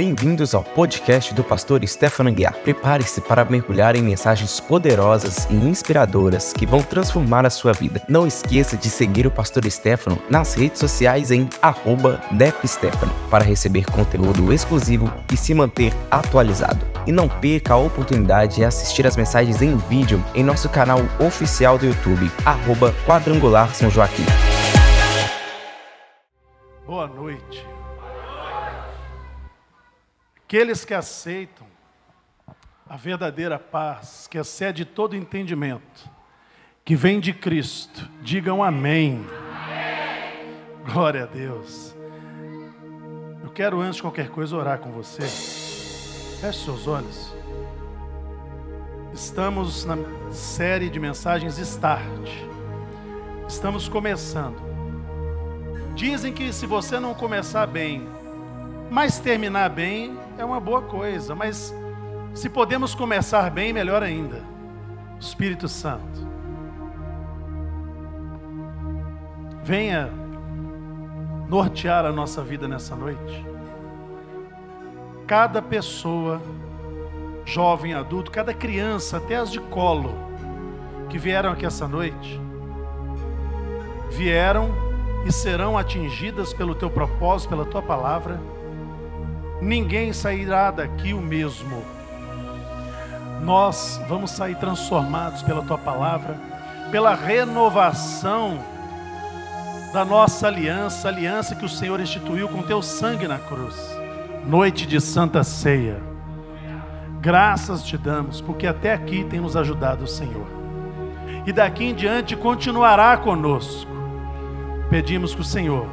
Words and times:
Bem-vindos 0.00 0.54
ao 0.54 0.64
podcast 0.64 1.34
do 1.34 1.44
pastor 1.44 1.86
Stefano 1.86 2.32
Guiar. 2.32 2.54
Prepare-se 2.54 3.20
para 3.20 3.44
mergulhar 3.44 3.94
em 3.94 4.00
mensagens 4.00 4.58
poderosas 4.58 5.46
e 5.50 5.54
inspiradoras 5.54 6.54
que 6.54 6.64
vão 6.64 6.82
transformar 6.82 7.44
a 7.44 7.50
sua 7.50 7.74
vida. 7.74 8.02
Não 8.08 8.26
esqueça 8.26 8.78
de 8.78 8.88
seguir 8.88 9.26
o 9.26 9.30
pastor 9.30 9.70
Stefano 9.70 10.18
nas 10.30 10.54
redes 10.54 10.78
sociais 10.78 11.30
em 11.30 11.46
@depstefano 12.32 13.12
para 13.30 13.44
receber 13.44 13.84
conteúdo 13.90 14.50
exclusivo 14.54 15.12
e 15.30 15.36
se 15.36 15.52
manter 15.52 15.92
atualizado. 16.10 16.80
E 17.06 17.12
não 17.12 17.28
perca 17.28 17.74
a 17.74 17.76
oportunidade 17.76 18.56
de 18.56 18.64
assistir 18.64 19.06
as 19.06 19.18
mensagens 19.18 19.60
em 19.60 19.76
vídeo 19.76 20.24
em 20.34 20.42
nosso 20.42 20.70
canal 20.70 21.00
oficial 21.18 21.76
do 21.76 21.84
YouTube, 21.84 22.32
Quadrangular 23.06 23.74
São 23.74 23.90
Joaquim. 23.90 24.24
Boa 26.86 27.06
noite. 27.06 27.79
Aqueles 30.50 30.84
que 30.84 30.92
aceitam 30.92 31.64
a 32.88 32.96
verdadeira 32.96 33.56
paz, 33.56 34.26
que 34.28 34.36
excede 34.36 34.84
todo 34.84 35.14
entendimento, 35.14 36.10
que 36.84 36.96
vem 36.96 37.20
de 37.20 37.32
Cristo, 37.32 38.10
digam 38.20 38.60
amém. 38.60 39.24
amém. 39.48 40.92
Glória 40.92 41.22
a 41.22 41.26
Deus. 41.26 41.94
Eu 43.44 43.50
quero, 43.50 43.80
antes 43.80 43.94
de 43.94 44.02
qualquer 44.02 44.28
coisa, 44.30 44.56
orar 44.56 44.80
com 44.80 44.90
você. 44.90 45.22
Feche 46.40 46.64
seus 46.64 46.88
olhos. 46.88 47.32
Estamos 49.14 49.84
na 49.84 49.96
série 50.32 50.90
de 50.90 50.98
mensagens 50.98 51.58
Start. 51.58 52.28
Estamos 53.46 53.88
começando. 53.88 54.60
Dizem 55.94 56.32
que 56.32 56.52
se 56.52 56.66
você 56.66 56.98
não 56.98 57.14
começar 57.14 57.68
bem, 57.68 58.19
mas 58.90 59.20
terminar 59.20 59.70
bem, 59.70 60.18
é 60.36 60.44
uma 60.44 60.58
boa 60.58 60.82
coisa, 60.82 61.32
mas 61.32 61.72
se 62.34 62.48
podemos 62.48 62.92
começar 62.92 63.48
bem, 63.48 63.72
melhor 63.72 64.02
ainda. 64.02 64.42
Espírito 65.20 65.68
Santo, 65.68 66.26
venha 69.62 70.10
nortear 71.48 72.04
a 72.04 72.10
nossa 72.10 72.42
vida 72.42 72.66
nessa 72.66 72.96
noite. 72.96 73.46
Cada 75.24 75.62
pessoa, 75.62 76.42
jovem, 77.44 77.94
adulto, 77.94 78.32
cada 78.32 78.52
criança, 78.52 79.18
até 79.18 79.36
as 79.36 79.52
de 79.52 79.60
colo, 79.60 80.12
que 81.08 81.16
vieram 81.16 81.52
aqui 81.52 81.64
essa 81.64 81.86
noite, 81.86 82.40
vieram 84.10 84.70
e 85.24 85.30
serão 85.30 85.78
atingidas 85.78 86.52
pelo 86.52 86.74
teu 86.74 86.90
propósito, 86.90 87.50
pela 87.50 87.64
tua 87.64 87.82
palavra 87.82 88.40
ninguém 89.60 90.12
sairá 90.12 90.70
daqui 90.70 91.12
o 91.12 91.20
mesmo. 91.20 91.82
Nós 93.42 94.00
vamos 94.08 94.30
sair 94.30 94.56
transformados 94.56 95.42
pela 95.42 95.62
tua 95.62 95.78
palavra, 95.78 96.36
pela 96.90 97.14
renovação 97.14 98.58
da 99.92 100.04
nossa 100.04 100.46
aliança, 100.46 101.08
aliança 101.08 101.54
que 101.54 101.64
o 101.64 101.68
Senhor 101.68 102.00
instituiu 102.00 102.48
com 102.48 102.62
teu 102.62 102.80
sangue 102.82 103.26
na 103.26 103.38
cruz. 103.38 103.76
Noite 104.46 104.86
de 104.86 105.00
Santa 105.00 105.42
Ceia. 105.42 106.00
Graças 107.20 107.82
te 107.82 107.98
damos, 107.98 108.40
porque 108.40 108.66
até 108.66 108.92
aqui 108.92 109.24
tem 109.24 109.40
nos 109.40 109.56
ajudado 109.56 110.04
o 110.04 110.08
Senhor. 110.08 110.46
E 111.46 111.52
daqui 111.52 111.84
em 111.84 111.94
diante 111.94 112.36
continuará 112.36 113.16
conosco. 113.16 113.90
Pedimos 114.88 115.34
que 115.34 115.40
o 115.40 115.44
Senhor 115.44 115.86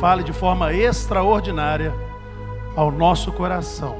fale 0.00 0.22
de 0.22 0.32
forma 0.32 0.72
extraordinária 0.72 2.05
ao 2.76 2.92
nosso 2.92 3.32
coração. 3.32 3.96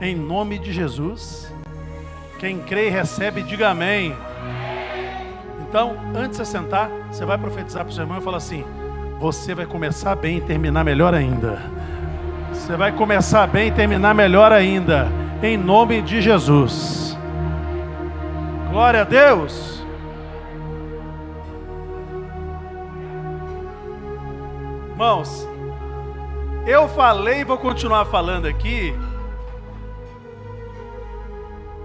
Em 0.00 0.14
nome 0.14 0.58
de 0.58 0.72
Jesus. 0.72 1.50
Quem 2.38 2.58
crê 2.58 2.88
e 2.88 2.90
recebe, 2.90 3.42
diga 3.42 3.70
amém. 3.70 4.14
Então, 5.60 5.96
antes 6.14 6.38
de 6.38 6.44
você 6.44 6.44
sentar, 6.44 6.90
você 7.10 7.24
vai 7.24 7.38
profetizar 7.38 7.82
para 7.82 7.90
o 7.90 7.94
seu 7.94 8.02
irmão 8.02 8.18
e 8.18 8.20
falar 8.20 8.36
assim: 8.36 8.64
Você 9.18 9.54
vai 9.54 9.64
começar 9.64 10.14
bem 10.14 10.36
e 10.36 10.40
terminar 10.40 10.84
melhor 10.84 11.14
ainda. 11.14 11.62
Você 12.52 12.76
vai 12.76 12.92
começar 12.92 13.46
bem 13.46 13.68
e 13.68 13.72
terminar 13.72 14.14
melhor 14.14 14.52
ainda. 14.52 15.08
Em 15.42 15.56
nome 15.56 16.02
de 16.02 16.20
Jesus. 16.20 17.16
Glória 18.70 19.00
a 19.00 19.04
Deus. 19.04 19.82
Irmãos, 24.90 25.48
eu 26.66 26.88
falei 26.88 27.40
e 27.40 27.44
vou 27.44 27.58
continuar 27.58 28.04
falando 28.04 28.46
aqui 28.46 28.94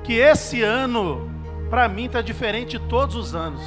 que 0.03 0.13
esse 0.13 0.61
ano 0.61 1.31
para 1.69 1.89
mim 1.89 2.05
está 2.05 2.21
diferente 2.21 2.77
de 2.77 2.87
todos 2.87 3.15
os 3.15 3.33
anos. 3.33 3.61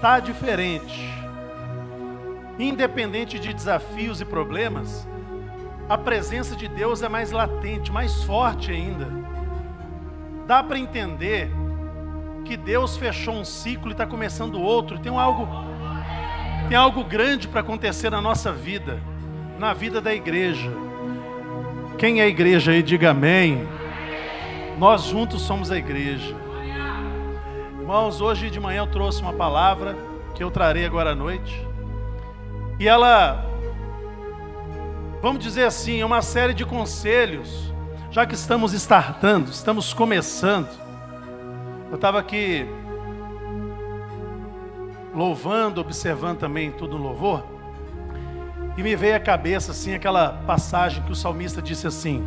Tá 0.00 0.18
diferente. 0.18 1.08
Independente 2.58 3.38
de 3.38 3.52
desafios 3.52 4.22
e 4.22 4.24
problemas, 4.24 5.06
a 5.88 5.98
presença 5.98 6.56
de 6.56 6.66
Deus 6.66 7.02
é 7.02 7.08
mais 7.08 7.30
latente, 7.30 7.92
mais 7.92 8.24
forte 8.24 8.72
ainda. 8.72 9.06
Dá 10.46 10.62
para 10.62 10.78
entender 10.78 11.50
que 12.46 12.56
Deus 12.56 12.96
fechou 12.96 13.34
um 13.34 13.44
ciclo 13.44 13.90
e 13.90 13.92
está 13.92 14.06
começando 14.06 14.60
outro. 14.60 14.98
Tem 14.98 15.14
algo, 15.14 15.46
tem 16.68 16.76
algo 16.76 17.04
grande 17.04 17.46
para 17.46 17.60
acontecer 17.60 18.10
na 18.10 18.20
nossa 18.22 18.50
vida 18.50 19.09
na 19.60 19.74
vida 19.74 20.00
da 20.00 20.14
igreja. 20.14 20.72
Quem 21.98 22.22
é 22.22 22.26
igreja 22.26 22.72
aí, 22.72 22.82
diga 22.82 23.10
amém. 23.10 23.68
Nós 24.78 25.04
juntos 25.04 25.42
somos 25.42 25.70
a 25.70 25.76
igreja. 25.76 26.34
Irmãos, 27.78 28.22
hoje 28.22 28.48
de 28.48 28.58
manhã 28.58 28.80
eu 28.80 28.86
trouxe 28.86 29.20
uma 29.20 29.34
palavra 29.34 29.98
que 30.34 30.42
eu 30.42 30.50
trarei 30.50 30.86
agora 30.86 31.10
à 31.10 31.14
noite. 31.14 31.68
E 32.78 32.88
ela, 32.88 33.44
vamos 35.20 35.44
dizer 35.44 35.66
assim, 35.66 36.00
é 36.00 36.06
uma 36.06 36.22
série 36.22 36.54
de 36.54 36.64
conselhos, 36.64 37.70
já 38.10 38.24
que 38.24 38.34
estamos 38.34 38.72
startando, 38.72 39.50
estamos 39.50 39.92
começando. 39.92 40.70
Eu 41.90 41.96
estava 41.96 42.18
aqui 42.18 42.66
louvando, 45.14 45.82
observando 45.82 46.38
também 46.38 46.70
tudo 46.70 46.96
no 46.96 47.04
louvor. 47.04 47.59
E 48.80 48.82
me 48.82 48.96
veio 48.96 49.14
à 49.14 49.20
cabeça 49.20 49.72
assim 49.72 49.92
aquela 49.92 50.30
passagem 50.46 51.02
que 51.02 51.12
o 51.12 51.14
salmista 51.14 51.60
disse 51.60 51.86
assim: 51.86 52.26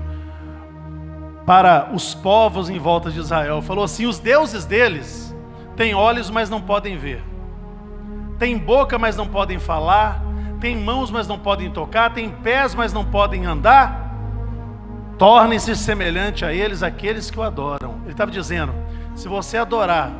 para 1.48 1.90
os 1.92 2.14
povos 2.14 2.70
em 2.70 2.78
volta 2.78 3.10
de 3.10 3.20
Israel, 3.20 3.60
falou 3.60 3.84
assim: 3.84 4.06
os 4.06 4.20
deuses 4.20 4.64
deles 4.64 5.36
têm 5.76 5.96
olhos, 5.96 6.30
mas 6.30 6.52
não 6.52 6.62
podem 6.62 6.96
ver, 6.96 7.24
têm 8.38 8.56
boca, 8.56 9.00
mas 9.00 9.18
não 9.18 9.28
podem 9.28 9.58
falar, 9.58 10.24
têm 10.60 10.78
mãos, 10.78 11.10
mas 11.10 11.28
não 11.28 11.40
podem 11.40 11.72
tocar, 11.72 12.14
têm 12.14 12.30
pés, 12.30 12.76
mas 12.76 12.94
não 12.94 13.04
podem 13.04 13.48
andar. 13.48 14.14
Tornem-se 15.18 15.76
semelhante 15.76 16.46
a 16.46 16.54
eles 16.54 16.84
aqueles 16.84 17.32
que 17.32 17.40
o 17.40 17.42
adoram. 17.42 17.96
Ele 18.04 18.12
estava 18.12 18.30
dizendo: 18.30 18.76
se 19.16 19.28
você 19.28 19.58
adorar 19.58 20.12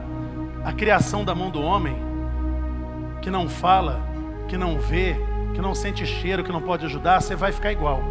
a 0.66 0.74
criação 0.74 1.24
da 1.24 1.36
mão 1.36 1.52
do 1.52 1.62
homem, 1.62 1.96
que 3.22 3.30
não 3.30 3.48
fala, 3.48 4.02
que 4.48 4.58
não 4.58 4.80
vê, 4.80 5.16
que 5.54 5.62
não 5.62 5.76
sente 5.76 6.06
cheiro, 6.06 6.44
que 6.44 6.52
não 6.52 6.62
pode 6.62 6.86
ajudar, 6.86 7.22
você 7.22 7.36
vai 7.36 7.52
ficar 7.52 7.72
igual. 7.72 8.02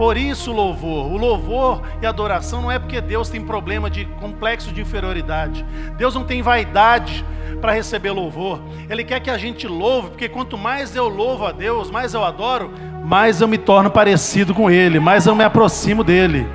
Por 0.00 0.16
isso 0.16 0.50
louvor. 0.50 1.12
O 1.12 1.18
louvor 1.18 1.82
e 2.00 2.06
adoração 2.06 2.62
não 2.62 2.70
é 2.70 2.78
porque 2.78 3.02
Deus 3.02 3.28
tem 3.28 3.44
problema 3.44 3.90
de 3.90 4.06
complexo 4.18 4.72
de 4.72 4.80
inferioridade. 4.80 5.62
Deus 5.98 6.14
não 6.14 6.24
tem 6.24 6.40
vaidade 6.40 7.22
para 7.60 7.72
receber 7.72 8.10
louvor. 8.10 8.62
Ele 8.88 9.04
quer 9.04 9.20
que 9.20 9.28
a 9.28 9.36
gente 9.36 9.68
louve, 9.68 10.08
porque 10.08 10.26
quanto 10.26 10.56
mais 10.56 10.96
eu 10.96 11.06
louvo 11.06 11.44
a 11.44 11.52
Deus, 11.52 11.90
mais 11.90 12.14
eu 12.14 12.24
adoro, 12.24 12.72
mais 13.04 13.42
eu 13.42 13.48
me 13.48 13.58
torno 13.58 13.90
parecido 13.90 14.54
com 14.54 14.70
Ele, 14.70 14.98
mais 14.98 15.26
eu 15.26 15.34
me 15.34 15.44
aproximo 15.44 16.02
dele. 16.02 16.48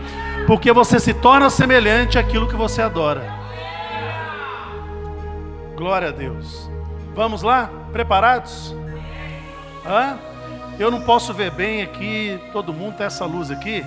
Porque 0.48 0.72
você 0.72 1.00
se 1.00 1.14
torna 1.14 1.48
semelhante 1.52 2.18
àquilo 2.18 2.48
que 2.48 2.56
você 2.56 2.82
adora. 2.82 3.32
Glória 5.76 6.08
a 6.08 6.12
Deus. 6.12 6.68
Vamos 7.14 7.44
lá? 7.44 7.70
Preparados? 7.92 8.76
Hã? 9.86 10.18
Eu 10.80 10.92
não 10.92 11.02
posso 11.02 11.34
ver 11.34 11.52
bem 11.52 11.82
aqui, 11.82 12.40
todo 12.52 12.74
mundo 12.74 12.98
tem 12.98 13.06
essa 13.06 13.26
luz 13.26 13.50
aqui, 13.50 13.84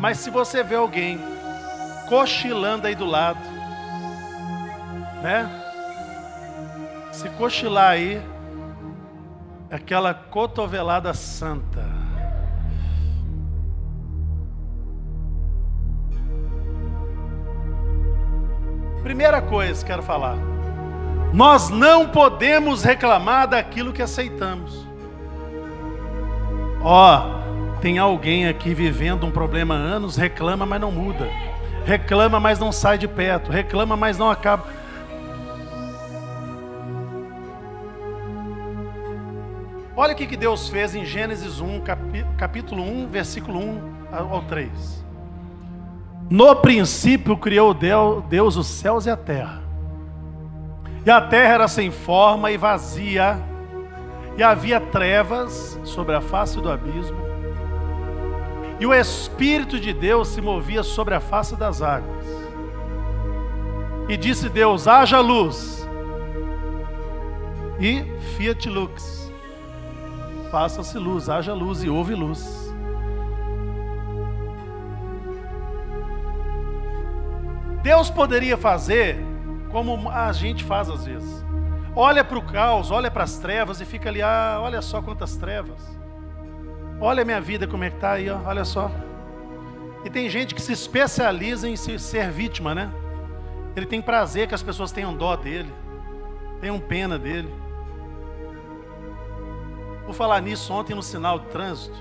mas 0.00 0.18
se 0.18 0.30
você 0.30 0.64
vê 0.64 0.74
alguém 0.74 1.20
cochilando 2.08 2.86
aí 2.86 2.94
do 2.94 3.04
lado, 3.04 3.38
né? 5.22 5.48
Se 7.12 7.28
cochilar 7.30 7.90
aí, 7.90 8.22
aquela 9.70 10.14
cotovelada 10.14 11.12
santa. 11.12 11.84
Primeira 19.02 19.40
coisa 19.40 19.84
que 19.84 19.90
quero 19.90 20.02
falar. 20.02 20.36
Nós 21.32 21.68
não 21.68 22.08
podemos 22.08 22.82
reclamar 22.82 23.46
daquilo 23.46 23.92
que 23.92 24.02
aceitamos. 24.02 24.87
Ó, 26.82 27.38
Tem 27.80 27.98
alguém 27.98 28.48
aqui 28.48 28.74
vivendo 28.74 29.24
um 29.24 29.30
problema 29.30 29.74
há 29.74 29.78
anos, 29.78 30.16
reclama, 30.16 30.66
mas 30.66 30.80
não 30.80 30.90
muda. 30.90 31.28
Reclama, 31.84 32.40
mas 32.40 32.58
não 32.58 32.72
sai 32.72 32.98
de 32.98 33.06
perto. 33.06 33.52
Reclama, 33.52 33.96
mas 33.96 34.18
não 34.18 34.28
acaba. 34.28 34.64
Olha 39.96 40.12
o 40.12 40.16
que 40.16 40.36
Deus 40.36 40.68
fez 40.68 40.94
em 40.94 41.04
Gênesis 41.04 41.60
1, 41.60 41.82
capítulo 42.36 42.82
1, 42.82 43.08
versículo 43.08 43.58
1 43.58 43.80
ao 44.12 44.42
3. 44.42 45.04
No 46.30 46.54
princípio 46.56 47.36
criou 47.36 47.72
Deus 47.72 48.56
os 48.56 48.66
céus 48.66 49.06
e 49.06 49.10
a 49.10 49.16
terra. 49.16 49.62
E 51.06 51.10
a 51.10 51.20
terra 51.20 51.54
era 51.54 51.68
sem 51.68 51.90
forma 51.90 52.50
e 52.50 52.56
vazia, 52.56 53.40
e 54.38 54.42
havia 54.42 54.80
trevas 54.80 55.80
sobre 55.82 56.14
a 56.14 56.20
face 56.20 56.60
do 56.60 56.70
abismo, 56.70 57.18
e 58.78 58.86
o 58.86 58.94
Espírito 58.94 59.80
de 59.80 59.92
Deus 59.92 60.28
se 60.28 60.40
movia 60.40 60.84
sobre 60.84 61.12
a 61.12 61.18
face 61.18 61.56
das 61.56 61.82
águas. 61.82 62.24
E 64.08 64.16
disse 64.16 64.48
Deus: 64.48 64.86
haja 64.86 65.18
luz, 65.18 65.86
e 67.80 68.04
fiat 68.36 68.68
lux, 68.68 69.32
faça-se 70.52 70.96
luz, 70.96 71.28
haja 71.28 71.52
luz 71.52 71.82
e 71.82 71.90
houve 71.90 72.14
luz. 72.14 72.72
Deus 77.82 78.08
poderia 78.08 78.56
fazer 78.56 79.18
como 79.72 80.08
a 80.08 80.30
gente 80.32 80.62
faz 80.62 80.88
às 80.88 81.04
vezes. 81.06 81.47
Olha 82.00 82.22
para 82.22 82.38
o 82.38 82.42
caos, 82.42 82.92
olha 82.92 83.10
para 83.10 83.24
as 83.24 83.38
trevas 83.38 83.80
e 83.80 83.84
fica 83.84 84.08
ali, 84.08 84.22
ah, 84.22 84.60
olha 84.60 84.80
só 84.80 85.02
quantas 85.02 85.36
trevas. 85.36 85.98
Olha 87.00 87.22
a 87.22 87.24
minha 87.24 87.40
vida 87.40 87.66
como 87.66 87.82
é 87.82 87.90
que 87.90 87.96
está 87.96 88.12
aí, 88.12 88.30
ó, 88.30 88.38
olha 88.46 88.64
só. 88.64 88.88
E 90.04 90.08
tem 90.08 90.30
gente 90.30 90.54
que 90.54 90.62
se 90.62 90.72
especializa 90.72 91.68
em 91.68 91.76
ser 91.76 92.30
vítima, 92.30 92.72
né? 92.72 92.88
Ele 93.74 93.84
tem 93.84 94.00
prazer 94.00 94.46
que 94.46 94.54
as 94.54 94.62
pessoas 94.62 94.92
tenham 94.92 95.12
dó 95.12 95.34
dele, 95.34 95.74
tenham 96.60 96.78
pena 96.78 97.18
dele. 97.18 97.52
Vou 100.04 100.14
falar 100.14 100.40
nisso 100.40 100.72
ontem 100.72 100.94
no 100.94 101.02
sinal 101.02 101.40
de 101.40 101.46
trânsito. 101.46 101.98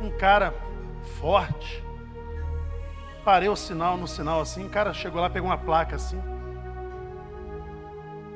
Um 0.00 0.10
cara 0.10 0.52
forte. 1.20 1.84
Parei 3.24 3.48
o 3.48 3.54
sinal 3.54 3.96
no 3.96 4.08
sinal 4.08 4.40
assim, 4.40 4.66
o 4.66 4.70
cara 4.70 4.92
chegou 4.92 5.20
lá, 5.20 5.30
pegou 5.30 5.48
uma 5.48 5.56
placa 5.56 5.94
assim. 5.94 6.20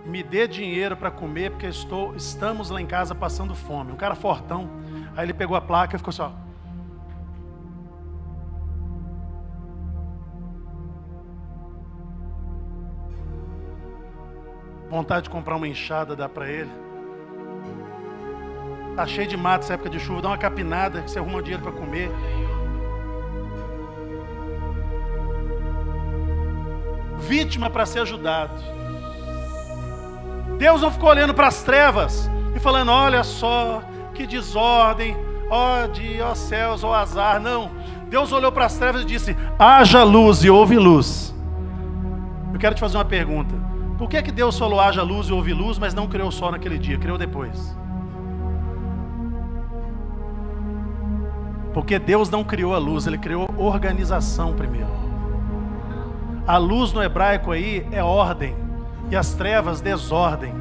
Me 0.05 0.23
dê 0.23 0.49
dinheiro 0.49 0.97
para 0.97 1.11
comer, 1.11 1.51
porque 1.51 1.67
estou, 1.67 2.15
estamos 2.17 2.71
lá 2.71 2.81
em 2.81 2.87
casa 2.87 3.15
passando 3.15 3.55
fome. 3.55 3.93
Um 3.93 3.97
cara 3.97 4.15
fortão. 4.15 4.69
Aí 5.17 5.25
ele 5.25 5.33
pegou 5.33 5.57
a 5.57 5.61
placa 5.61 5.95
e 5.95 5.99
ficou 5.99 6.13
só. 6.13 6.33
Vontade 14.91 15.25
de 15.25 15.31
comprar 15.31 15.57
uma 15.57 15.69
enxada, 15.69 16.15
dá 16.15 16.29
para 16.29 16.51
ele. 16.51 16.71
Tá 18.95 19.07
cheio 19.07 19.27
de 19.27 19.37
mato 19.39 19.65
essa 19.65 19.75
época 19.75 19.89
de 19.89 19.99
chuva, 19.99 20.21
dá 20.21 20.29
uma 20.29 20.37
capinada, 20.37 21.01
que 21.01 21.11
você 21.11 21.19
arruma 21.19 21.41
dinheiro 21.41 21.63
para 21.63 21.73
comer. 21.73 22.11
Vítima 27.21 27.71
para 27.71 27.87
ser 27.87 28.01
ajudado. 28.01 28.81
Deus 30.62 30.81
não 30.81 30.93
ficou 30.93 31.09
olhando 31.09 31.35
para 31.35 31.49
as 31.49 31.64
trevas 31.64 32.31
e 32.55 32.61
falando: 32.61 32.93
olha 32.93 33.25
só, 33.25 33.82
que 34.14 34.29
desordem, 34.29 35.17
ó 35.50 35.88
de 35.88 36.23
ó 36.23 36.37
céus, 36.37 36.85
ó 36.85 36.94
azar. 36.94 37.41
Não. 37.41 37.69
Deus 38.09 38.31
olhou 38.31 38.53
para 38.53 38.67
as 38.67 38.79
trevas 38.79 39.03
e 39.03 39.05
disse: 39.05 39.37
haja 39.59 40.05
luz 40.05 40.44
e 40.44 40.50
houve 40.50 40.79
luz. 40.79 41.35
Eu 42.53 42.61
quero 42.61 42.76
te 42.76 42.81
fazer 42.81 42.97
uma 42.97 43.05
pergunta. 43.05 43.53
Por 43.99 44.09
que, 44.09 44.23
que 44.23 44.31
Deus 44.31 44.56
falou 44.56 44.79
haja 44.79 45.03
luz 45.03 45.26
e 45.26 45.32
houve 45.32 45.53
luz, 45.53 45.81
mas 45.81 45.94
não 45.94 46.06
criou 46.06 46.31
sol 46.31 46.53
naquele 46.53 46.79
dia, 46.79 46.97
criou 46.97 47.19
depois? 47.19 47.76
Porque 51.75 51.99
Deus 51.99 52.31
não 52.31 52.44
criou 52.44 52.73
a 52.73 52.79
luz, 52.79 53.05
Ele 53.08 53.19
criou 53.19 53.53
organização 53.58 54.55
primeiro. 54.55 54.93
A 56.47 56.56
luz 56.56 56.93
no 56.93 57.03
hebraico 57.03 57.50
aí 57.50 57.85
é 57.91 58.00
ordem, 58.00 58.55
e 59.11 59.17
as 59.17 59.35
trevas 59.35 59.81
desordem. 59.81 60.53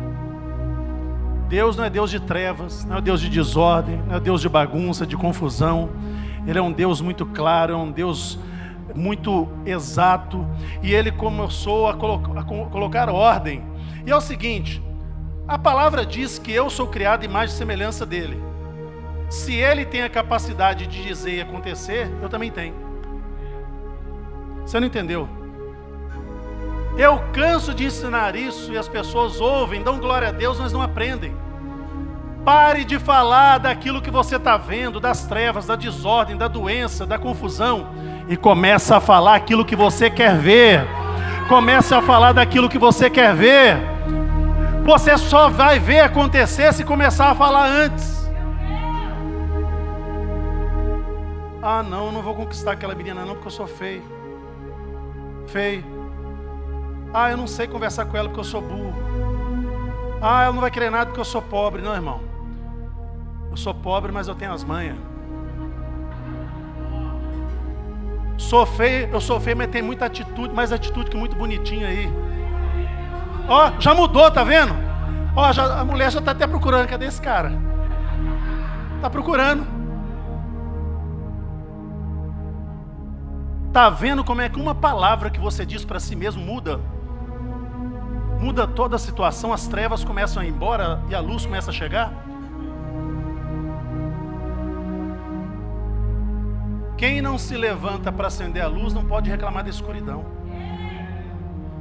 Deus 1.48 1.76
não 1.76 1.84
é 1.84 1.90
Deus 1.90 2.10
de 2.10 2.20
trevas, 2.20 2.86
não 2.86 2.98
é 2.98 3.02
Deus 3.02 3.20
de 3.20 3.30
desordem, 3.30 4.02
não 4.08 4.16
é 4.16 4.20
Deus 4.20 4.42
de 4.42 4.48
bagunça, 4.48 5.06
de 5.06 5.18
confusão. 5.18 5.90
Ele 6.48 6.58
é 6.58 6.62
um 6.62 6.72
Deus 6.72 7.02
muito 7.02 7.26
claro, 7.26 7.74
é 7.74 7.78
um 7.78 7.92
Deus 7.92 8.40
muito 8.96 9.50
exato. 9.66 10.48
E 10.82 10.94
ele 10.94 11.12
começou 11.12 11.88
a, 11.88 11.94
colo 11.94 12.22
a 12.38 12.44
colocar 12.44 13.10
ordem. 13.10 13.64
E 14.06 14.12
é 14.12 14.16
o 14.16 14.22
seguinte: 14.22 14.82
a 15.48 15.58
palavra 15.58 16.06
diz 16.06 16.40
que 16.40 16.52
eu 16.52 16.70
sou 16.70 16.88
criado 16.88 17.24
em 17.24 17.28
imagem 17.28 17.54
e 17.54 17.58
semelhança 17.58 18.06
dele. 18.06 18.42
Se 19.30 19.54
ele 19.54 19.86
tem 19.86 20.04
a 20.04 20.10
capacidade 20.10 20.88
de 20.88 21.04
dizer 21.04 21.36
e 21.36 21.42
acontecer, 21.42 22.10
eu 22.22 22.30
também 22.30 22.52
tenho. 22.52 22.76
Você 24.66 24.80
não 24.80 24.88
entendeu? 24.88 25.28
Eu 26.98 27.20
canso 27.32 27.74
de 27.74 27.86
ensinar 27.86 28.36
isso 28.36 28.72
e 28.72 28.78
as 28.78 28.88
pessoas 28.88 29.40
ouvem, 29.40 29.82
dão 29.82 29.98
glória 30.00 30.28
a 30.28 30.32
Deus, 30.32 30.60
mas 30.60 30.74
não 30.74 30.82
aprendem. 30.82 31.36
Pare 32.44 32.84
de 32.84 32.98
falar 32.98 33.60
daquilo 33.60 34.02
que 34.02 34.10
você 34.10 34.36
está 34.36 34.58
vendo, 34.58 35.00
das 35.00 35.26
trevas, 35.28 35.68
da 35.68 35.76
desordem, 35.76 36.36
da 36.36 36.48
doença, 36.48 37.06
da 37.06 37.18
confusão, 37.18 37.88
e 38.28 38.36
comece 38.36 38.94
a 38.94 39.00
falar 39.00 39.36
aquilo 39.36 39.64
que 39.64 39.76
você 39.76 40.10
quer 40.10 40.36
ver. 40.38 40.86
Comece 41.48 41.94
a 41.94 42.02
falar 42.02 42.34
daquilo 42.34 42.68
que 42.68 42.80
você 42.80 43.10
quer 43.10 43.36
ver. 43.36 43.78
Você 44.84 45.18
só 45.18 45.50
vai 45.50 45.80
ver 45.80 46.00
acontecer 46.00 46.74
se 46.74 46.84
começar 46.84 47.30
a 47.30 47.36
falar 47.36 47.68
antes. 47.68 48.22
Ah, 51.62 51.84
não, 51.84 52.12
não 52.12 52.24
vou 52.24 52.34
conquistar 52.34 52.72
aquela 52.72 52.96
menina 52.96 53.24
não 53.24 53.36
porque 53.36 53.48
eu 53.48 53.52
sou 53.52 53.68
feio. 53.68 54.02
Feio. 55.46 55.84
Ah, 57.14 57.30
eu 57.30 57.38
não 57.38 57.48
sei 57.48 57.68
conversar 57.68 58.06
com 58.06 58.16
ela 58.16 58.30
porque 58.30 58.40
eu 58.40 58.46
sou 58.46 58.62
burro. 58.62 58.94
Ah, 60.22 60.44
ela 60.44 60.54
não 60.54 60.62
vai 60.62 60.72
querer 60.72 60.90
nada 60.90 61.08
porque 61.08 61.20
eu 61.20 61.26
sou 61.26 61.42
pobre. 61.42 61.82
Não, 61.82 61.94
irmão. 61.94 62.22
Eu 63.50 63.58
sou 63.58 63.74
pobre, 63.74 64.12
mas 64.12 64.28
eu 64.28 64.36
tenho 64.36 64.54
as 64.54 64.64
manhas. 64.64 64.98
Sou 68.38 68.66
feio, 68.66 69.10
eu 69.12 69.20
sou 69.20 69.40
feio, 69.40 69.58
mas 69.58 69.68
tem 69.68 69.82
muita 69.82 70.06
atitude, 70.06 70.54
mais 70.54 70.72
atitude 70.72 71.10
que 71.10 71.18
muito 71.18 71.36
bonitinha 71.36 71.88
aí. 71.88 72.12
Ó, 73.48 73.72
já 73.80 73.94
mudou, 73.94 74.32
tá 74.32 74.44
vendo? 74.44 74.74
Ó, 75.36 75.44
a 75.44 75.84
mulher 75.84 76.12
já 76.12 76.20
está 76.20 76.32
até 76.32 76.48
procurando. 76.48 76.88
Cadê 76.88 77.06
esse 77.06 77.22
cara? 77.22 77.52
Tá 79.02 79.10
procurando. 79.10 79.68
Tá 83.74 83.90
vendo 83.90 84.24
como 84.24 84.42
é 84.42 84.50
que 84.50 84.60
uma 84.60 84.76
palavra 84.76 85.30
que 85.30 85.40
você 85.40 85.66
diz 85.66 85.84
para 85.84 86.00
si 86.00 86.16
mesmo 86.16 86.42
muda 86.42 86.80
muda 88.42 88.66
toda 88.66 88.96
a 88.96 89.00
situação, 89.00 89.54
as 89.54 89.68
trevas 89.68 90.04
começam 90.04 90.42
a 90.42 90.46
ir 90.46 90.50
embora 90.50 91.00
e 91.10 91.14
a 91.14 91.20
luz 91.20 91.46
começa 91.46 91.70
a 91.70 91.74
chegar? 91.74 92.12
Quem 96.98 97.22
não 97.22 97.38
se 97.38 97.56
levanta 97.56 98.12
para 98.12 98.28
acender 98.28 98.64
a 98.64 98.68
luz 98.68 98.94
não 98.94 99.06
pode 99.06 99.30
reclamar 99.30 99.64
da 99.64 99.70
escuridão. 99.70 100.26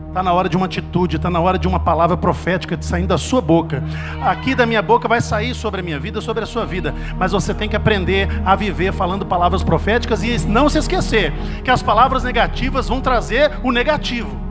Está 0.08 0.22
na 0.22 0.32
hora 0.32 0.48
de 0.48 0.56
uma 0.56 0.66
atitude, 0.66 1.16
está 1.16 1.30
na 1.30 1.38
hora 1.38 1.56
de 1.56 1.68
uma 1.68 1.78
palavra 1.78 2.16
profética 2.16 2.76
de 2.76 2.84
saindo 2.84 3.08
da 3.08 3.18
sua 3.18 3.40
boca. 3.40 3.82
Aqui 4.22 4.54
da 4.54 4.66
minha 4.66 4.82
boca 4.82 5.06
vai 5.06 5.20
sair 5.20 5.54
sobre 5.54 5.80
a 5.80 5.84
minha 5.84 6.00
vida, 6.00 6.20
sobre 6.20 6.42
a 6.42 6.46
sua 6.46 6.66
vida. 6.66 6.92
Mas 7.16 7.32
você 7.32 7.54
tem 7.54 7.68
que 7.68 7.76
aprender 7.76 8.28
a 8.44 8.56
viver 8.56 8.92
falando 8.92 9.24
palavras 9.24 9.62
proféticas 9.62 10.22
e 10.24 10.46
não 10.48 10.68
se 10.68 10.78
esquecer 10.78 11.32
que 11.62 11.70
as 11.70 11.82
palavras 11.82 12.24
negativas 12.24 12.88
vão 12.88 13.00
trazer 13.00 13.52
o 13.62 13.70
negativo. 13.70 14.49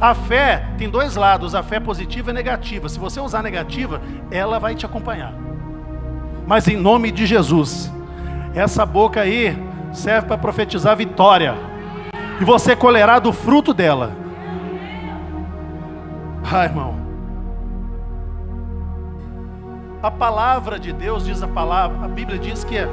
A 0.00 0.14
fé 0.14 0.64
tem 0.78 0.88
dois 0.88 1.14
lados, 1.14 1.54
a 1.54 1.62
fé 1.62 1.78
positiva 1.78 2.30
e 2.30 2.32
negativa. 2.32 2.88
Se 2.88 2.98
você 2.98 3.20
usar 3.20 3.42
negativa, 3.42 4.00
ela 4.30 4.58
vai 4.58 4.74
te 4.74 4.86
acompanhar. 4.86 5.34
Mas 6.46 6.66
em 6.66 6.76
nome 6.76 7.10
de 7.10 7.26
Jesus, 7.26 7.92
essa 8.54 8.86
boca 8.86 9.20
aí 9.20 9.56
serve 9.92 10.26
para 10.26 10.38
profetizar 10.38 10.96
vitória. 10.96 11.54
E 12.40 12.44
você 12.44 12.74
colherá 12.74 13.18
do 13.18 13.30
fruto 13.30 13.74
dela. 13.74 14.12
Ai, 16.50 16.66
irmão. 16.66 16.98
A 20.02 20.10
palavra 20.10 20.78
de 20.78 20.94
Deus 20.94 21.26
diz 21.26 21.42
a 21.42 21.48
palavra, 21.48 22.06
a 22.06 22.08
Bíblia 22.08 22.38
diz 22.38 22.64
que 22.64 22.78
é 22.78 22.88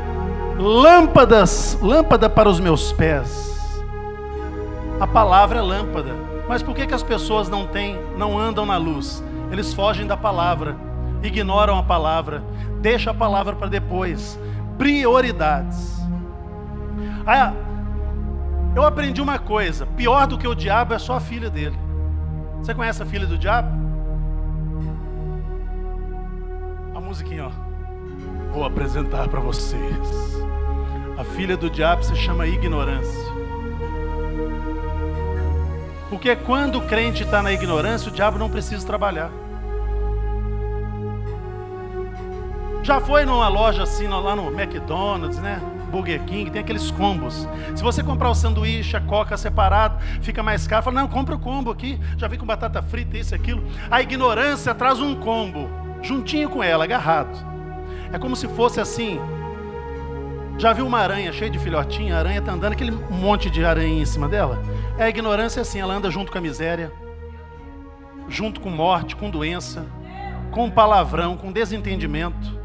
lâmpadas, 0.60 1.78
lâmpada 1.82 2.30
para 2.30 2.50
os 2.50 2.60
meus 2.60 2.92
pés. 2.92 3.82
A 5.00 5.08
palavra 5.08 5.60
é 5.60 5.62
lâmpada. 5.62 6.37
Mas 6.48 6.64
por 6.64 6.74
que, 6.74 6.88
que 6.88 6.94
as 6.94 7.04
pessoas 7.04 7.50
não 7.50 7.68
têm, 7.68 7.98
não 8.18 8.38
andam 8.38 8.66
na 8.66 8.78
luz? 8.78 9.24
Eles 9.52 9.74
fogem 9.74 10.08
da 10.08 10.16
palavra, 10.16 10.76
ignoram 11.22 11.78
a 11.78 11.84
palavra, 11.84 12.44
deixa 12.82 13.12
a 13.12 13.14
palavra 13.14 13.56
para 13.56 13.68
depois. 13.68 14.40
Prioridades. 14.78 15.98
Ah, 17.26 17.52
eu 18.76 18.86
aprendi 18.86 19.22
uma 19.22 19.40
coisa: 19.40 19.86
pior 19.86 20.28
do 20.28 20.38
que 20.38 20.48
o 20.48 20.56
diabo 20.56 20.94
é 20.94 21.00
só 21.00 21.16
a 21.16 21.20
filha 21.20 21.50
dele. 21.50 21.78
Você 22.60 22.74
conhece 22.74 23.02
a 23.02 23.06
filha 23.06 23.26
do 23.26 23.38
diabo? 23.38 23.70
A 26.96 27.00
musiquinha, 27.00 27.46
ó. 27.46 28.54
Vou 28.54 28.64
apresentar 28.64 29.28
para 29.28 29.40
vocês. 29.40 30.38
A 31.18 31.24
filha 31.24 31.58
do 31.58 31.70
diabo 31.70 32.04
se 32.04 32.16
chama 32.16 32.48
ignorância. 32.48 33.27
Porque 36.10 36.36
quando 36.36 36.78
o 36.78 36.82
crente 36.82 37.24
está 37.24 37.42
na 37.44 37.52
ignorância, 37.52 38.10
o 38.10 38.14
diabo 38.14 38.38
não 38.38 38.50
precisa 38.50 38.86
trabalhar. 38.86 39.30
Já 42.82 43.02
foi 43.02 43.26
numa 43.26 43.50
loja 43.50 43.84
assim, 43.84 44.08
lá 44.08 44.36
no 44.36 44.48
McDonald's, 44.48 45.40
né? 45.40 45.62
Burger 45.92 46.24
King, 46.24 46.50
tem 46.52 46.62
aqueles 46.62 46.92
combos. 46.92 47.48
Se 47.76 47.84
você 47.84 48.04
comprar 48.04 48.30
o 48.30 48.36
sanduíche, 48.36 48.96
a 48.96 49.02
coca 49.02 49.36
separado, 49.38 49.98
fica 50.22 50.44
mais 50.44 50.68
caro. 50.68 50.84
Fala, 50.84 51.02
não, 51.02 51.08
compra 51.08 51.36
o 51.36 51.40
combo 51.40 51.72
aqui. 51.72 52.00
Já 52.18 52.28
vem 52.28 52.40
com 52.40 52.46
batata 52.46 52.82
frita, 52.82 53.18
isso, 53.18 53.36
aquilo. 53.36 53.64
A 53.90 54.02
ignorância 54.02 54.74
traz 54.74 55.00
um 55.00 55.16
combo, 55.16 55.70
juntinho 56.02 56.50
com 56.50 56.64
ela, 56.64 56.84
agarrado. 56.84 57.38
É 58.12 58.18
como 58.18 58.36
se 58.36 58.48
fosse 58.48 58.80
assim, 58.80 59.20
já 60.58 60.74
viu 60.74 60.88
uma 60.88 61.00
aranha 61.00 61.32
cheia 61.32 61.52
de 61.52 61.60
filhotinha? 61.60 62.16
A 62.16 62.20
aranha 62.20 62.40
está 62.40 62.52
andando, 62.52 62.74
aquele 62.74 62.92
monte 62.92 63.50
de 63.50 63.64
aranha 63.64 64.02
em 64.02 64.06
cima 64.06 64.28
dela? 64.28 64.60
É 64.98 65.04
a 65.04 65.10
ignorância 65.10 65.62
assim, 65.62 65.80
ela 65.80 65.94
anda 65.94 66.10
junto 66.10 66.32
com 66.32 66.38
a 66.38 66.42
miséria, 66.42 66.92
junto 68.28 68.60
com 68.60 68.70
morte, 68.70 69.16
com 69.16 69.30
doença, 69.30 69.86
com 70.52 70.70
palavrão, 70.72 71.38
com 71.38 71.52
desentendimento. 71.52 72.58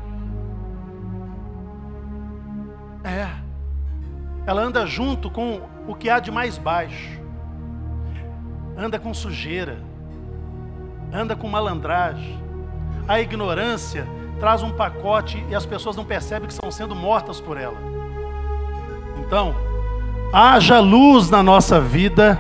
É. 3.05 3.29
Ela 4.47 4.63
anda 4.63 4.87
junto 4.87 5.31
com 5.31 5.61
o 5.87 5.95
que 5.95 6.09
há 6.09 6.19
de 6.19 6.31
mais 6.31 6.57
baixo. 6.57 7.21
Anda 8.77 8.99
com 8.99 9.13
sujeira. 9.13 9.79
Anda 11.13 11.37
com 11.37 11.47
malandragem. 11.47 12.43
A 13.07 13.21
ignorância 13.21 14.07
traz 14.43 14.61
um 14.61 14.73
pacote 14.73 15.47
e 15.49 15.55
as 15.55 15.65
pessoas 15.65 15.95
não 15.95 16.05
percebem 16.05 16.49
que 16.49 16.53
estão 16.53 16.69
sendo 16.69 16.97
mortas 16.97 17.41
por 17.41 17.57
ela. 17.57 17.77
Então, 19.21 19.55
haja 20.33 20.81
luz 20.81 21.31
na 21.31 21.45
nossa 21.45 21.81
vida, 21.81 22.37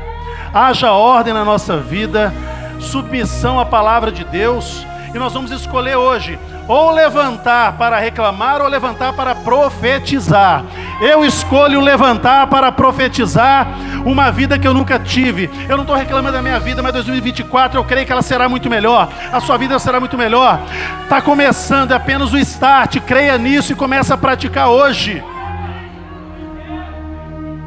haja 0.53 0.91
ordem 0.91 1.33
na 1.33 1.45
nossa 1.45 1.77
vida, 1.77 2.35
submissão 2.81 3.61
à 3.61 3.65
palavra 3.65 4.11
de 4.11 4.25
Deus, 4.25 4.85
e 5.15 5.19
nós 5.19 5.33
vamos 5.33 5.53
escolher 5.53 5.95
hoje 5.95 6.37
ou 6.67 6.91
levantar 6.91 7.79
para 7.79 8.01
reclamar 8.01 8.61
ou 8.61 8.67
levantar 8.67 9.13
para 9.13 9.37
profetizar. 9.37 10.65
Eu 11.01 11.25
escolho 11.25 11.81
levantar 11.81 12.47
para 12.47 12.71
profetizar 12.71 13.67
uma 14.05 14.31
vida 14.31 14.59
que 14.59 14.67
eu 14.67 14.75
nunca 14.75 14.99
tive. 14.99 15.51
Eu 15.69 15.77
não 15.77 15.85
estou 15.85 15.97
reclamando 15.97 16.37
da 16.37 16.43
minha 16.43 16.61
vida, 16.61 16.83
mas 16.83 16.93
2024 16.93 17.79
eu 17.79 17.85
creio 17.85 18.07
que 18.07 18.13
ela 18.13 18.23
será 18.23 18.49
muito 18.49 18.69
melhor. 18.71 19.09
A 19.33 19.41
sua 19.41 19.57
vida 19.57 19.79
será 19.79 19.99
muito 19.99 20.17
melhor. 20.17 20.61
Está 21.03 21.21
começando, 21.21 21.93
é 21.93 21.95
apenas 21.95 22.33
o 22.33 22.39
start. 22.39 22.99
Creia 23.01 23.37
nisso 23.39 23.73
e 23.73 23.77
comece 23.77 24.13
a 24.13 24.17
praticar 24.17 24.69
hoje. 24.69 25.23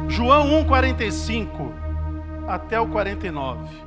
João 0.08 0.64
1,45 0.64 1.72
até 2.48 2.80
o 2.80 2.86
49. 2.86 3.86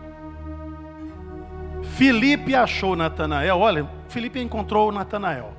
Filipe 1.96 2.56
achou 2.56 2.96
Natanael, 2.96 3.58
olha, 3.58 3.90
Filipe 4.10 4.40
encontrou 4.40 4.92
Natanael 4.92 5.59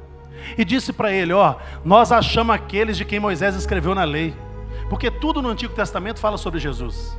e 0.57 0.65
disse 0.65 0.93
para 0.93 1.13
ele: 1.13 1.33
Ó, 1.33 1.57
nós 1.85 2.13
achamos 2.13 2.55
aqueles 2.55 2.97
de 2.97 3.05
quem 3.05 3.21
Moisés 3.21 3.55
escreveu 3.55 3.95
na 3.95 4.05
lei, 4.05 4.35
porque 4.89 5.11
tudo 5.11 5.43
no 5.43 5.49
Antigo 5.49 5.75
Testamento 5.75 6.21
fala 6.21 6.37
sobre 6.37 6.59
Jesus, 6.59 7.19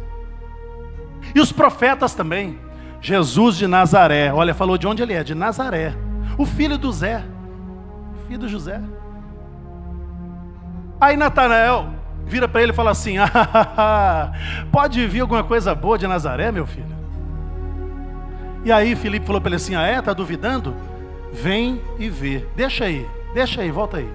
e 1.33 1.39
os 1.39 1.51
profetas 1.51 2.13
também. 2.13 2.59
Jesus 3.03 3.57
de 3.57 3.65
Nazaré, 3.65 4.31
olha, 4.31 4.53
falou 4.53 4.77
de 4.77 4.85
onde 4.85 5.01
ele 5.01 5.13
é, 5.13 5.23
de 5.23 5.33
Nazaré, 5.33 5.95
o 6.37 6.45
filho 6.45 6.77
do 6.77 6.91
Zé, 6.91 7.23
filho 8.27 8.41
do 8.41 8.47
José. 8.47 8.79
Aí 10.99 11.17
Natanael 11.17 11.89
vira 12.25 12.47
para 12.47 12.61
ele 12.61 12.71
e 12.71 12.75
fala 12.75 12.91
assim: 12.91 13.15
ah, 13.19 14.31
pode 14.71 15.07
vir 15.07 15.21
alguma 15.21 15.43
coisa 15.43 15.73
boa 15.73 15.97
de 15.97 16.05
Nazaré, 16.05 16.51
meu 16.51 16.67
filho? 16.67 16.95
E 18.63 18.71
aí 18.71 18.95
Filipe 18.95 19.25
falou 19.25 19.41
para 19.41 19.49
ele 19.49 19.55
assim: 19.55 19.75
Ah, 19.75 19.87
é? 19.87 19.97
Está 19.97 20.13
duvidando? 20.13 20.75
Vem 21.31 21.81
e 21.97 22.09
vê. 22.09 22.45
Deixa 22.55 22.85
aí, 22.85 23.09
deixa 23.33 23.61
aí, 23.61 23.71
volta 23.71 23.97
aí. 23.97 24.09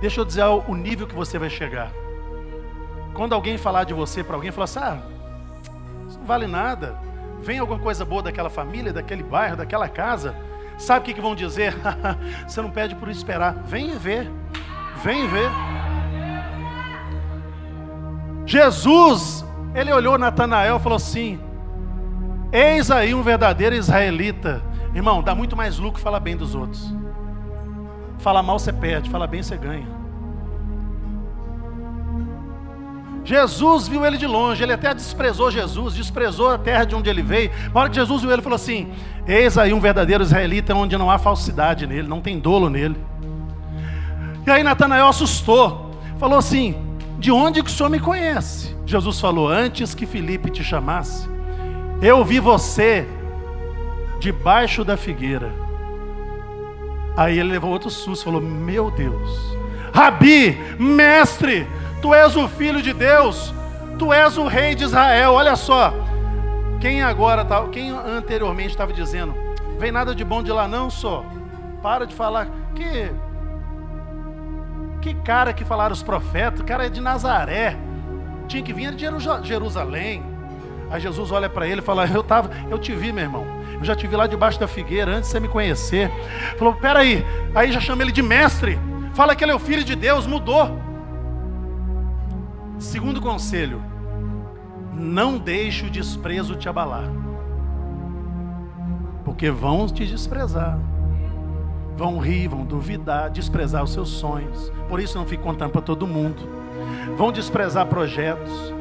Deixa 0.00 0.20
eu 0.20 0.24
dizer 0.24 0.44
o 0.44 0.74
nível 0.74 1.06
que 1.06 1.14
você 1.14 1.38
vai 1.38 1.48
chegar. 1.50 1.90
Quando 3.14 3.32
alguém 3.32 3.56
falar 3.56 3.84
de 3.84 3.94
você 3.94 4.24
para 4.24 4.36
alguém, 4.36 4.50
falar 4.50 4.64
assim: 4.64 4.80
Ah, 4.80 5.02
isso 6.08 6.18
não 6.18 6.26
vale 6.26 6.46
nada. 6.46 6.98
Vem 7.40 7.58
alguma 7.58 7.78
coisa 7.78 8.04
boa 8.04 8.22
daquela 8.22 8.50
família, 8.50 8.92
daquele 8.92 9.22
bairro, 9.22 9.56
daquela 9.56 9.88
casa. 9.88 10.34
Sabe 10.78 11.00
o 11.00 11.02
que, 11.04 11.14
que 11.14 11.20
vão 11.20 11.34
dizer? 11.34 11.74
você 12.46 12.60
não 12.60 12.70
pede 12.70 12.94
por 12.96 13.08
esperar. 13.08 13.54
Vem 13.64 13.90
e 13.90 13.96
vê. 13.96 14.28
Vem 15.02 15.24
e 15.24 15.28
vê. 15.28 15.48
Jesus, 18.46 19.44
ele 19.74 19.92
olhou 19.92 20.18
Natanael 20.18 20.76
e 20.76 20.80
falou 20.80 20.96
assim: 20.96 21.38
Eis 22.54 22.88
aí 22.88 23.12
um 23.12 23.22
verdadeiro 23.24 23.74
israelita. 23.74 24.62
Irmão, 24.94 25.20
dá 25.20 25.34
muito 25.34 25.56
mais 25.56 25.76
lucro 25.76 26.00
falar 26.00 26.20
bem 26.20 26.36
dos 26.36 26.54
outros. 26.54 26.94
Fala 28.20 28.44
mal 28.44 28.60
você 28.60 28.72
perde, 28.72 29.10
fala 29.10 29.26
bem 29.26 29.42
você 29.42 29.56
ganha. 29.56 29.88
Jesus 33.24 33.88
viu 33.88 34.06
ele 34.06 34.16
de 34.16 34.26
longe, 34.26 34.62
ele 34.62 34.72
até 34.72 34.94
desprezou 34.94 35.50
Jesus, 35.50 35.94
desprezou 35.94 36.50
a 36.50 36.56
terra 36.56 36.84
de 36.84 36.94
onde 36.94 37.10
ele 37.10 37.22
veio. 37.22 37.50
Na 37.72 37.80
hora 37.80 37.88
que 37.88 37.96
Jesus 37.96 38.22
viu 38.22 38.30
ele, 38.30 38.40
falou 38.40 38.54
assim: 38.54 38.92
Eis 39.26 39.58
aí 39.58 39.74
um 39.74 39.80
verdadeiro 39.80 40.22
israelita 40.22 40.76
onde 40.76 40.96
não 40.96 41.10
há 41.10 41.18
falsidade 41.18 41.88
nele, 41.88 42.06
não 42.06 42.20
tem 42.20 42.38
dolo 42.38 42.70
nele. 42.70 42.96
E 44.46 44.50
aí 44.50 44.62
Natanael 44.62 45.08
assustou, 45.08 45.90
falou 46.20 46.38
assim: 46.38 46.76
De 47.18 47.32
onde 47.32 47.64
que 47.64 47.68
o 47.68 47.72
senhor 47.72 47.88
me 47.88 47.98
conhece? 47.98 48.76
Jesus 48.86 49.18
falou: 49.18 49.48
Antes 49.48 49.92
que 49.92 50.06
Felipe 50.06 50.50
te 50.50 50.62
chamasse, 50.62 51.33
eu 52.02 52.24
vi 52.24 52.40
você 52.40 53.06
debaixo 54.18 54.84
da 54.84 54.96
figueira. 54.96 55.52
Aí 57.16 57.38
ele 57.38 57.52
levou 57.52 57.70
outro 57.70 57.90
susto, 57.90 58.24
falou: 58.24 58.40
Meu 58.40 58.90
Deus, 58.90 59.56
Rabi, 59.92 60.58
mestre, 60.78 61.66
tu 62.02 62.12
és 62.12 62.36
o 62.36 62.48
filho 62.48 62.82
de 62.82 62.92
Deus, 62.92 63.54
tu 63.98 64.12
és 64.12 64.36
o 64.36 64.46
rei 64.46 64.74
de 64.74 64.84
Israel. 64.84 65.32
Olha 65.32 65.54
só, 65.54 65.94
quem 66.80 67.02
agora, 67.02 67.44
tá, 67.44 67.66
quem 67.68 67.90
anteriormente 67.90 68.70
estava 68.70 68.92
dizendo, 68.92 69.34
vem 69.78 69.92
nada 69.92 70.14
de 70.14 70.24
bom 70.24 70.42
de 70.42 70.50
lá 70.50 70.66
não, 70.66 70.90
só. 70.90 71.24
Para 71.82 72.06
de 72.06 72.14
falar 72.14 72.48
que 72.74 73.10
que 75.00 75.14
cara 75.16 75.52
que 75.52 75.66
falaram 75.66 75.92
os 75.92 76.02
profetas, 76.02 76.60
o 76.60 76.64
cara 76.64 76.86
é 76.86 76.88
de 76.88 76.98
Nazaré, 76.98 77.76
tinha 78.48 78.62
que 78.62 78.72
vir 78.72 78.94
de 78.94 79.06
Jerusalém. 79.42 80.33
Aí 80.90 81.00
Jesus 81.00 81.30
olha 81.30 81.48
para 81.48 81.66
ele 81.66 81.80
e 81.80 81.84
fala: 81.84 82.06
Eu 82.06 82.22
tava, 82.22 82.50
eu 82.70 82.78
te 82.78 82.92
vi, 82.94 83.12
meu 83.12 83.24
irmão. 83.24 83.46
Eu 83.78 83.84
já 83.84 83.94
te 83.94 84.06
vi 84.06 84.16
lá 84.16 84.26
debaixo 84.26 84.58
da 84.58 84.68
figueira 84.68 85.16
antes 85.16 85.28
de 85.28 85.32
você 85.32 85.40
me 85.40 85.48
conhecer. 85.48 86.10
Falou: 86.58 86.74
Peraí. 86.74 87.24
Aí 87.54 87.72
já 87.72 87.80
chama 87.80 88.02
ele 88.02 88.12
de 88.12 88.22
mestre. 88.22 88.78
Fala 89.14 89.34
que 89.36 89.44
ele 89.44 89.52
é 89.52 89.54
o 89.54 89.58
filho 89.60 89.84
de 89.84 89.94
Deus, 89.94 90.26
mudou. 90.26 90.78
Segundo 92.78 93.20
conselho: 93.20 93.82
Não 94.92 95.38
deixe 95.38 95.86
o 95.86 95.90
desprezo 95.90 96.56
te 96.56 96.68
abalar. 96.68 97.08
Porque 99.24 99.50
vão 99.50 99.86
te 99.86 100.06
desprezar. 100.06 100.78
Vão 101.96 102.18
rir, 102.18 102.48
vão 102.48 102.64
duvidar, 102.64 103.30
desprezar 103.30 103.82
os 103.82 103.92
seus 103.92 104.08
sonhos. 104.08 104.72
Por 104.88 105.00
isso 105.00 105.16
não 105.16 105.26
fique 105.26 105.42
contando 105.42 105.70
para 105.70 105.80
todo 105.80 106.06
mundo. 106.06 106.42
Vão 107.16 107.30
desprezar 107.30 107.86
projetos. 107.86 108.74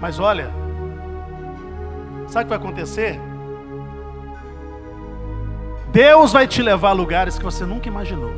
Mas 0.00 0.18
olha, 0.18 0.50
Sabe 2.26 2.44
o 2.44 2.44
que 2.44 2.48
vai 2.48 2.58
acontecer? 2.58 3.20
Deus 5.92 6.32
vai 6.32 6.46
te 6.46 6.60
levar 6.60 6.90
a 6.90 6.92
lugares 6.92 7.38
que 7.38 7.44
você 7.44 7.64
nunca 7.64 7.88
imaginou. 7.88 8.34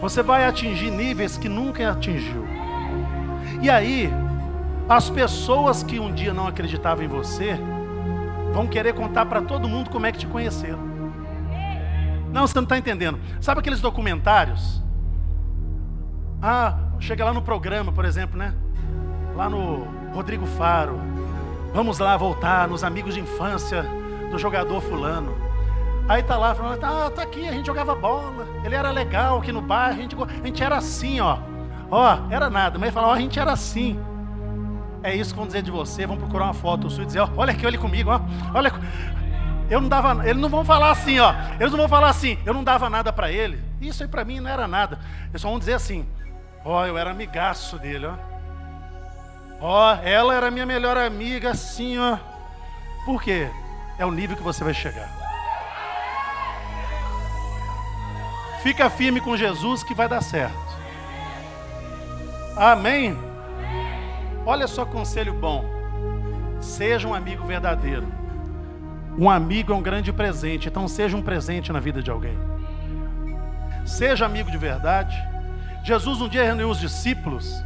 Você 0.00 0.22
vai 0.22 0.44
atingir 0.44 0.90
níveis 0.90 1.38
que 1.38 1.48
nunca 1.48 1.90
atingiu. 1.90 2.44
E 3.62 3.70
aí, 3.70 4.12
as 4.88 5.08
pessoas 5.08 5.82
que 5.82 5.98
um 5.98 6.12
dia 6.12 6.34
não 6.34 6.46
acreditavam 6.46 7.04
em 7.04 7.08
você, 7.08 7.58
vão 8.52 8.66
querer 8.66 8.92
contar 8.92 9.24
para 9.26 9.40
todo 9.40 9.68
mundo 9.68 9.88
como 9.88 10.04
é 10.04 10.12
que 10.12 10.18
te 10.18 10.26
conheceram. 10.26 10.78
Não, 12.30 12.46
você 12.46 12.54
não 12.56 12.64
está 12.64 12.76
entendendo. 12.76 13.18
Sabe 13.40 13.60
aqueles 13.60 13.80
documentários? 13.80 14.82
Ah, 16.42 16.76
chega 17.00 17.24
lá 17.24 17.32
no 17.32 17.40
programa, 17.40 17.92
por 17.92 18.04
exemplo, 18.04 18.36
né? 18.36 18.52
Lá 19.34 19.48
no 19.48 19.86
Rodrigo 20.12 20.44
Faro, 20.44 21.00
Vamos 21.74 21.98
lá 21.98 22.16
voltar 22.16 22.68
nos 22.68 22.84
amigos 22.84 23.14
de 23.14 23.20
infância 23.20 23.84
do 24.30 24.38
jogador 24.38 24.80
fulano. 24.80 25.36
Aí 26.08 26.22
tá 26.22 26.36
lá 26.36 26.54
falando, 26.54 26.84
ah, 26.84 27.10
tá 27.10 27.22
aqui, 27.22 27.48
a 27.48 27.52
gente 27.52 27.66
jogava 27.66 27.96
bola. 27.96 28.46
Ele 28.62 28.76
era 28.76 28.92
legal 28.92 29.38
aqui 29.38 29.50
no 29.50 29.60
bairro, 29.60 29.98
a 29.98 30.02
gente, 30.02 30.14
a 30.14 30.46
gente 30.46 30.62
era 30.62 30.76
assim, 30.76 31.18
ó. 31.18 31.36
Ó, 31.90 32.18
era 32.30 32.48
nada, 32.48 32.78
mas 32.78 32.86
ele 32.86 32.94
falava, 32.94 33.12
ó, 33.12 33.16
a 33.16 33.20
gente 33.20 33.40
era 33.40 33.50
assim. 33.50 33.98
É 35.02 35.16
isso 35.16 35.32
que 35.32 35.36
vão 35.36 35.48
dizer 35.48 35.62
de 35.62 35.72
você, 35.72 36.06
vão 36.06 36.16
procurar 36.16 36.44
uma 36.44 36.54
foto 36.54 36.88
sua 36.88 37.02
e 37.02 37.06
dizer, 37.06 37.18
ó, 37.18 37.28
olha 37.36 37.50
aqui, 37.50 37.66
olha 37.66 37.76
comigo, 37.76 38.08
ó. 38.08 38.20
Olha. 38.54 38.72
Eu 39.68 39.80
não 39.80 39.88
dava, 39.88 40.28
eles 40.28 40.40
não 40.40 40.48
vão 40.48 40.64
falar 40.64 40.92
assim, 40.92 41.18
ó. 41.18 41.34
Eles 41.58 41.72
não 41.72 41.78
vão 41.78 41.88
falar 41.88 42.10
assim, 42.10 42.38
eu 42.46 42.54
não 42.54 42.62
dava 42.62 42.88
nada 42.88 43.12
para 43.12 43.32
ele. 43.32 43.60
Isso 43.80 44.04
aí 44.04 44.08
para 44.08 44.24
mim 44.24 44.38
não 44.38 44.48
era 44.48 44.68
nada. 44.68 45.00
Eles 45.28 45.42
só 45.42 45.48
vão 45.48 45.58
dizer 45.58 45.72
assim, 45.72 46.06
ó, 46.64 46.86
eu 46.86 46.96
era 46.96 47.10
amigaço 47.10 47.78
dele, 47.80 48.06
ó. 48.06 48.33
Ó, 49.60 49.94
ela 50.02 50.34
era 50.34 50.50
minha 50.50 50.66
melhor 50.66 50.96
amiga, 50.96 51.50
assim, 51.50 51.98
ó. 51.98 52.18
Por 53.04 53.22
quê? 53.22 53.48
É 53.98 54.04
o 54.04 54.10
nível 54.10 54.36
que 54.36 54.42
você 54.42 54.64
vai 54.64 54.74
chegar. 54.74 55.08
Fica 58.62 58.88
firme 58.88 59.20
com 59.20 59.36
Jesus 59.36 59.82
que 59.82 59.94
vai 59.94 60.08
dar 60.08 60.22
certo. 60.22 60.56
Amém? 62.56 63.16
Olha 64.46 64.66
só 64.66 64.84
conselho 64.84 65.34
bom. 65.34 65.64
Seja 66.60 67.06
um 67.06 67.14
amigo 67.14 67.46
verdadeiro. 67.46 68.06
Um 69.18 69.28
amigo 69.30 69.72
é 69.72 69.76
um 69.76 69.82
grande 69.82 70.12
presente, 70.12 70.68
então 70.68 70.88
seja 70.88 71.16
um 71.16 71.22
presente 71.22 71.72
na 71.72 71.78
vida 71.78 72.02
de 72.02 72.10
alguém. 72.10 72.36
Seja 73.84 74.26
amigo 74.26 74.50
de 74.50 74.58
verdade. 74.58 75.16
Jesus 75.84 76.20
um 76.20 76.28
dia 76.28 76.42
reuniu 76.42 76.70
os 76.70 76.80
discípulos, 76.80 77.62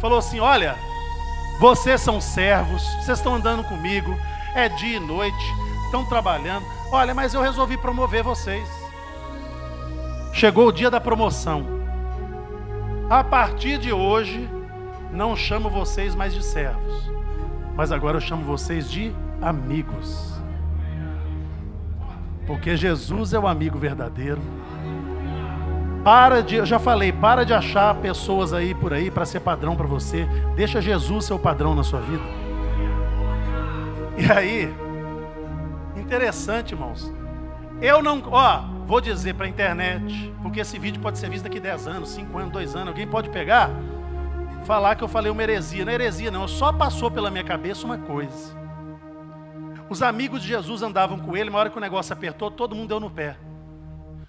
falou 0.00 0.18
assim: 0.18 0.40
Olha, 0.40 0.74
vocês 1.58 2.00
são 2.00 2.20
servos, 2.20 2.82
vocês 3.00 3.18
estão 3.18 3.34
andando 3.34 3.64
comigo, 3.64 4.16
é 4.54 4.68
dia 4.68 4.96
e 4.96 5.00
noite, 5.00 5.54
estão 5.84 6.04
trabalhando. 6.04 6.64
Olha, 6.92 7.14
mas 7.14 7.34
eu 7.34 7.42
resolvi 7.42 7.76
promover 7.76 8.22
vocês. 8.22 8.68
Chegou 10.32 10.68
o 10.68 10.72
dia 10.72 10.90
da 10.90 11.00
promoção. 11.00 11.66
A 13.10 13.24
partir 13.24 13.78
de 13.78 13.92
hoje, 13.92 14.48
não 15.10 15.34
chamo 15.34 15.68
vocês 15.68 16.14
mais 16.14 16.32
de 16.32 16.44
servos, 16.44 17.10
mas 17.74 17.90
agora 17.90 18.18
eu 18.18 18.20
chamo 18.20 18.44
vocês 18.44 18.90
de 18.90 19.12
amigos. 19.40 20.38
Porque 22.46 22.76
Jesus 22.76 23.32
é 23.32 23.38
o 23.38 23.46
amigo 23.46 23.78
verdadeiro. 23.78 24.40
Para 26.08 26.42
de, 26.42 26.56
eu 26.56 26.64
já 26.64 26.78
falei, 26.78 27.12
para 27.12 27.44
de 27.44 27.52
achar 27.52 27.94
pessoas 27.96 28.54
aí 28.54 28.74
por 28.74 28.94
aí 28.94 29.10
para 29.10 29.26
ser 29.26 29.40
padrão 29.40 29.76
para 29.76 29.86
você. 29.86 30.26
Deixa 30.56 30.80
Jesus 30.80 31.26
ser 31.26 31.34
o 31.34 31.38
padrão 31.38 31.74
na 31.74 31.84
sua 31.84 32.00
vida. 32.00 32.22
E 34.16 34.32
aí, 34.32 34.74
interessante, 35.94 36.72
irmãos. 36.72 37.12
Eu 37.82 38.02
não, 38.02 38.22
ó, 38.30 38.62
vou 38.86 39.02
dizer 39.02 39.34
para 39.34 39.44
a 39.44 39.48
internet, 39.50 40.32
porque 40.42 40.60
esse 40.60 40.78
vídeo 40.78 40.98
pode 40.98 41.18
ser 41.18 41.28
visto 41.28 41.44
daqui 41.44 41.60
10 41.60 41.86
anos, 41.86 42.08
5 42.08 42.38
anos, 42.38 42.52
2 42.54 42.74
anos. 42.74 42.88
Alguém 42.88 43.06
pode 43.06 43.28
pegar, 43.28 43.68
falar 44.64 44.96
que 44.96 45.04
eu 45.04 45.08
falei 45.08 45.30
uma 45.30 45.42
heresia. 45.42 45.84
Não 45.84 45.92
é 45.92 45.94
heresia, 45.94 46.30
não. 46.30 46.48
Só 46.48 46.72
passou 46.72 47.10
pela 47.10 47.30
minha 47.30 47.44
cabeça 47.44 47.84
uma 47.84 47.98
coisa. 47.98 48.56
Os 49.90 50.00
amigos 50.00 50.40
de 50.40 50.48
Jesus 50.48 50.80
andavam 50.80 51.18
com 51.18 51.36
ele, 51.36 51.50
uma 51.50 51.58
hora 51.58 51.68
que 51.68 51.76
o 51.76 51.82
negócio 51.82 52.14
apertou, 52.14 52.50
todo 52.50 52.74
mundo 52.74 52.88
deu 52.88 52.98
no 52.98 53.10
pé. 53.10 53.36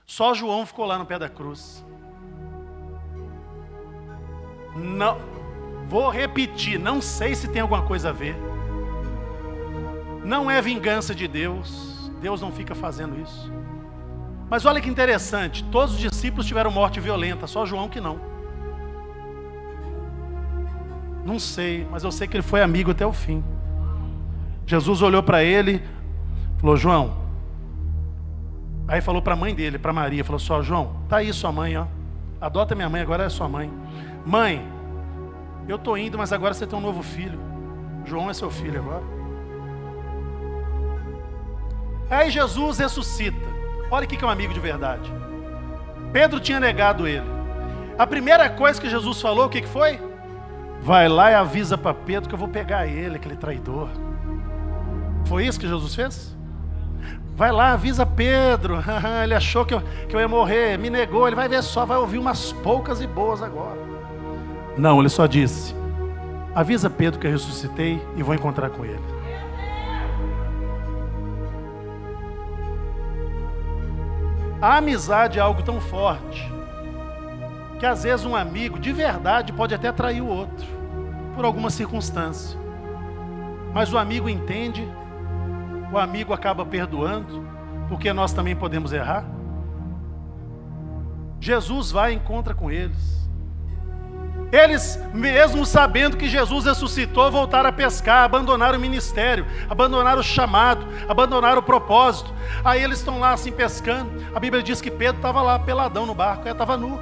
Só 0.10 0.34
João 0.34 0.66
ficou 0.66 0.88
lá 0.88 0.98
no 0.98 1.06
pé 1.06 1.20
da 1.20 1.30
cruz. 1.30 1.86
Não, 4.76 5.20
vou 5.88 6.10
repetir, 6.10 6.80
não 6.80 7.00
sei 7.00 7.36
se 7.36 7.48
tem 7.48 7.62
alguma 7.62 7.84
coisa 7.84 8.10
a 8.10 8.12
ver. 8.12 8.36
Não 10.26 10.50
é 10.50 10.60
vingança 10.64 11.14
de 11.14 11.28
Deus. 11.28 12.10
Deus 12.20 12.42
não 12.42 12.52
fica 12.52 12.74
fazendo 12.74 13.22
isso. 13.22 13.54
Mas 14.50 14.66
olha 14.66 14.82
que 14.82 14.90
interessante, 14.90 15.64
todos 15.66 15.94
os 15.94 16.00
discípulos 16.00 16.48
tiveram 16.48 16.72
morte 16.72 17.00
violenta, 17.00 17.46
só 17.46 17.64
João 17.64 17.88
que 17.88 18.02
não. 18.02 18.20
Não 21.24 21.38
sei, 21.38 21.88
mas 21.92 22.04
eu 22.04 22.12
sei 22.12 22.28
que 22.28 22.36
ele 22.36 22.42
foi 22.42 22.64
amigo 22.64 22.90
até 22.90 23.06
o 23.06 23.14
fim. 23.14 23.44
Jesus 24.66 25.04
olhou 25.04 25.22
para 25.22 25.44
ele, 25.44 25.84
falou: 26.58 26.76
João, 26.76 27.29
Aí 28.90 29.02
falou 29.02 29.22
para 29.22 29.34
a 29.34 29.38
mãe 29.38 29.54
dele, 29.54 29.78
para 29.78 29.94
Maria, 29.94 30.26
falou 30.26 30.40
só, 30.40 30.64
João, 30.64 30.96
tá 31.08 31.18
aí 31.18 31.32
sua 31.32 31.52
mãe, 31.52 31.78
ó. 31.78 31.86
Adota 32.42 32.74
minha 32.74 32.90
mãe, 32.90 33.02
agora 33.02 33.24
é 33.24 33.30
sua 33.30 33.48
mãe. 33.48 33.72
Mãe, 34.26 34.68
eu 35.68 35.78
tô 35.78 35.96
indo, 35.96 36.18
mas 36.18 36.34
agora 36.34 36.56
você 36.56 36.66
tem 36.66 36.78
um 36.78 36.82
novo 36.82 37.04
filho. 37.04 37.40
João 38.04 38.32
é 38.32 38.34
seu 38.34 38.50
filho 38.50 38.80
agora. 38.80 39.04
Aí 42.10 42.32
Jesus 42.32 42.80
ressuscita. 42.80 43.48
Olha 43.92 44.06
o 44.06 44.08
que 44.08 44.24
é 44.24 44.28
um 44.28 44.32
amigo 44.32 44.56
de 44.56 44.60
verdade. 44.60 45.14
Pedro 46.12 46.40
tinha 46.40 46.60
negado 46.60 47.08
ele. 47.08 47.26
A 47.96 48.08
primeira 48.08 48.50
coisa 48.50 48.82
que 48.82 48.90
Jesus 48.90 49.22
falou, 49.22 49.46
o 49.46 49.50
que 49.50 49.62
foi? 49.68 50.00
Vai 50.82 51.08
lá 51.08 51.30
e 51.30 51.36
avisa 51.36 51.78
para 51.78 51.94
Pedro 51.94 52.28
que 52.28 52.34
eu 52.34 52.40
vou 52.40 52.48
pegar 52.48 52.88
ele, 52.88 53.18
aquele 53.18 53.36
traidor. 53.36 53.90
Foi 55.26 55.46
isso 55.46 55.60
que 55.60 55.68
Jesus 55.68 55.94
fez? 55.94 56.39
Vai 57.40 57.54
lá, 57.54 57.72
avisa 57.72 58.06
Pedro. 58.06 58.80
ele 59.24 59.34
achou 59.34 59.66
que 59.66 59.74
eu, 59.74 59.82
que 60.10 60.14
eu 60.14 60.20
ia 60.20 60.28
morrer, 60.28 60.78
me 60.78 60.90
negou. 60.90 61.26
Ele 61.26 61.38
vai 61.38 61.48
ver 61.48 61.64
só, 61.64 61.86
vai 61.86 61.98
ouvir 61.98 62.18
umas 62.18 62.52
poucas 62.52 63.00
e 63.00 63.08
boas 63.08 63.42
agora. 63.42 63.80
Não, 64.78 65.00
ele 65.00 65.08
só 65.08 65.26
disse: 65.26 65.74
Avisa 66.54 66.90
Pedro 66.90 67.18
que 67.18 67.26
eu 67.26 67.32
ressuscitei 67.32 68.06
e 68.18 68.24
vou 68.24 68.36
encontrar 68.36 68.70
com 68.70 68.84
ele. 68.84 69.00
A 74.62 74.76
amizade 74.76 75.40
é 75.40 75.42
algo 75.42 75.64
tão 75.64 75.80
forte 75.80 76.52
que 77.80 77.86
às 77.86 78.04
vezes 78.04 78.26
um 78.26 78.36
amigo 78.36 78.78
de 78.78 78.92
verdade 78.92 79.54
pode 79.54 79.74
até 79.74 79.94
trair 79.94 80.20
o 80.20 80.28
outro 80.28 80.68
por 81.34 81.46
alguma 81.46 81.70
circunstância. 81.70 82.60
Mas 83.74 83.94
o 83.94 83.98
amigo 83.98 84.28
entende 84.28 84.86
o 85.92 85.98
amigo 85.98 86.34
acaba 86.34 86.66
perdoando, 86.66 87.46
porque 87.88 88.14
nós 88.14 88.34
também 88.34 88.56
podemos 88.56 88.94
errar. 88.94 89.26
Jesus 91.40 91.92
vai 91.92 92.14
e 92.14 92.16
encontra 92.16 92.54
com 92.54 92.70
eles. 92.70 93.18
Eles, 94.52 95.00
mesmo 95.14 95.64
sabendo 95.64 96.18
que 96.18 96.28
Jesus 96.28 96.66
ressuscitou, 96.66 97.32
voltaram 97.32 97.70
a 97.70 97.72
pescar, 97.72 98.24
abandonaram 98.24 98.78
o 98.80 98.82
ministério, 98.82 99.46
abandonaram 99.70 100.22
o 100.22 100.24
chamado, 100.24 100.86
abandonaram 101.08 101.60
o 101.60 101.64
propósito. 101.64 102.34
Aí 102.64 102.84
eles 102.84 102.98
estão 102.98 103.20
lá 103.20 103.32
assim 103.32 103.52
pescando. 103.52 104.10
A 104.34 104.40
Bíblia 104.40 104.64
diz 104.64 104.82
que 104.82 104.90
Pedro 104.90 105.18
estava 105.18 105.42
lá 105.42 105.60
peladão 105.60 106.06
no 106.06 106.16
barco, 106.16 106.44
ele 106.44 106.52
estava 106.52 106.76
nu. 106.76 107.00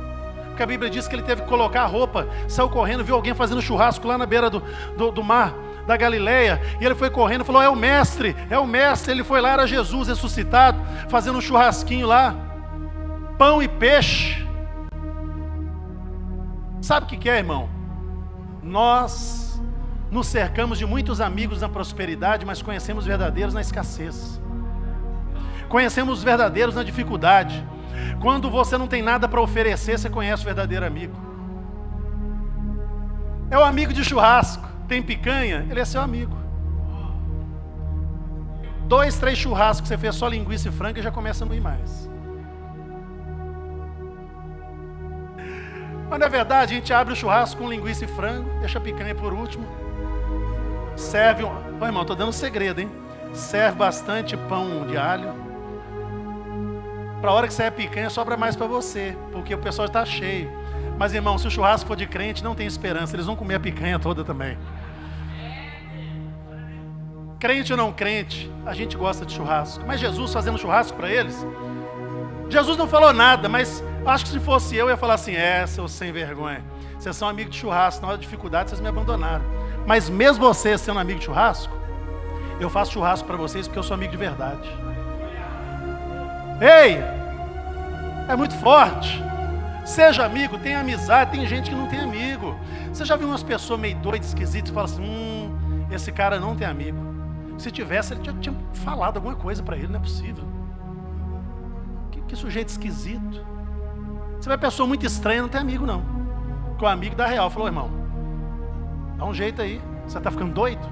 Porque 0.48 0.64
a 0.64 0.68
Bíblia 0.68 0.90
diz 0.90 1.08
que 1.08 1.16
ele 1.16 1.24
teve 1.24 1.44
que 1.44 1.48
colocar 1.48 1.84
a 1.84 1.86
roupa, 1.86 2.28
saiu 2.48 2.70
correndo, 2.70 3.04
viu 3.04 3.16
alguém 3.16 3.34
fazendo 3.34 3.62
churrasco 3.62 4.08
lá 4.08 4.18
na 4.18 4.26
beira 4.26 4.50
do, 4.50 4.62
do, 4.98 5.12
do 5.12 5.24
mar 5.24 5.54
da 5.88 5.96
Galileia, 5.96 6.62
e 6.82 6.86
ele 6.86 6.94
foi 6.94 7.10
correndo 7.10 7.42
e 7.42 7.46
falou: 7.46 7.62
É 7.62 7.70
o 7.70 7.76
mestre, 7.76 8.36
é 8.50 8.60
o 8.60 8.68
mestre. 8.68 9.14
Ele 9.14 9.24
foi 9.24 9.40
lá, 9.40 9.54
era 9.54 9.66
Jesus 9.66 10.10
ressuscitado, 10.10 10.80
fazendo 11.10 11.38
um 11.38 11.42
churrasquinho 11.42 12.06
lá, 12.06 12.36
pão 13.38 13.64
e 13.64 13.68
peixe. 13.68 14.46
Sabe 16.82 17.06
o 17.06 17.10
que 17.10 17.30
é, 17.30 17.38
irmão? 17.38 17.70
Nós 18.62 19.62
nos 20.12 20.28
cercamos 20.28 20.78
de 20.78 20.86
muitos 20.86 21.22
amigos 21.22 21.62
na 21.62 21.70
prosperidade, 21.70 22.46
mas 22.46 22.62
conhecemos 22.62 23.06
verdadeiros 23.06 23.54
na 23.54 23.62
escassez. 23.62 24.42
Conhecemos 25.70 26.20
os 26.20 26.24
verdadeiros 26.24 26.76
na 26.76 26.84
dificuldade. 26.84 27.66
Quando 28.22 28.50
você 28.50 28.78
não 28.78 28.88
tem 28.88 29.02
nada 29.02 29.28
para 29.28 29.42
oferecer, 29.42 29.98
você 29.98 30.10
conhece 30.10 30.44
o 30.44 30.46
verdadeiro 30.46 30.86
amigo. 30.86 31.16
É 33.50 33.58
o 33.58 33.64
amigo 33.64 33.94
de 33.94 34.04
churrasco 34.04 34.67
tem 34.88 35.02
picanha, 35.02 35.66
ele 35.70 35.80
é 35.80 35.86
seu 35.86 36.02
amigo. 36.02 36.36
Dois, 38.88 39.18
três 39.18 39.38
churrascos 39.38 39.82
que 39.82 39.88
você 39.90 39.98
fez 39.98 40.16
só 40.16 40.28
linguiça 40.28 40.70
e 40.70 40.72
frango 40.72 41.00
e 41.00 41.02
já 41.02 41.12
começa 41.12 41.44
a 41.44 41.48
não 41.48 41.54
ir 41.54 41.60
mais. 41.60 42.10
Mas 46.10 46.20
na 46.20 46.30
verdade, 46.30 46.74
a 46.74 46.78
gente 46.78 46.94
abre 46.94 47.14
o 47.14 47.16
churrasco 47.16 47.62
com 47.62 47.70
linguiça 47.70 48.06
e 48.06 48.08
frango, 48.08 48.50
deixa 48.60 48.78
a 48.78 48.82
picanha 48.82 49.14
por 49.14 49.34
último. 49.34 49.68
Serve 50.96 51.44
um. 51.44 51.86
Irmão, 51.86 52.06
tô 52.06 52.16
dando 52.16 52.30
um 52.30 52.34
segredo, 52.34 52.80
hein? 52.80 52.90
Serve 53.34 53.78
bastante 53.78 54.38
pão 54.38 54.88
de 54.88 54.98
alho. 54.98 55.34
Para 57.20 57.32
a 57.32 57.34
hora 57.34 57.48
que 57.48 57.54
você 57.54 57.64
é 57.64 57.72
picanha, 57.72 58.10
sobra 58.10 58.38
mais 58.38 58.56
para 58.56 58.68
você, 58.68 59.18
porque 59.34 59.54
o 59.54 59.58
pessoal 59.58 59.88
está 59.88 60.06
cheio. 60.06 60.50
Mas 60.98 61.14
irmão, 61.14 61.38
se 61.38 61.46
o 61.46 61.52
churrasco 61.52 61.88
for 61.88 61.96
de 61.96 62.08
crente, 62.08 62.44
não 62.44 62.56
tem 62.56 62.66
esperança, 62.66 63.16
eles 63.16 63.26
vão 63.26 63.36
comer 63.36 63.56
a 63.56 63.60
picanha 63.60 64.00
toda 64.00 64.24
também. 64.24 64.58
Crente 67.40 67.72
ou 67.72 67.78
não 67.78 67.92
crente, 67.92 68.52
a 68.66 68.74
gente 68.74 68.98
gosta 68.98 69.26
de 69.26 69.34
churrasco. 69.34 69.84
Mas 69.86 70.00
Jesus 70.00 70.34
fazendo 70.34 70.58
churrasco 70.58 70.98
para 70.98 71.10
eles, 71.10 71.46
Jesus 72.50 72.78
não 72.78 72.88
falou 72.88 73.14
nada, 73.14 73.48
mas 73.48 73.84
acho 74.06 74.26
que 74.26 74.32
se 74.32 74.40
fosse 74.40 74.76
eu, 74.76 74.86
eu 74.86 74.92
ia 74.92 74.98
falar 74.98 75.16
assim: 75.16 75.36
é, 75.36 75.66
seus 75.68 75.92
sem 75.92 76.12
vergonha. 76.12 76.64
Vocês 76.98 77.16
são 77.16 77.28
amigos 77.28 77.54
de 77.54 77.60
churrasco, 77.60 78.02
na 78.02 78.08
hora 78.10 78.18
de 78.18 78.24
dificuldade 78.24 78.70
vocês 78.70 78.82
me 78.82 78.88
abandonaram. 78.88 79.46
Mas 79.86 80.10
mesmo 80.10 80.44
vocês 80.46 80.82
sendo 80.82 81.00
amigo 81.00 81.20
de 81.20 81.26
churrasco, 81.26 81.74
eu 82.60 82.70
faço 82.70 82.94
churrasco 82.94 83.28
para 83.28 83.38
vocês 83.38 83.68
porque 83.68 83.78
eu 83.78 83.84
sou 83.84 83.94
amigo 83.94 84.12
de 84.12 84.18
verdade. 84.18 84.68
Ei, 86.60 86.98
é 88.28 88.36
muito 88.36 88.56
forte. 88.56 89.24
Seja 89.86 90.26
amigo, 90.26 90.58
tem 90.58 90.76
amizade, 90.76 91.32
tem 91.32 91.46
gente 91.46 91.70
que 91.70 91.76
não 91.76 91.88
tem 91.88 92.00
amigo. 92.00 92.58
Você 92.92 93.06
já 93.06 93.16
viu 93.16 93.28
umas 93.28 93.44
pessoas 93.44 93.80
meio 93.80 93.96
doidas, 93.98 94.30
esquisitas, 94.30 94.72
e 94.72 94.74
fala 94.74 94.86
assim: 94.86 95.04
hum, 95.04 95.88
esse 95.92 96.12
cara 96.12 96.40
não 96.40 96.56
tem 96.56 96.66
amigo. 96.66 97.07
Se 97.58 97.72
tivesse, 97.72 98.14
ele 98.14 98.24
já 98.24 98.34
tinha 98.34 98.56
falado 98.74 99.18
alguma 99.18 99.36
coisa 99.36 99.64
para 99.64 99.76
ele, 99.78 99.88
não 99.88 99.98
é 99.98 100.00
possível. 100.00 100.44
Que, 102.12 102.22
que, 102.22 102.36
sujeito 102.36 102.70
esquisito. 102.70 103.46
Você 104.40 104.48
vai 104.48 104.58
pessoa 104.58 104.88
muito 104.88 105.06
estranha, 105.06 105.42
não 105.42 105.50
tem 105.50 105.60
amigo 105.60 105.86
não. 105.86 106.04
Com 106.78 106.86
o 106.86 106.88
amigo 106.88 107.16
da 107.16 107.26
real, 107.26 107.50
falou, 107.50 107.68
irmão, 107.68 107.90
dá 109.18 109.26
um 109.26 109.34
jeito 109.34 109.62
aí. 109.62 109.82
Você 110.06 110.18
está 110.18 110.30
ficando 110.30 110.54
doido? 110.54 110.88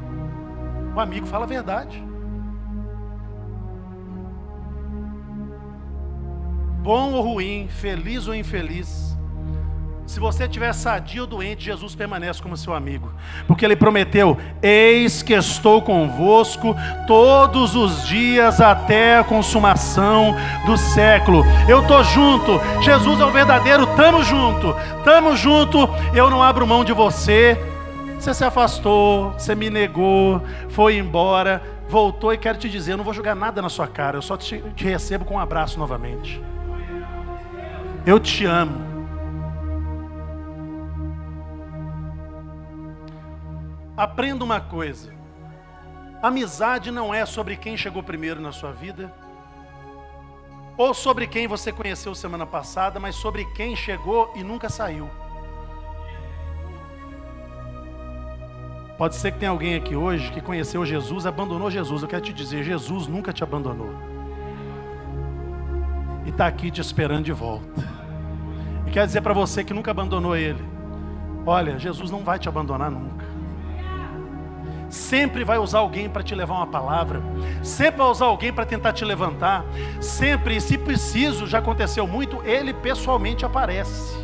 O 0.96 1.00
amigo 1.00 1.28
fala 1.28 1.46
a 1.46 1.48
verdade. 1.48 2.04
bom 6.86 7.14
ou 7.14 7.22
ruim, 7.34 7.68
feliz 7.68 8.28
ou 8.28 8.36
infeliz, 8.36 9.15
se 10.16 10.20
você 10.22 10.46
estiver 10.46 10.74
sadio 10.74 11.24
ou 11.24 11.28
doente, 11.28 11.66
Jesus 11.66 11.94
permanece 11.94 12.42
como 12.42 12.56
seu 12.56 12.74
amigo, 12.74 13.12
porque 13.46 13.66
Ele 13.66 13.76
prometeu: 13.76 14.38
Eis 14.64 15.22
que 15.22 15.34
estou 15.34 15.82
convosco 15.82 16.74
todos 17.06 17.76
os 17.76 18.08
dias 18.08 18.62
até 18.62 19.18
a 19.18 19.26
consumação 19.26 20.34
do 20.66 20.78
século. 20.78 21.44
Eu 21.68 21.82
estou 21.82 22.02
junto, 22.02 22.62
Jesus 22.82 23.20
é 23.20 23.26
o 23.26 23.30
verdadeiro, 23.30 23.84
estamos 23.84 24.26
junto, 24.26 24.74
estamos 25.00 25.38
junto. 25.38 25.80
Eu 26.14 26.30
não 26.30 26.42
abro 26.42 26.66
mão 26.66 26.86
de 26.86 26.94
você. 26.94 27.62
Você 28.18 28.34
se 28.34 28.46
afastou, 28.46 29.32
você 29.32 29.54
me 29.54 29.70
negou, 29.70 30.42
foi 30.70 30.98
embora, 30.98 31.62
voltou 31.90 32.34
e 32.34 32.38
quero 32.38 32.58
te 32.58 32.70
dizer: 32.70 32.94
eu 32.94 32.98
não 32.98 33.04
vou 33.04 33.14
jogar 33.14 33.36
nada 33.36 33.62
na 33.62 33.68
sua 33.68 33.86
cara, 33.86 34.16
eu 34.16 34.22
só 34.22 34.38
te, 34.38 34.64
te 34.78 34.86
recebo 34.86 35.26
com 35.26 35.34
um 35.34 35.40
abraço 35.40 35.78
novamente. 35.78 36.42
Eu 38.06 38.18
te 38.18 38.46
amo. 38.46 38.95
Aprenda 43.98 44.44
uma 44.44 44.60
coisa: 44.60 45.14
amizade 46.22 46.92
não 46.92 47.14
é 47.14 47.26
sobre 47.26 47.56
quem 47.56 47.78
chegou 47.78 48.04
primeiro 48.04 48.42
na 48.42 48.52
sua 48.52 48.72
vida, 48.72 49.14
ou 50.78 50.94
sobre 50.94 51.28
quem 51.28 51.48
você 51.48 51.72
conheceu 51.72 52.14
semana 52.14 52.46
passada, 52.46 53.00
mas 53.00 53.16
sobre 53.16 53.46
quem 53.54 53.76
chegou 53.76 54.32
e 54.36 54.44
nunca 54.44 54.70
saiu. 54.70 55.10
Pode 58.98 59.16
ser 59.16 59.32
que 59.32 59.40
tenha 59.40 59.52
alguém 59.52 59.76
aqui 59.76 59.96
hoje 59.96 60.32
que 60.32 60.40
conheceu 60.40 60.86
Jesus, 60.86 61.26
abandonou 61.26 61.70
Jesus. 61.70 62.02
Eu 62.02 62.08
quero 62.08 62.22
te 62.22 62.34
dizer: 62.34 62.64
Jesus 62.64 63.08
nunca 63.08 63.32
te 63.32 63.44
abandonou. 63.44 63.94
E 66.26 66.30
está 66.30 66.48
aqui 66.48 66.72
te 66.72 66.82
esperando 66.82 67.24
de 67.24 67.34
volta. 67.34 67.82
E 68.88 68.92
quer 68.92 69.06
dizer 69.06 69.22
para 69.22 69.34
você 69.34 69.64
que 69.64 69.74
nunca 69.74 69.92
abandonou 69.92 70.36
Ele: 70.36 70.64
olha, 71.46 71.78
Jesus 71.78 72.12
não 72.12 72.24
vai 72.24 72.40
te 72.40 72.50
abandonar 72.50 72.92
nunca. 72.92 73.25
Sempre 74.96 75.44
vai 75.44 75.58
usar 75.58 75.80
alguém 75.80 76.10
para 76.10 76.24
te 76.24 76.34
levar 76.34 76.56
uma 76.56 76.68
palavra, 76.68 77.22
sempre 77.62 77.98
vai 77.98 78.08
usar 78.08 78.26
alguém 78.26 78.54
para 78.54 78.66
tentar 78.66 78.94
te 78.94 79.04
levantar, 79.04 79.66
sempre, 80.00 80.56
e 80.56 80.62
se 80.62 80.78
preciso, 80.78 81.46
já 81.46 81.60
aconteceu 81.60 82.08
muito, 82.08 82.42
ele 82.46 82.74
pessoalmente 82.74 83.46
aparece. 83.46 84.16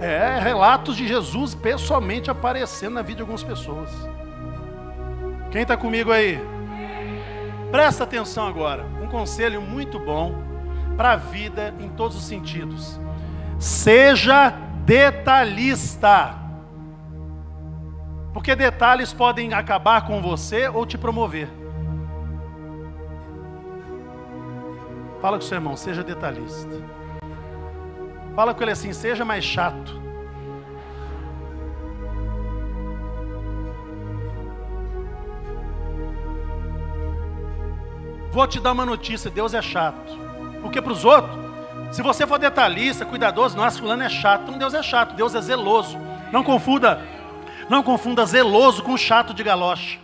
É, 0.00 0.38
relatos 0.40 0.96
de 0.96 1.06
Jesus 1.06 1.54
pessoalmente 1.54 2.30
aparecendo 2.30 2.94
na 2.94 3.02
vida 3.02 3.16
de 3.16 3.20
algumas 3.20 3.42
pessoas. 3.42 3.90
Quem 5.50 5.60
está 5.60 5.76
comigo 5.76 6.10
aí? 6.10 6.40
Presta 7.70 8.04
atenção 8.04 8.46
agora. 8.46 8.86
Um 9.02 9.08
conselho 9.08 9.60
muito 9.60 9.98
bom 9.98 10.42
para 10.96 11.12
a 11.12 11.16
vida 11.16 11.74
em 11.78 11.90
todos 11.90 12.16
os 12.16 12.24
sentidos. 12.24 12.98
Seja 13.58 14.54
detalhista. 14.86 16.47
Porque 18.32 18.54
detalhes 18.54 19.12
podem 19.12 19.54
acabar 19.54 20.06
com 20.06 20.20
você 20.20 20.68
ou 20.68 20.84
te 20.84 20.98
promover. 20.98 21.48
Fala 25.20 25.36
com 25.36 25.44
seu 25.44 25.56
irmão, 25.56 25.76
seja 25.76 26.04
detalhista. 26.04 26.70
Fala 28.34 28.54
com 28.54 28.62
ele 28.62 28.70
assim, 28.70 28.92
seja 28.92 29.24
mais 29.24 29.42
chato. 29.42 30.00
Vou 38.30 38.46
te 38.46 38.60
dar 38.60 38.72
uma 38.72 38.86
notícia: 38.86 39.30
Deus 39.30 39.54
é 39.54 39.60
chato. 39.60 40.16
Porque 40.62 40.80
para 40.80 40.92
os 40.92 41.04
outros, 41.04 41.36
se 41.90 42.02
você 42.02 42.26
for 42.26 42.38
detalhista, 42.38 43.04
cuidadoso, 43.04 43.56
nossa, 43.56 43.78
fulano 43.78 44.04
é 44.04 44.08
chato. 44.08 44.42
Então 44.42 44.58
Deus 44.58 44.74
é 44.74 44.82
chato, 44.82 45.16
Deus 45.16 45.34
é 45.34 45.40
zeloso. 45.40 45.98
Não 46.30 46.44
confunda, 46.44 47.02
não 47.68 47.82
confunda 47.82 48.24
zeloso 48.24 48.82
com 48.82 48.96
chato 48.96 49.34
de 49.34 49.42
galocha. 49.42 49.98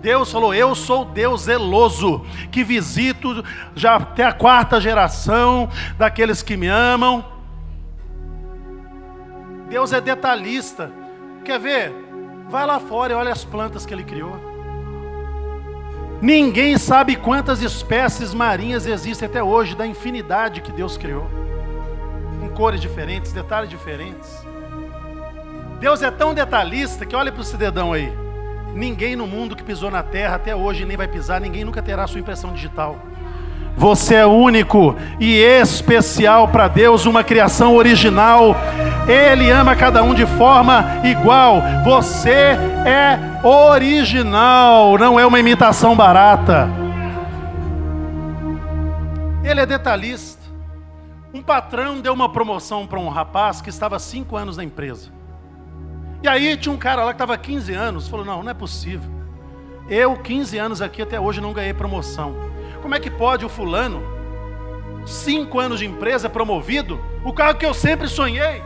Deus 0.00 0.32
falou: 0.32 0.54
Eu 0.54 0.74
sou 0.74 1.04
Deus 1.04 1.42
zeloso, 1.42 2.24
que 2.50 2.64
visito 2.64 3.44
já 3.74 3.96
até 3.96 4.24
a 4.24 4.32
quarta 4.32 4.80
geração 4.80 5.68
daqueles 5.98 6.42
que 6.42 6.56
me 6.56 6.66
amam. 6.66 7.24
Deus 9.68 9.92
é 9.92 10.00
detalhista. 10.00 10.90
Quer 11.44 11.60
ver? 11.60 11.92
Vai 12.48 12.66
lá 12.66 12.80
fora 12.80 13.12
e 13.12 13.16
olha 13.16 13.32
as 13.32 13.44
plantas 13.44 13.86
que 13.86 13.94
Ele 13.94 14.02
criou. 14.02 14.50
Ninguém 16.20 16.76
sabe 16.76 17.16
quantas 17.16 17.62
espécies 17.62 18.34
marinhas 18.34 18.86
existem 18.86 19.26
até 19.26 19.42
hoje, 19.42 19.74
da 19.74 19.86
infinidade 19.86 20.60
que 20.60 20.70
Deus 20.70 20.98
criou, 20.98 21.26
com 22.38 22.48
cores 22.50 22.80
diferentes, 22.80 23.32
detalhes 23.32 23.70
diferentes. 23.70 24.39
Deus 25.80 26.02
é 26.02 26.10
tão 26.10 26.34
detalhista 26.34 27.06
que 27.06 27.16
olha 27.16 27.32
para 27.32 27.40
o 27.40 27.44
cidadão 27.44 27.94
aí. 27.94 28.12
Ninguém 28.74 29.16
no 29.16 29.26
mundo 29.26 29.56
que 29.56 29.64
pisou 29.64 29.90
na 29.90 30.02
terra 30.02 30.36
até 30.36 30.54
hoje 30.54 30.84
nem 30.84 30.94
vai 30.94 31.08
pisar, 31.08 31.40
ninguém 31.40 31.64
nunca 31.64 31.80
terá 31.80 32.06
sua 32.06 32.20
impressão 32.20 32.52
digital. 32.52 32.98
Você 33.78 34.16
é 34.16 34.26
único 34.26 34.94
e 35.18 35.38
especial 35.38 36.48
para 36.48 36.68
Deus, 36.68 37.06
uma 37.06 37.24
criação 37.24 37.76
original. 37.76 38.54
Ele 39.08 39.50
ama 39.50 39.74
cada 39.74 40.02
um 40.02 40.12
de 40.12 40.26
forma 40.26 40.84
igual. 41.02 41.62
Você 41.82 42.30
é 42.84 43.18
original, 43.42 44.98
não 44.98 45.18
é 45.18 45.24
uma 45.24 45.40
imitação 45.40 45.96
barata. 45.96 46.68
Ele 49.42 49.60
é 49.60 49.66
detalhista. 49.66 50.42
Um 51.32 51.42
patrão 51.42 52.02
deu 52.02 52.12
uma 52.12 52.28
promoção 52.28 52.86
para 52.86 52.98
um 52.98 53.08
rapaz 53.08 53.62
que 53.62 53.70
estava 53.70 53.98
cinco 53.98 54.36
anos 54.36 54.58
na 54.58 54.64
empresa. 54.64 55.19
E 56.22 56.28
aí 56.28 56.56
tinha 56.56 56.74
um 56.74 56.78
cara 56.78 57.04
lá 57.04 57.12
que 57.12 57.16
estava 57.16 57.36
15 57.36 57.72
anos, 57.72 58.08
falou: 58.08 58.24
Não, 58.24 58.42
não 58.42 58.50
é 58.50 58.54
possível. 58.54 59.10
Eu, 59.88 60.16
15 60.16 60.58
anos 60.58 60.82
aqui 60.82 61.02
até 61.02 61.18
hoje, 61.18 61.40
não 61.40 61.52
ganhei 61.52 61.74
promoção. 61.74 62.34
Como 62.82 62.94
é 62.94 63.00
que 63.00 63.10
pode 63.10 63.44
o 63.44 63.48
fulano, 63.48 64.02
cinco 65.04 65.58
anos 65.58 65.78
de 65.80 65.86
empresa, 65.86 66.28
promovido, 66.28 67.00
o 67.24 67.32
carro 67.32 67.56
que 67.56 67.66
eu 67.66 67.74
sempre 67.74 68.06
sonhei? 68.06 68.62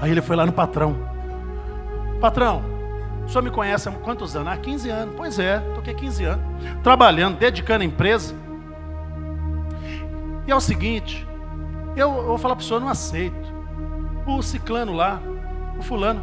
Aí 0.00 0.10
ele 0.10 0.22
foi 0.22 0.36
lá 0.36 0.44
no 0.44 0.52
patrão. 0.52 0.96
Patrão, 2.20 2.64
o 3.26 3.28
senhor 3.28 3.42
me 3.42 3.50
conhece 3.50 3.88
há 3.88 3.92
quantos 3.92 4.36
anos? 4.36 4.52
Há 4.52 4.56
15 4.56 4.90
anos. 4.90 5.14
Pois 5.16 5.38
é, 5.38 5.58
estou 5.58 5.78
aqui 5.78 5.90
há 5.90 5.94
15 5.94 6.24
anos. 6.24 6.44
Trabalhando, 6.82 7.38
dedicando 7.38 7.82
a 7.82 7.86
empresa. 7.86 8.34
E 10.46 10.50
é 10.50 10.54
o 10.54 10.60
seguinte, 10.60 11.26
eu, 11.96 12.14
eu 12.14 12.24
vou 12.24 12.38
falar 12.38 12.54
para 12.54 12.62
o 12.62 12.66
senhor, 12.66 12.80
não 12.80 12.88
aceito. 12.88 13.54
O 14.26 14.42
ciclano 14.42 14.92
lá, 14.92 15.20
o 15.78 15.82
fulano, 15.82 16.22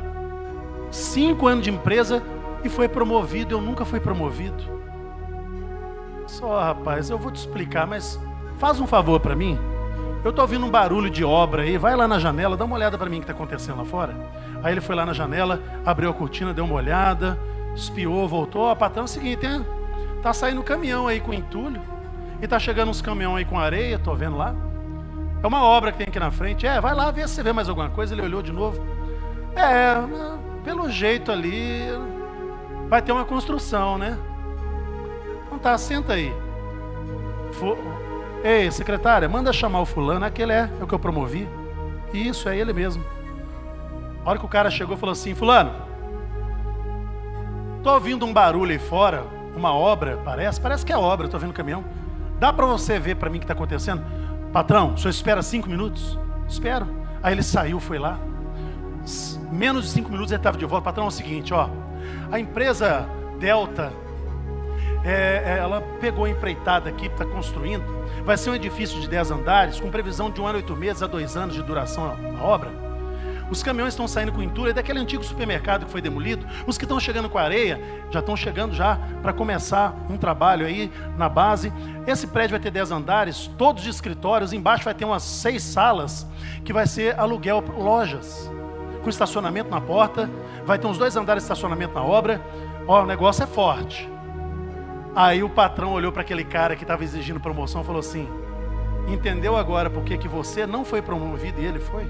cinco 0.91 1.47
anos 1.47 1.63
de 1.63 1.69
empresa 1.69 2.21
e 2.63 2.69
foi 2.69 2.87
promovido, 2.87 3.55
eu 3.55 3.61
nunca 3.61 3.85
fui 3.85 3.99
promovido. 3.99 4.63
Só, 6.27 6.59
rapaz, 6.59 7.09
eu 7.09 7.17
vou 7.17 7.31
te 7.31 7.37
explicar, 7.37 7.85
mas 7.85 8.19
faz 8.57 8.79
um 8.79 8.87
favor 8.87 9.19
para 9.19 9.35
mim. 9.35 9.59
Eu 10.23 10.29
estou 10.29 10.43
ouvindo 10.43 10.65
um 10.65 10.71
barulho 10.71 11.09
de 11.09 11.23
obra 11.23 11.63
aí, 11.63 11.77
vai 11.77 11.95
lá 11.95 12.07
na 12.07 12.17
janela, 12.17 12.55
dá 12.55 12.63
uma 12.63 12.75
olhada 12.75 12.97
para 12.97 13.09
mim 13.09 13.17
o 13.17 13.19
que 13.19 13.25
está 13.25 13.33
acontecendo 13.33 13.77
lá 13.77 13.85
fora. 13.85 14.15
Aí 14.63 14.73
ele 14.73 14.79
foi 14.79 14.95
lá 14.95 15.05
na 15.05 15.11
janela, 15.11 15.61
abriu 15.85 16.09
a 16.09 16.13
cortina, 16.13 16.53
deu 16.53 16.63
uma 16.63 16.75
olhada, 16.75 17.37
espiou, 17.75 18.27
voltou. 18.27 18.61
Ó, 18.61 18.75
patrão, 18.75 19.03
é 19.03 19.05
o 19.05 19.07
seguinte, 19.07 19.45
hein? 19.45 19.65
Tá 20.21 20.31
saindo 20.31 20.63
caminhão 20.63 21.07
aí 21.07 21.19
com 21.19 21.33
entulho. 21.33 21.81
E 22.41 22.47
tá 22.47 22.57
chegando 22.57 22.89
uns 22.89 23.01
caminhões 23.01 23.39
aí 23.39 23.45
com 23.45 23.59
areia, 23.59 23.99
tô 23.99 24.15
vendo 24.15 24.37
lá. 24.37 24.55
É 25.43 25.47
uma 25.47 25.61
obra 25.61 25.91
que 25.91 25.97
tem 25.97 26.07
aqui 26.07 26.19
na 26.19 26.31
frente. 26.31 26.65
É, 26.65 26.79
vai 26.79 26.95
lá 26.95 27.11
ver 27.11 27.27
se 27.27 27.35
você 27.35 27.43
vê 27.43 27.51
mais 27.51 27.67
alguma 27.67 27.89
coisa. 27.89 28.13
Ele 28.13 28.21
olhou 28.21 28.41
de 28.41 28.53
novo. 28.53 28.81
É, 29.55 29.95
pelo 30.63 30.89
jeito 30.89 31.31
ali, 31.31 31.83
vai 32.89 33.01
ter 33.01 33.11
uma 33.11 33.25
construção, 33.25 33.97
né? 33.97 34.17
Então 35.45 35.59
tá, 35.59 35.77
senta 35.77 36.13
aí. 36.13 36.33
Ei, 38.43 38.69
secretária, 38.71 39.29
manda 39.29 39.53
chamar 39.53 39.81
o 39.81 39.85
fulano, 39.85 40.25
aquele 40.25 40.51
é, 40.51 40.69
é 40.79 40.83
o 40.83 40.87
que 40.87 40.93
eu 40.93 40.99
promovi. 40.99 41.47
Isso, 42.13 42.49
é 42.49 42.57
ele 42.57 42.73
mesmo. 42.73 43.03
A 44.25 44.29
hora 44.29 44.39
que 44.39 44.45
o 44.45 44.49
cara 44.49 44.69
chegou, 44.69 44.97
falou 44.97 45.13
assim: 45.13 45.35
Fulano, 45.35 45.71
tô 47.81 47.93
ouvindo 47.93 48.25
um 48.25 48.33
barulho 48.33 48.71
aí 48.71 48.79
fora, 48.79 49.25
uma 49.55 49.73
obra, 49.73 50.19
parece, 50.23 50.59
parece 50.59 50.85
que 50.85 50.91
é 50.91 50.97
obra, 50.97 51.27
tô 51.27 51.37
vendo 51.37 51.53
caminhão. 51.53 51.83
dá 52.39 52.51
para 52.51 52.65
você 52.65 52.99
ver 52.99 53.15
para 53.15 53.29
mim 53.29 53.37
o 53.37 53.39
que 53.39 53.45
está 53.45 53.53
acontecendo? 53.53 54.03
Patrão, 54.51 54.93
o 54.93 54.97
senhor 54.97 55.11
espera 55.11 55.41
cinco 55.41 55.69
minutos? 55.69 56.17
Espero. 56.47 56.87
Aí 57.21 57.33
ele 57.33 57.43
saiu, 57.43 57.79
foi 57.79 57.97
lá. 57.97 58.19
Menos 59.53 59.85
de 59.85 59.91
cinco 59.91 60.09
minutos 60.09 60.31
ele 60.31 60.39
estava 60.39 60.57
de 60.57 60.65
volta. 60.65 60.85
Patrão, 60.85 61.05
é 61.05 61.07
o 61.07 61.11
seguinte, 61.11 61.53
ó. 61.53 61.69
A 62.31 62.39
empresa 62.39 63.07
Delta, 63.39 63.93
é, 65.03 65.43
é 65.45 65.57
ela 65.59 65.81
pegou 66.01 66.25
a 66.25 66.29
empreitada 66.29 66.89
aqui, 66.89 67.05
está 67.05 67.23
construindo. 67.23 67.85
Vai 68.25 68.35
ser 68.35 68.49
um 68.49 68.55
edifício 68.55 68.99
de 68.99 69.07
10 69.07 69.31
andares, 69.31 69.79
com 69.79 69.91
previsão 69.91 70.31
de 70.31 70.41
um 70.41 70.47
ano 70.47 70.57
e 70.57 70.61
oito 70.61 70.75
meses 70.75 71.03
a 71.03 71.07
dois 71.07 71.37
anos 71.37 71.55
de 71.55 71.61
duração 71.61 72.17
a 72.39 72.43
obra. 72.43 72.83
Os 73.51 73.61
caminhões 73.61 73.93
estão 73.93 74.07
saindo 74.07 74.31
com 74.31 74.41
entulho, 74.41 74.71
é 74.71 74.73
daquele 74.73 74.97
antigo 74.97 75.23
supermercado 75.23 75.85
que 75.85 75.91
foi 75.91 76.01
demolido. 76.01 76.43
Os 76.65 76.75
que 76.75 76.85
estão 76.85 76.99
chegando 76.99 77.29
com 77.29 77.37
areia, 77.37 77.79
já 78.09 78.19
estão 78.19 78.35
chegando 78.35 78.73
já 78.73 78.97
para 79.21 79.31
começar 79.31 79.93
um 80.09 80.17
trabalho 80.17 80.65
aí 80.65 80.91
na 81.17 81.29
base. 81.29 81.71
Esse 82.07 82.25
prédio 82.25 82.51
vai 82.51 82.59
ter 82.59 82.71
10 82.71 82.91
andares, 82.91 83.47
todos 83.55 83.83
de 83.83 83.89
escritórios. 83.89 84.53
Embaixo 84.53 84.85
vai 84.85 84.95
ter 84.95 85.05
umas 85.05 85.21
seis 85.21 85.61
salas, 85.61 86.25
que 86.65 86.73
vai 86.73 86.87
ser 86.87 87.19
aluguel 87.19 87.63
lojas, 87.77 88.49
com 89.03 89.09
estacionamento 89.09 89.69
na 89.69 89.79
porta. 89.79 90.29
Vai 90.65 90.79
ter 90.79 90.87
uns 90.87 90.97
dois 90.97 91.15
andares 91.15 91.43
de 91.43 91.45
estacionamento 91.45 91.93
na 91.93 92.03
obra. 92.03 92.41
Ó, 92.87 93.03
o 93.03 93.05
negócio 93.05 93.43
é 93.43 93.47
forte. 93.47 94.09
Aí 95.15 95.43
o 95.43 95.49
patrão 95.49 95.91
olhou 95.91 96.11
para 96.11 96.21
aquele 96.21 96.43
cara 96.43 96.75
que 96.75 96.83
estava 96.83 97.03
exigindo 97.03 97.39
promoção 97.39 97.81
e 97.81 97.83
falou 97.83 97.99
assim: 97.99 98.27
Entendeu 99.07 99.55
agora 99.55 99.89
por 99.89 100.03
que, 100.03 100.27
você 100.27 100.65
não 100.65 100.83
foi 100.83 101.01
promovido 101.01 101.61
e 101.61 101.65
ele 101.65 101.79
foi? 101.79 102.07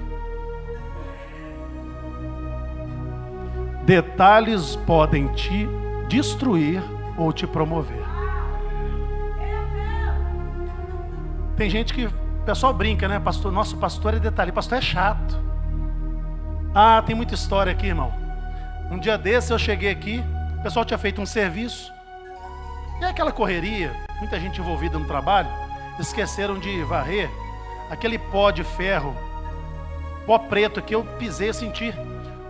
Detalhes 3.84 4.76
podem 4.76 5.28
te 5.28 5.68
destruir 6.08 6.82
ou 7.18 7.32
te 7.32 7.46
promover. 7.46 8.02
Tem 11.56 11.68
gente 11.68 11.92
que, 11.92 12.06
o 12.06 12.12
pessoal 12.46 12.72
brinca, 12.72 13.06
né? 13.06 13.20
Pastor, 13.20 13.52
nosso 13.52 13.76
pastor 13.76 14.14
é 14.14 14.18
detalhe, 14.18 14.50
pastor 14.50 14.78
é 14.78 14.80
chato. 14.80 15.53
Ah, 16.76 17.00
tem 17.06 17.14
muita 17.14 17.34
história 17.34 17.70
aqui, 17.70 17.86
irmão. 17.86 18.12
Um 18.90 18.98
dia 18.98 19.16
desse 19.16 19.52
eu 19.52 19.58
cheguei 19.58 19.90
aqui, 19.90 20.24
o 20.58 20.62
pessoal 20.64 20.84
tinha 20.84 20.98
feito 20.98 21.22
um 21.22 21.26
serviço. 21.26 21.92
E 23.00 23.04
é 23.04 23.08
aquela 23.08 23.30
correria, 23.30 23.92
muita 24.18 24.40
gente 24.40 24.60
envolvida 24.60 24.98
no 24.98 25.06
trabalho, 25.06 25.48
esqueceram 26.00 26.58
de 26.58 26.82
varrer 26.82 27.30
aquele 27.88 28.18
pó 28.18 28.50
de 28.50 28.64
ferro, 28.64 29.16
pó 30.26 30.36
preto 30.36 30.82
que 30.82 30.92
eu 30.92 31.04
pisei 31.16 31.50
e 31.50 31.54
senti. 31.54 31.94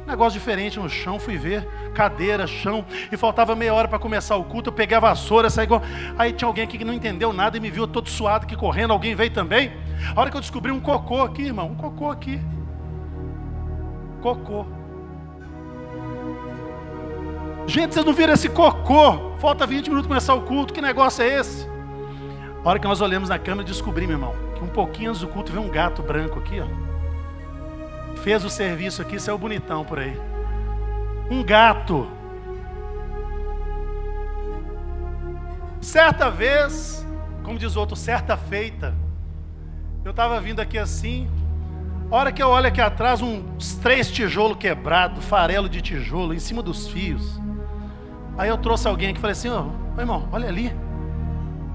Negócio 0.07 0.39
diferente 0.39 0.79
no 0.79 0.89
chão, 0.89 1.19
fui 1.19 1.37
ver, 1.37 1.67
cadeira, 1.95 2.47
chão, 2.47 2.83
e 3.13 3.17
faltava 3.19 3.55
meia 3.55 3.75
hora 3.75 3.89
para 3.89 3.99
começar 3.99 4.37
o 4.37 4.45
culto. 4.45 4.71
Eu 4.71 4.75
peguei 4.75 4.97
a 4.97 5.01
vassoura, 5.01 5.51
saí 5.51 5.65
igual. 5.65 5.83
Aí 6.19 6.33
tinha 6.33 6.49
alguém 6.49 6.65
aqui 6.65 6.79
que 6.79 6.85
não 6.85 6.95
entendeu 6.95 7.31
nada 7.31 7.59
e 7.59 7.61
me 7.61 7.71
viu 7.71 7.87
todo 7.87 8.09
suado 8.09 8.45
aqui 8.47 8.57
correndo. 8.57 8.93
Alguém 8.93 9.15
veio 9.15 9.31
também. 9.31 9.71
A 10.15 10.19
hora 10.19 10.31
que 10.31 10.37
eu 10.37 10.41
descobri 10.41 10.73
um 10.73 10.81
cocô 10.81 11.23
aqui, 11.23 11.43
irmão, 11.43 11.69
um 11.69 11.75
cocô 11.75 12.11
aqui. 12.11 12.41
Cocô. 14.25 14.65
Gente, 17.67 17.95
vocês 17.95 18.05
não 18.05 18.13
viram 18.13 18.33
esse 18.33 18.49
cocô? 18.49 19.37
Falta 19.39 19.67
20 19.67 19.89
minutos 19.89 20.07
para 20.07 20.17
começar 20.17 20.35
o 20.35 20.43
culto. 20.43 20.73
Que 20.73 20.81
negócio 20.81 21.23
é 21.23 21.39
esse? 21.39 21.69
A 22.65 22.69
hora 22.69 22.79
que 22.79 22.89
nós 22.89 23.01
olhamos 23.01 23.29
na 23.29 23.39
câmera, 23.39 23.69
descobri, 23.69 24.07
meu 24.07 24.17
irmão, 24.17 24.35
que 24.57 24.65
um 24.65 24.69
pouquinho 24.69 25.11
antes 25.11 25.21
do 25.21 25.29
culto 25.29 25.53
veio 25.53 25.65
um 25.65 25.71
gato 25.71 26.03
branco 26.03 26.39
aqui, 26.39 26.59
ó 26.59 26.95
fez 28.25 28.43
o 28.43 28.49
serviço 28.49 29.03
aqui, 29.03 29.21
saiu 29.21 29.37
bonitão 29.37 29.85
por 29.85 29.99
aí. 29.99 30.19
Um 31.31 31.45
gato. 31.45 32.09
Certa 35.79 36.31
vez, 36.31 37.07
como 37.43 37.59
diz 37.59 37.77
outro, 37.77 37.95
certa 37.95 38.35
feita, 38.35 38.95
eu 40.03 40.13
estava 40.13 40.41
vindo 40.41 40.61
aqui 40.61 40.79
assim, 40.79 41.29
a 42.11 42.17
hora 42.17 42.33
que 42.33 42.43
eu 42.43 42.49
olho 42.49 42.67
aqui 42.67 42.81
atrás, 42.81 43.21
uns 43.23 43.75
três 43.77 44.11
tijolos 44.11 44.57
quebrados, 44.59 45.25
farelo 45.25 45.69
de 45.69 45.81
tijolo 45.81 46.35
em 46.35 46.39
cima 46.39 46.63
dos 46.63 46.89
fios. 46.89 47.41
Aí 48.37 48.49
eu 48.49 48.59
trouxe 48.59 48.87
alguém 48.87 49.11
aqui 49.11 49.19
e 49.19 49.21
falei 49.21 49.33
assim: 49.33 49.49
Ô 49.49 49.71
oh, 49.97 50.01
irmão, 50.01 50.29
olha 50.33 50.49
ali. 50.49 50.75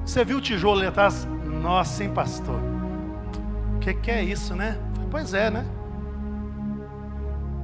Você 0.05 0.23
viu 0.23 0.37
o 0.37 0.41
tijolo 0.41 0.79
ali 0.79 0.87
atrás? 0.87 1.27
Nossa, 1.45 2.03
hein, 2.03 2.11
pastor? 2.13 2.59
O 3.75 3.79
que, 3.79 3.93
que 3.93 4.11
é 4.11 4.23
isso, 4.23 4.55
né? 4.55 4.77
Pois 5.11 5.33
é, 5.33 5.49
né? 5.49 5.65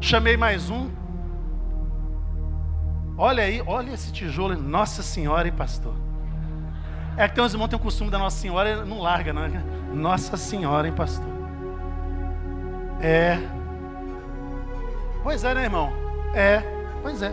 Chamei 0.01 0.37
mais 0.37 0.69
um. 0.69 0.89
Olha 3.17 3.43
aí, 3.43 3.61
olha 3.65 3.91
esse 3.91 4.11
tijolo. 4.11 4.55
Nossa 4.55 5.01
Senhora, 5.01 5.47
hein, 5.47 5.53
pastor? 5.55 5.93
É 7.17 7.27
que 7.27 7.35
tem 7.35 7.43
uns 7.43 7.53
irmãos 7.53 7.67
que 7.67 7.71
tem 7.71 7.79
o 7.79 7.83
costume 7.83 8.11
da 8.11 8.17
Nossa 8.17 8.37
Senhora, 8.37 8.83
não 8.85 8.99
larga, 8.99 9.31
não. 9.31 9.43
É? 9.43 9.63
Nossa 9.93 10.35
Senhora, 10.35 10.87
hein, 10.87 10.93
pastor? 10.93 11.34
É. 13.01 13.39
Pois 15.23 15.43
é, 15.43 15.53
né, 15.53 15.63
irmão? 15.63 15.91
É, 16.33 16.61
pois 17.01 17.21
é. 17.21 17.31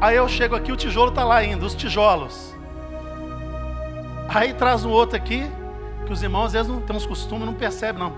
Aí 0.00 0.16
eu 0.16 0.28
chego 0.28 0.54
aqui, 0.54 0.70
o 0.70 0.76
tijolo 0.76 1.08
está 1.10 1.24
lá 1.24 1.36
ainda, 1.36 1.64
os 1.64 1.74
tijolos. 1.74 2.54
Aí 4.28 4.52
traz 4.52 4.84
um 4.84 4.90
outro 4.90 5.16
aqui, 5.16 5.50
que 6.04 6.12
os 6.12 6.22
irmãos 6.22 6.46
às 6.46 6.52
vezes 6.52 6.68
não 6.68 6.80
tem 6.80 6.94
uns 6.94 7.06
costumes, 7.06 7.46
não 7.46 7.54
percebem, 7.54 8.02
não. 8.02 8.12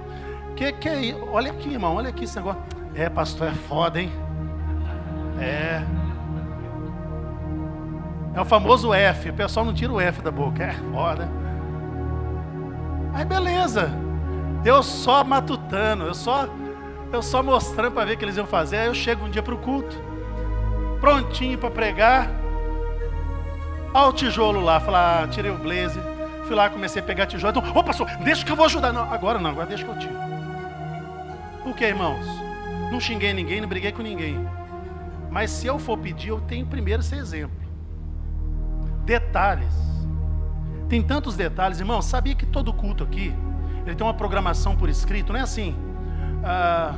Que 0.56 0.72
que 0.72 0.88
é 0.88 1.00
isso? 1.00 1.28
Olha 1.30 1.52
aqui, 1.52 1.70
irmão, 1.70 1.94
olha 1.94 2.10
aqui 2.10 2.24
esse 2.24 2.36
negócio. 2.36 2.60
É, 2.94 3.08
pastor, 3.08 3.48
é 3.48 3.52
foda, 3.52 4.00
hein? 4.00 4.10
É. 5.40 5.82
É 8.34 8.40
o 8.40 8.44
famoso 8.44 8.92
F. 8.92 9.30
O 9.30 9.34
pessoal 9.34 9.64
não 9.64 9.72
tira 9.72 9.92
o 9.92 10.00
F 10.00 10.20
da 10.22 10.30
boca. 10.30 10.64
É 10.64 10.72
foda. 10.72 11.28
Aí 13.14 13.24
beleza. 13.24 13.90
Eu 14.64 14.82
só 14.82 15.22
matutando, 15.22 16.04
eu 16.04 16.14
só 16.14 16.48
eu 17.12 17.22
só 17.22 17.42
mostrando 17.42 17.92
para 17.92 18.04
ver 18.04 18.14
o 18.14 18.18
que 18.18 18.24
eles 18.24 18.36
iam 18.36 18.46
fazer. 18.46 18.78
Aí 18.78 18.86
eu 18.86 18.94
chego 18.94 19.24
um 19.24 19.30
dia 19.30 19.42
para 19.42 19.54
o 19.54 19.58
culto, 19.58 19.96
prontinho 21.00 21.58
para 21.58 21.70
pregar. 21.70 22.30
Olha 23.94 24.08
o 24.08 24.12
tijolo 24.12 24.60
lá, 24.60 24.78
falar, 24.78 25.24
ah, 25.24 25.28
tirei 25.28 25.50
o 25.50 25.56
blazer, 25.56 26.02
fui 26.46 26.54
lá, 26.54 26.68
comecei 26.68 27.00
a 27.00 27.04
pegar 27.04 27.26
tijolo. 27.26 27.56
Então, 27.56 27.72
ô 27.74 27.82
pastor, 27.82 28.06
deixa 28.22 28.44
que 28.44 28.52
eu 28.52 28.56
vou 28.56 28.66
ajudar. 28.66 28.92
Não, 28.92 29.10
agora 29.10 29.38
não, 29.38 29.50
agora 29.50 29.66
deixa 29.66 29.84
que 29.84 29.90
eu 29.90 29.98
tiro. 29.98 30.14
Por 31.62 31.74
que, 31.74 31.84
irmãos? 31.84 32.26
Não 32.90 33.00
xinguei 33.00 33.32
ninguém, 33.32 33.60
não 33.60 33.68
briguei 33.68 33.92
com 33.92 34.02
ninguém. 34.02 34.38
Mas 35.30 35.50
se 35.50 35.66
eu 35.66 35.78
for 35.78 35.96
pedir, 35.96 36.28
eu 36.28 36.40
tenho 36.42 36.66
primeiro 36.66 37.00
esse 37.00 37.14
exemplo. 37.14 37.56
Detalhes. 39.04 39.74
Tem 40.88 41.02
tantos 41.02 41.36
detalhes, 41.36 41.80
irmão. 41.80 42.00
Sabia 42.02 42.34
que 42.34 42.46
todo 42.46 42.72
culto 42.72 43.04
aqui 43.04 43.34
ele 43.88 43.96
tem 43.96 44.06
uma 44.06 44.14
programação 44.14 44.76
por 44.76 44.88
escrito? 44.88 45.32
Não 45.32 45.40
é 45.40 45.42
assim. 45.42 45.74
Ah, 46.44 46.94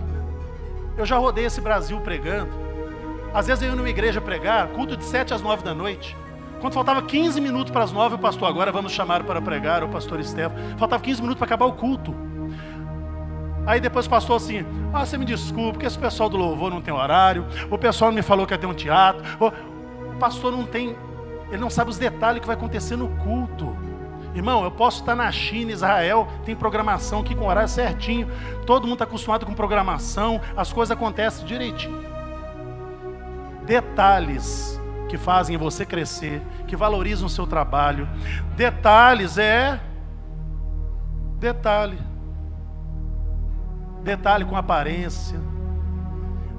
eu 0.96 1.06
já 1.06 1.16
rodei 1.16 1.44
esse 1.44 1.60
Brasil 1.60 2.00
pregando. 2.00 2.50
Às 3.32 3.46
vezes 3.46 3.62
eu 3.62 3.70
ia 3.70 3.76
numa 3.76 3.88
igreja 3.88 4.20
pregar, 4.20 4.66
culto 4.68 4.96
de 4.96 5.04
7 5.04 5.32
às 5.32 5.40
9 5.40 5.62
da 5.62 5.72
noite. 5.72 6.16
Quando 6.60 6.74
faltava 6.74 7.00
15 7.00 7.40
minutos 7.40 7.72
para 7.72 7.84
as 7.84 7.92
9, 7.92 8.16
o 8.16 8.18
pastor 8.18 8.48
agora 8.48 8.72
vamos 8.72 8.92
chamar 8.92 9.22
para 9.22 9.40
pregar, 9.40 9.84
o 9.84 9.88
pastor 9.88 10.18
Estevão. 10.18 10.56
Faltava 10.76 11.00
15 11.02 11.22
minutos 11.22 11.38
para 11.38 11.46
acabar 11.46 11.66
o 11.66 11.72
culto. 11.72 12.14
Aí 13.66 13.80
depois 13.80 14.08
passou 14.08 14.34
assim: 14.34 14.64
Ah, 14.92 15.06
você 15.06 15.16
me 15.16 15.24
desculpe, 15.24 15.74
porque 15.74 15.86
esse 15.86 15.98
pessoal 15.98 16.28
do 16.28 16.36
louvor 16.36 16.70
não 16.70 16.82
tem 16.82 16.92
horário, 16.92 17.46
o 17.70 17.78
pessoal 17.78 18.10
me 18.10 18.20
falou 18.20 18.46
que 18.46 18.52
ia 18.52 18.58
ter 18.58 18.66
um 18.66 18.74
teatro, 18.74 19.22
o 19.38 20.18
pastor 20.18 20.50
não 20.50 20.66
tem, 20.66 20.96
ele 21.48 21.60
não 21.60 21.70
sabe 21.70 21.90
os 21.90 21.98
detalhes 21.98 22.40
que 22.40 22.46
vai 22.48 22.56
acontecer 22.56 22.96
no 22.96 23.08
culto. 23.08 23.76
Irmão, 24.34 24.62
eu 24.62 24.70
posso 24.70 25.00
estar 25.00 25.16
na 25.16 25.30
China, 25.32 25.72
Israel, 25.72 26.28
tem 26.44 26.54
programação 26.54 27.20
aqui 27.20 27.34
com 27.34 27.46
horário 27.46 27.68
certinho, 27.68 28.30
todo 28.64 28.84
mundo 28.84 28.94
está 28.94 29.04
acostumado 29.04 29.44
com 29.44 29.52
programação, 29.52 30.40
as 30.56 30.72
coisas 30.72 30.96
acontecem 30.96 31.44
direitinho. 31.44 32.00
Detalhes 33.64 34.80
que 35.08 35.18
fazem 35.18 35.56
você 35.56 35.84
crescer, 35.84 36.40
que 36.68 36.76
valorizam 36.76 37.26
o 37.26 37.30
seu 37.30 37.46
trabalho. 37.46 38.08
Detalhes 38.56 39.36
é. 39.38 39.80
Detalhe 41.40 42.10
detalhe 44.02 44.44
com 44.44 44.56
aparência, 44.56 45.38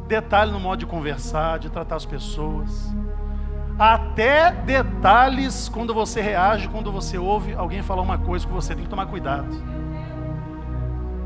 detalhe 0.07 0.51
no 0.51 0.59
modo 0.59 0.79
de 0.79 0.85
conversar, 0.85 1.59
de 1.59 1.69
tratar 1.69 1.95
as 1.95 2.05
pessoas, 2.05 2.93
até 3.81 4.51
detalhes 4.51 5.67
quando 5.67 5.91
você 5.91 6.21
reage, 6.21 6.69
quando 6.69 6.91
você 6.91 7.17
ouve 7.17 7.55
alguém 7.55 7.81
falar 7.81 8.03
uma 8.03 8.19
coisa 8.19 8.45
que 8.45 8.53
você 8.53 8.75
tem 8.75 8.83
que 8.83 8.89
tomar 8.89 9.07
cuidado. 9.07 9.47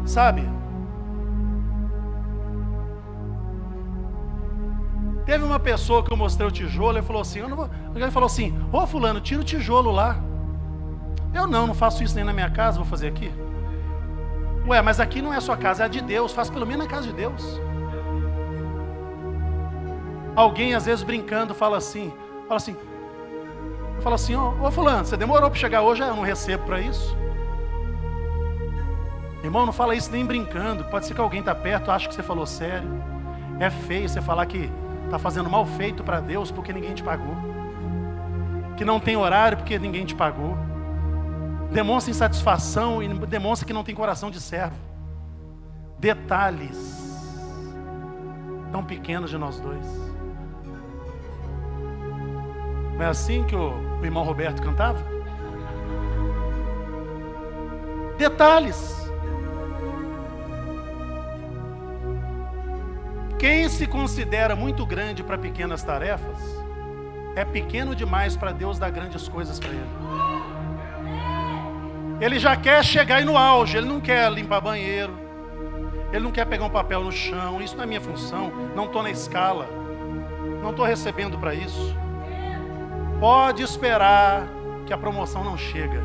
Sabe? 0.06 0.48
Teve 5.26 5.44
uma 5.44 5.60
pessoa 5.60 6.02
que 6.02 6.14
eu 6.14 6.16
mostrei 6.16 6.48
o 6.48 6.52
tijolo 6.52 6.98
e 6.98 7.02
falou 7.02 7.22
assim: 7.22 7.40
eu 7.40 7.50
não 7.50 7.58
vou. 7.58 7.70
Alguém 7.88 8.10
falou 8.10 8.28
assim: 8.28 8.58
Ô 8.72 8.88
Fulano, 8.88 9.20
tira 9.20 9.42
o 9.42 9.44
tijolo 9.44 9.92
lá. 9.92 10.16
Eu 11.34 11.48
não, 11.48 11.68
não 11.68 11.74
faço 11.74 12.04
isso 12.04 12.16
nem 12.16 12.24
na 12.24 12.32
minha 12.32 12.50
casa, 12.50 12.78
vou 12.78 12.86
fazer 12.86 13.10
aqui. 13.10 13.34
Ué, 14.66 14.82
mas 14.82 15.02
aqui 15.02 15.22
não 15.22 15.34
é 15.34 15.38
a 15.38 15.42
sua 15.42 15.58
casa, 15.58 15.84
é 15.84 15.86
a 15.88 15.90
de 15.90 16.00
Deus. 16.00 16.32
Faz 16.32 16.50
pelo 16.50 16.66
menos 16.66 16.86
na 16.86 16.90
casa 16.90 17.08
de 17.08 17.14
Deus. 17.14 17.60
Alguém 20.34 20.74
às 20.74 20.86
vezes 20.86 21.04
brincando 21.04 21.54
fala 21.54 21.76
assim, 21.78 22.14
fala 22.48 22.58
assim, 22.58 22.76
Fala 24.02 24.16
assim, 24.16 24.36
ô, 24.36 24.54
ô 24.62 24.72
fulano, 24.72 25.06
você 25.06 25.18
demorou 25.18 25.50
para 25.50 25.60
chegar 25.60 25.82
hoje, 25.82 26.04
eu 26.04 26.16
não 26.16 26.22
recebo 26.22 26.66
para 26.66 26.80
isso. 26.80 27.18
Irmão, 29.44 29.66
não 29.66 29.74
fala 29.74 29.96
isso 29.96 30.12
nem 30.12 30.26
brincando. 30.26 30.84
Pode 30.86 31.06
ser 31.06 31.14
que 31.14 31.22
alguém 31.22 31.40
está 31.40 31.56
perto, 31.56 31.92
acha 31.92 32.08
que 32.08 32.16
você 32.16 32.24
falou 32.24 32.46
sério. 32.46 32.88
É 33.60 33.70
feio 33.70 34.10
você 34.10 34.22
falar 34.22 34.46
que 34.46 34.70
está 35.06 35.18
fazendo 35.18 35.50
mal 35.50 35.66
feito 35.66 36.04
para 36.04 36.20
Deus 36.20 36.52
porque 36.52 36.74
ninguém 36.74 36.94
te 36.94 37.04
pagou. 37.04 37.36
Que 38.76 38.84
não 38.84 39.00
tem 39.00 39.16
horário 39.16 39.58
porque 39.58 39.80
ninguém 39.80 40.06
te 40.06 40.16
pagou. 40.16 40.58
Demonstra 41.72 42.12
insatisfação 42.12 43.02
e 43.02 43.08
demonstra 43.08 43.66
que 43.66 43.74
não 43.74 43.84
tem 43.84 43.96
coração 43.96 44.30
de 44.30 44.42
servo. 44.42 44.76
Detalhes 46.00 47.04
tão 48.72 48.84
pequenos 48.84 49.30
de 49.30 49.38
nós 49.38 49.60
dois. 49.60 50.15
Não 52.96 53.06
é 53.06 53.10
assim 53.10 53.44
que 53.44 53.56
o, 53.56 53.74
irmão 54.02 54.24
Roberto 54.24 54.62
cantava? 54.62 55.04
Detalhes. 58.18 58.96
Quem 63.38 63.68
se 63.68 63.86
considera 63.86 64.56
muito 64.56 64.86
grande 64.86 65.22
para 65.22 65.38
pequenas 65.38 65.84
tarefas, 65.84 66.38
é 67.36 67.44
pequeno 67.44 67.94
demais 67.94 68.38
para 68.38 68.54
Deus 68.54 68.80
dar 68.80 68.90
grandes 68.90 69.28
coisas 69.28 69.60
para 69.60 69.70
ele. 69.70 69.90
Ele 72.22 72.40
já 72.40 72.56
quer 72.56 72.84
chegar 72.84 73.18
aí 73.18 73.26
no 73.26 73.38
auge, 73.38 73.78
ele 73.78 73.88
não 73.88 74.00
quer 74.00 74.32
limpar 74.32 74.62
banheiro, 74.62 75.14
ele 76.14 76.24
não 76.24 76.32
quer 76.32 76.46
pegar 76.46 76.64
um 76.64 76.70
papel 76.70 77.04
no 77.04 77.12
chão, 77.12 77.62
isso 77.62 77.76
não 77.76 77.84
é 77.84 77.86
minha 77.88 78.00
função, 78.00 78.50
não 78.74 78.86
estou 78.86 79.04
na 79.04 79.12
escala, 79.12 79.68
não 80.62 80.70
estou 80.70 80.86
recebendo 80.86 81.38
para 81.38 81.54
isso. 81.54 82.05
Pode 83.20 83.64
esperar 83.64 84.48
que 84.86 84.94
a 84.94 84.98
promoção 84.98 85.44
não 85.44 85.58
chega. 85.58 86.02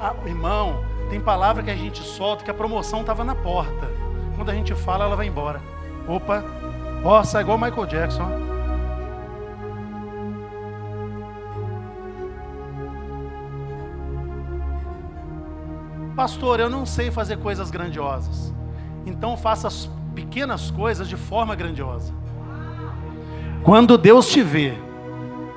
Ah, 0.00 0.14
irmão, 0.26 0.82
tem 1.10 1.20
palavra 1.20 1.62
que 1.62 1.70
a 1.70 1.76
gente 1.76 2.02
solta 2.02 2.42
que 2.42 2.50
a 2.50 2.54
promoção 2.54 3.02
estava 3.02 3.22
na 3.22 3.34
porta. 3.34 3.88
Quando 4.34 4.50
a 4.50 4.54
gente 4.54 4.74
fala, 4.74 5.04
ela 5.04 5.14
vai 5.14 5.26
embora. 5.26 5.60
Opa, 6.08 6.42
ó, 7.04 7.22
sai 7.22 7.42
igual 7.42 7.58
Michael 7.58 7.86
Jackson. 7.86 8.52
Pastor, 16.16 16.60
eu 16.60 16.68
não 16.68 16.84
sei 16.84 17.10
fazer 17.10 17.38
coisas 17.38 17.70
grandiosas. 17.70 18.52
Então 19.06 19.36
faça 19.36 19.68
as 19.68 19.88
pequenas 20.14 20.70
coisas 20.70 21.08
de 21.08 21.16
forma 21.16 21.54
grandiosa. 21.54 22.12
Quando 23.62 23.96
Deus 23.96 24.28
te 24.28 24.42
vê 24.42 24.76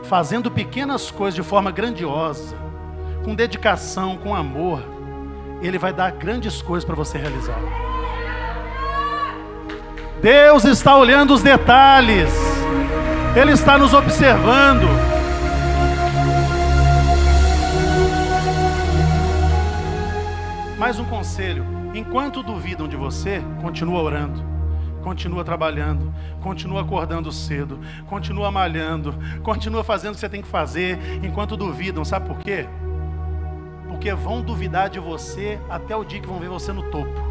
fazendo 0.05 0.51
pequenas 0.51 1.11
coisas 1.11 1.35
de 1.35 1.43
forma 1.43 1.71
grandiosa, 1.71 2.55
com 3.23 3.35
dedicação, 3.35 4.17
com 4.17 4.35
amor, 4.35 4.81
Ele 5.61 5.77
vai 5.77 5.91
dar 5.91 6.11
grandes 6.11 6.61
coisas 6.61 6.85
para 6.85 6.95
você 6.95 7.17
realizar. 7.17 7.59
Deus 10.21 10.63
está 10.63 10.97
olhando 10.97 11.33
os 11.33 11.41
detalhes, 11.41 12.31
Ele 13.35 13.51
está 13.51 13.77
nos 13.77 13.93
observando. 13.93 14.87
Mais 20.77 20.99
um 20.99 21.05
conselho: 21.05 21.65
enquanto 21.93 22.43
duvidam 22.43 22.87
de 22.87 22.95
você, 22.95 23.41
continua 23.61 24.01
orando 24.01 24.54
continua 25.05 25.43
trabalhando, 25.43 26.11
continua 26.41 26.81
acordando 26.81 27.31
cedo, 27.31 27.79
continua 28.07 28.49
malhando, 28.49 29.13
continua 29.43 29.83
fazendo 29.83 30.13
o 30.13 30.15
que 30.15 30.19
você 30.19 30.27
tem 30.27 30.41
que 30.41 30.47
fazer, 30.47 30.97
enquanto 31.23 31.55
duvidam, 31.55 32.03
sabe 32.03 32.27
por 32.27 32.39
quê? 32.39 32.67
Porque 33.87 34.11
vão 34.15 34.41
duvidar 34.41 34.89
de 34.89 34.99
você 34.99 35.59
até 35.69 35.95
o 35.95 36.03
dia 36.03 36.19
que 36.19 36.27
vão 36.27 36.39
ver 36.39 36.49
você 36.49 36.73
no 36.73 36.81
topo. 36.89 37.21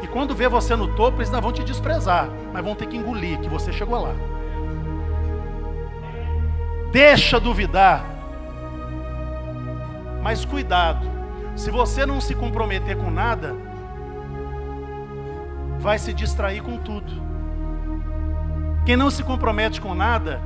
E 0.00 0.06
quando 0.06 0.32
vê 0.32 0.48
você 0.48 0.76
no 0.76 0.94
topo, 0.94 1.18
eles 1.18 1.30
não 1.30 1.42
vão 1.42 1.50
te 1.50 1.64
desprezar, 1.64 2.30
mas 2.52 2.64
vão 2.64 2.76
ter 2.76 2.86
que 2.86 2.96
engolir 2.96 3.40
que 3.40 3.48
você 3.48 3.72
chegou 3.72 4.00
lá. 4.00 4.14
Deixa 6.92 7.40
duvidar. 7.40 8.06
Mas 10.22 10.44
cuidado, 10.44 11.04
se 11.56 11.68
você 11.68 12.06
não 12.06 12.20
se 12.20 12.32
comprometer 12.32 12.96
com 12.96 13.10
nada, 13.10 13.65
vai 15.78 15.98
se 15.98 16.12
distrair 16.12 16.62
com 16.62 16.76
tudo. 16.76 17.12
Quem 18.84 18.96
não 18.96 19.10
se 19.10 19.22
compromete 19.22 19.80
com 19.80 19.94
nada, 19.94 20.40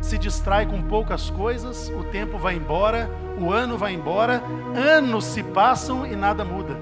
se 0.00 0.18
distrai 0.18 0.66
com 0.66 0.82
poucas 0.82 1.30
coisas, 1.30 1.88
o 1.88 2.04
tempo 2.04 2.38
vai 2.38 2.54
embora, 2.54 3.10
o 3.38 3.50
ano 3.50 3.76
vai 3.76 3.94
embora, 3.94 4.42
anos 4.76 5.24
se 5.24 5.42
passam 5.42 6.06
e 6.06 6.14
nada 6.14 6.44
muda. 6.44 6.76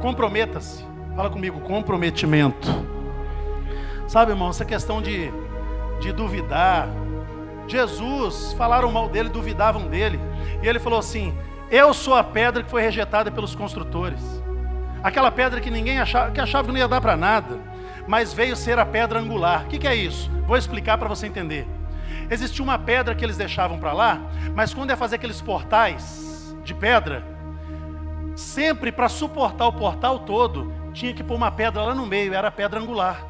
Comprometa-se. 0.00 0.84
Fala 1.14 1.30
comigo, 1.30 1.60
comprometimento. 1.60 2.68
Sabe, 4.08 4.32
irmão, 4.32 4.50
essa 4.50 4.64
questão 4.64 5.00
de, 5.00 5.32
de 6.00 6.12
duvidar. 6.12 6.88
Jesus, 7.68 8.52
falaram 8.52 8.92
mal 8.92 9.08
dele, 9.08 9.28
duvidavam 9.28 9.88
dele. 9.88 10.20
E 10.62 10.68
ele 10.68 10.78
falou 10.78 10.98
assim: 10.98 11.36
Eu 11.70 11.92
sou 11.92 12.14
a 12.14 12.22
pedra 12.22 12.62
que 12.62 12.70
foi 12.70 12.82
rejeitada 12.82 13.30
pelos 13.30 13.54
construtores. 13.54 14.42
Aquela 15.06 15.30
pedra 15.30 15.60
que 15.60 15.70
ninguém 15.70 16.00
achava, 16.00 16.32
que 16.32 16.40
achava 16.40 16.66
que 16.66 16.72
não 16.72 16.80
ia 16.80 16.88
dar 16.88 17.00
para 17.00 17.16
nada, 17.16 17.60
mas 18.08 18.32
veio 18.32 18.56
ser 18.56 18.76
a 18.76 18.84
pedra 18.84 19.20
angular. 19.20 19.62
O 19.62 19.66
que, 19.68 19.78
que 19.78 19.86
é 19.86 19.94
isso? 19.94 20.28
Vou 20.44 20.56
explicar 20.56 20.98
para 20.98 21.06
você 21.08 21.28
entender. 21.28 21.64
Existia 22.28 22.60
uma 22.60 22.76
pedra 22.76 23.14
que 23.14 23.24
eles 23.24 23.36
deixavam 23.36 23.78
para 23.78 23.92
lá, 23.92 24.20
mas 24.52 24.74
quando 24.74 24.90
ia 24.90 24.96
fazer 24.96 25.14
aqueles 25.14 25.40
portais 25.40 26.52
de 26.64 26.74
pedra, 26.74 27.22
sempre 28.34 28.90
para 28.90 29.08
suportar 29.08 29.68
o 29.68 29.72
portal 29.74 30.18
todo, 30.18 30.72
tinha 30.92 31.14
que 31.14 31.22
pôr 31.22 31.36
uma 31.36 31.52
pedra 31.52 31.84
lá 31.84 31.94
no 31.94 32.04
meio, 32.04 32.34
era 32.34 32.48
a 32.48 32.50
pedra 32.50 32.80
angular. 32.80 33.24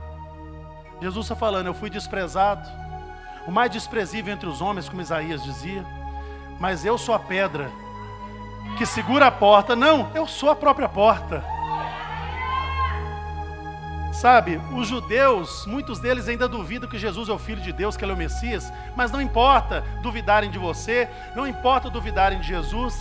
Jesus 1.03 1.27
está 1.27 1.37
falando, 1.37 1.67
eu 1.67 1.75
fui 1.75 1.91
desprezado, 1.91 2.67
o 3.47 3.51
mais 3.51 3.71
desprezível 3.71 4.33
entre 4.33 4.49
os 4.49 4.63
homens, 4.63 4.89
como 4.89 5.03
Isaías 5.03 5.45
dizia, 5.45 5.85
mas 6.59 6.87
eu 6.87 6.97
sou 6.97 7.15
a 7.15 7.19
pedra 7.19 7.71
que 8.79 8.87
segura 8.87 9.27
a 9.27 9.31
porta. 9.31 9.77
Não, 9.77 10.11
eu 10.15 10.27
sou 10.27 10.49
a 10.49 10.57
própria 10.57 10.89
porta. 10.89 11.45
Sabe, 14.21 14.59
os 14.73 14.89
judeus, 14.89 15.67
muitos 15.67 15.99
deles 15.99 16.27
ainda 16.27 16.49
duvidam 16.49 16.89
que 16.89 16.99
Jesus 16.99 17.29
é 17.29 17.33
o 17.33 17.39
Filho 17.39 17.61
de 17.61 17.71
Deus, 17.71 17.99
que 17.99 18.05
Ele 18.05 18.13
é 18.13 18.15
o 18.15 18.19
Messias, 18.19 18.73
mas 18.97 19.11
não 19.11 19.21
importa 19.21 19.85
duvidarem 20.03 20.51
de 20.51 20.59
você, 20.59 21.07
não 21.35 21.47
importa 21.47 21.91
duvidarem 21.91 22.41
de 22.41 22.47
Jesus, 22.47 22.99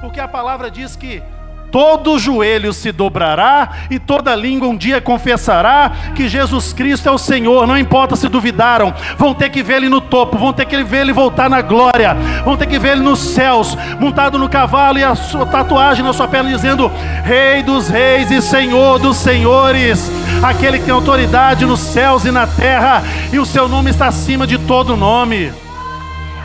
porque 0.00 0.18
a 0.18 0.26
palavra 0.26 0.68
diz 0.68 0.96
que 0.96 1.22
todo 1.70 2.18
joelho 2.18 2.72
se 2.72 2.92
dobrará 2.92 3.70
e 3.90 3.98
toda 3.98 4.34
língua 4.34 4.68
um 4.68 4.76
dia 4.76 5.00
confessará 5.00 5.92
que 6.14 6.28
Jesus 6.28 6.72
Cristo 6.72 7.08
é 7.08 7.12
o 7.12 7.18
Senhor. 7.18 7.66
Não 7.66 7.78
importa 7.78 8.16
se 8.16 8.28
duvidaram, 8.28 8.94
vão 9.16 9.34
ter 9.34 9.50
que 9.50 9.60
Ele 9.60 9.88
no 9.88 10.00
topo, 10.00 10.38
vão 10.38 10.52
ter 10.52 10.64
que 10.64 10.74
Ele 10.74 11.12
voltar 11.12 11.50
na 11.50 11.62
glória, 11.62 12.16
vão 12.44 12.56
ter 12.56 12.66
que 12.66 12.76
Ele 12.76 13.02
nos 13.02 13.18
céus, 13.18 13.76
montado 14.00 14.38
no 14.38 14.48
cavalo 14.48 14.98
e 14.98 15.04
a 15.04 15.14
sua 15.14 15.46
tatuagem 15.46 16.04
na 16.04 16.12
sua 16.12 16.28
perna 16.28 16.50
dizendo: 16.50 16.90
Rei 17.24 17.62
dos 17.62 17.88
Reis 17.88 18.30
e 18.30 18.40
Senhor 18.40 18.98
dos 18.98 19.16
Senhores, 19.16 20.10
aquele 20.42 20.78
que 20.78 20.84
tem 20.84 20.94
autoridade 20.94 21.64
nos 21.64 21.80
céus 21.80 22.24
e 22.24 22.30
na 22.30 22.46
terra, 22.46 23.02
e 23.32 23.38
o 23.38 23.46
seu 23.46 23.68
nome 23.68 23.90
está 23.90 24.06
acima 24.06 24.46
de 24.46 24.58
todo 24.58 24.96
nome. 24.96 25.52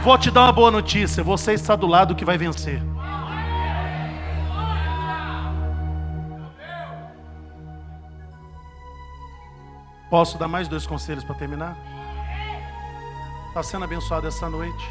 Vou 0.03 0.17
te 0.17 0.31
dar 0.31 0.43
uma 0.43 0.51
boa 0.51 0.71
notícia: 0.71 1.23
você 1.23 1.53
está 1.53 1.75
do 1.75 1.87
lado 1.87 2.15
que 2.15 2.25
vai 2.25 2.37
vencer. 2.37 2.90
Posso 10.11 10.37
dar 10.37 10.49
mais 10.49 10.67
dois 10.67 10.85
conselhos 10.85 11.23
para 11.23 11.35
terminar? 11.35 11.73
Está 13.47 13.63
sendo 13.63 13.85
abençoado 13.85 14.27
essa 14.27 14.49
noite? 14.49 14.85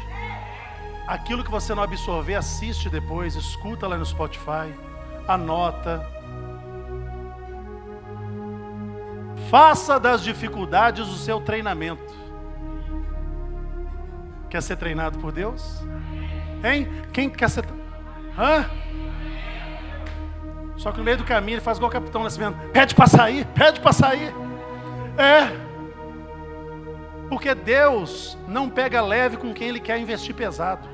Aquilo 1.05 1.43
que 1.43 1.51
você 1.51 1.75
não 1.75 1.83
absorver, 1.83 2.33
assiste 2.33 2.89
depois, 2.89 3.35
escuta 3.35 3.87
lá 3.87 3.97
no 3.97 4.05
Spotify, 4.05 4.73
anota. 5.27 6.03
Faça 9.51 9.99
das 9.99 10.23
dificuldades 10.23 11.07
o 11.07 11.17
seu 11.17 11.39
treinamento. 11.39 12.15
Quer 14.49 14.63
ser 14.63 14.77
treinado 14.77 15.19
por 15.19 15.31
Deus? 15.31 15.83
Hein? 16.63 16.87
Quem 17.13 17.29
quer 17.29 17.49
ser. 17.51 17.63
Hã? 18.35 18.65
Só 20.77 20.91
que 20.91 20.97
no 20.97 21.03
meio 21.03 21.17
do 21.17 21.23
caminho 21.25 21.57
ele 21.57 21.61
faz 21.61 21.77
igual 21.77 21.91
o 21.91 21.93
capitão 21.93 22.23
Nascimento: 22.23 22.57
pede 22.71 22.95
para 22.95 23.05
sair, 23.05 23.45
pede 23.53 23.79
para 23.81 23.93
sair. 23.93 24.33
É. 25.17 25.71
Porque 27.29 27.55
Deus 27.55 28.37
não 28.47 28.69
pega 28.69 29.01
leve 29.01 29.37
com 29.37 29.53
quem 29.53 29.69
Ele 29.69 29.79
quer 29.79 29.97
investir 29.97 30.35
pesado. 30.35 30.87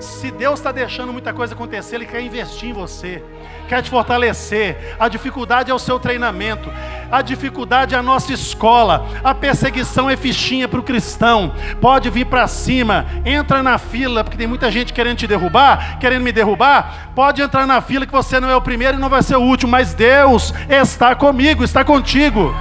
Se 0.00 0.30
Deus 0.30 0.58
está 0.58 0.72
deixando 0.72 1.12
muita 1.12 1.32
coisa 1.32 1.54
acontecer, 1.54 1.96
Ele 1.96 2.06
quer 2.06 2.20
investir 2.20 2.70
em 2.70 2.72
você, 2.72 3.22
quer 3.70 3.82
te 3.82 3.88
fortalecer. 3.88 4.96
A 4.98 5.06
dificuldade 5.06 5.70
é 5.70 5.74
o 5.74 5.78
seu 5.78 6.00
treinamento, 6.00 6.68
a 7.08 7.22
dificuldade 7.22 7.94
é 7.94 7.98
a 7.98 8.02
nossa 8.02 8.32
escola, 8.32 9.06
a 9.22 9.32
perseguição 9.32 10.10
é 10.10 10.16
fichinha 10.16 10.66
para 10.66 10.80
o 10.80 10.82
cristão. 10.82 11.54
Pode 11.80 12.10
vir 12.10 12.26
para 12.26 12.48
cima, 12.48 13.06
entra 13.24 13.62
na 13.62 13.78
fila, 13.78 14.24
porque 14.24 14.36
tem 14.36 14.48
muita 14.48 14.72
gente 14.72 14.92
querendo 14.92 15.18
te 15.18 15.26
derrubar, 15.28 16.00
querendo 16.00 16.24
me 16.24 16.32
derrubar. 16.32 17.12
Pode 17.14 17.40
entrar 17.40 17.64
na 17.64 17.80
fila, 17.80 18.04
que 18.04 18.12
você 18.12 18.40
não 18.40 18.50
é 18.50 18.56
o 18.56 18.60
primeiro 18.60 18.98
e 18.98 19.00
não 19.00 19.08
vai 19.08 19.22
ser 19.22 19.36
o 19.36 19.42
último, 19.42 19.70
mas 19.70 19.94
Deus 19.94 20.52
está 20.68 21.14
comigo, 21.14 21.62
está 21.62 21.84
contigo. 21.84 22.52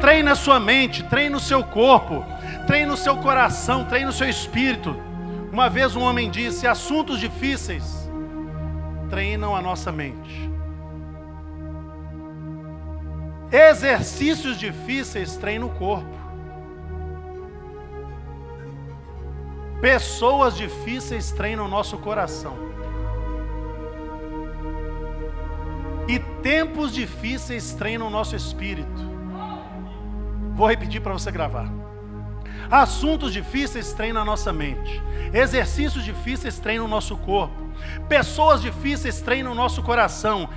Treine 0.00 0.30
a 0.30 0.34
sua 0.34 0.58
mente, 0.58 1.02
treine 1.02 1.36
o 1.36 1.40
seu 1.40 1.62
corpo 1.62 2.24
treine 2.66 2.90
o 2.90 2.96
seu 2.96 3.18
coração, 3.18 3.84
treine 3.84 4.08
o 4.08 4.12
seu 4.12 4.26
espírito. 4.26 4.96
Uma 5.52 5.68
vez 5.68 5.94
um 5.94 6.00
homem 6.00 6.30
disse: 6.30 6.66
assuntos 6.66 7.20
difíceis 7.20 8.03
treinam 9.14 9.54
a 9.54 9.62
nossa 9.62 9.92
mente. 9.92 10.50
Exercícios 13.52 14.58
difíceis 14.58 15.36
treinam 15.36 15.68
o 15.68 15.70
corpo. 15.70 16.18
Pessoas 19.80 20.56
difíceis 20.56 21.30
treinam 21.30 21.66
o 21.66 21.68
nosso 21.68 21.96
coração. 21.98 22.56
E 26.08 26.18
tempos 26.42 26.92
difíceis 26.92 27.72
treinam 27.72 28.08
o 28.08 28.10
nosso 28.10 28.34
espírito. 28.34 29.00
Vou 30.56 30.66
repetir 30.66 31.00
para 31.00 31.12
você 31.12 31.30
gravar. 31.30 31.72
Assuntos 32.68 33.32
difíceis 33.32 33.92
treinam 33.92 34.22
a 34.22 34.24
nossa 34.24 34.52
mente. 34.52 35.00
Exercícios 35.32 36.04
difíceis 36.04 36.58
treinam 36.58 36.86
o 36.86 36.88
nosso 36.88 37.16
corpo. 37.16 37.63
Pessoas 38.08 38.62
difíceis 38.62 39.20
treinam 39.20 39.52
o 39.52 39.54
nosso 39.54 39.82
coração. 39.82 40.48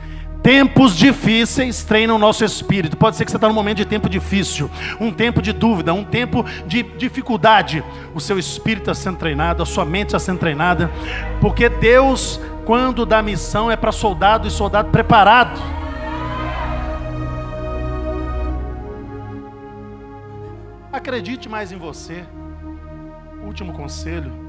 Tempos 0.43 0.95
difíceis 0.95 1.83
treinam 1.83 2.15
o 2.15 2.19
nosso 2.19 2.45
espírito. 2.45 2.95
Pode 2.95 3.15
ser 3.15 3.25
que 3.25 3.31
você 3.31 3.37
está 3.37 3.47
num 3.47 3.53
momento 3.53 3.77
de 3.77 3.85
tempo 3.85 4.09
difícil, 4.09 4.69
um 4.99 5.11
tempo 5.11 5.41
de 5.41 5.51
dúvida, 5.51 5.93
um 5.93 6.03
tempo 6.03 6.45
de 6.65 6.83
dificuldade. 6.83 7.83
O 8.15 8.21
seu 8.21 8.39
espírito 8.39 8.89
está 8.89 8.93
sendo 8.93 9.17
treinado, 9.17 9.61
a 9.61 9.65
sua 9.65 9.83
mente 9.83 10.07
está 10.07 10.19
sendo 10.19 10.39
treinada, 10.39 10.89
porque 11.41 11.67
Deus, 11.67 12.39
quando 12.65 13.05
dá 13.05 13.21
missão, 13.21 13.69
é 13.69 13.75
para 13.75 13.91
soldado 13.91 14.47
e 14.47 14.51
soldado 14.51 14.89
preparado. 14.89 15.59
Acredite 20.93 21.49
mais 21.49 21.71
em 21.71 21.77
você. 21.77 22.23
Último 23.43 23.73
conselho. 23.73 24.46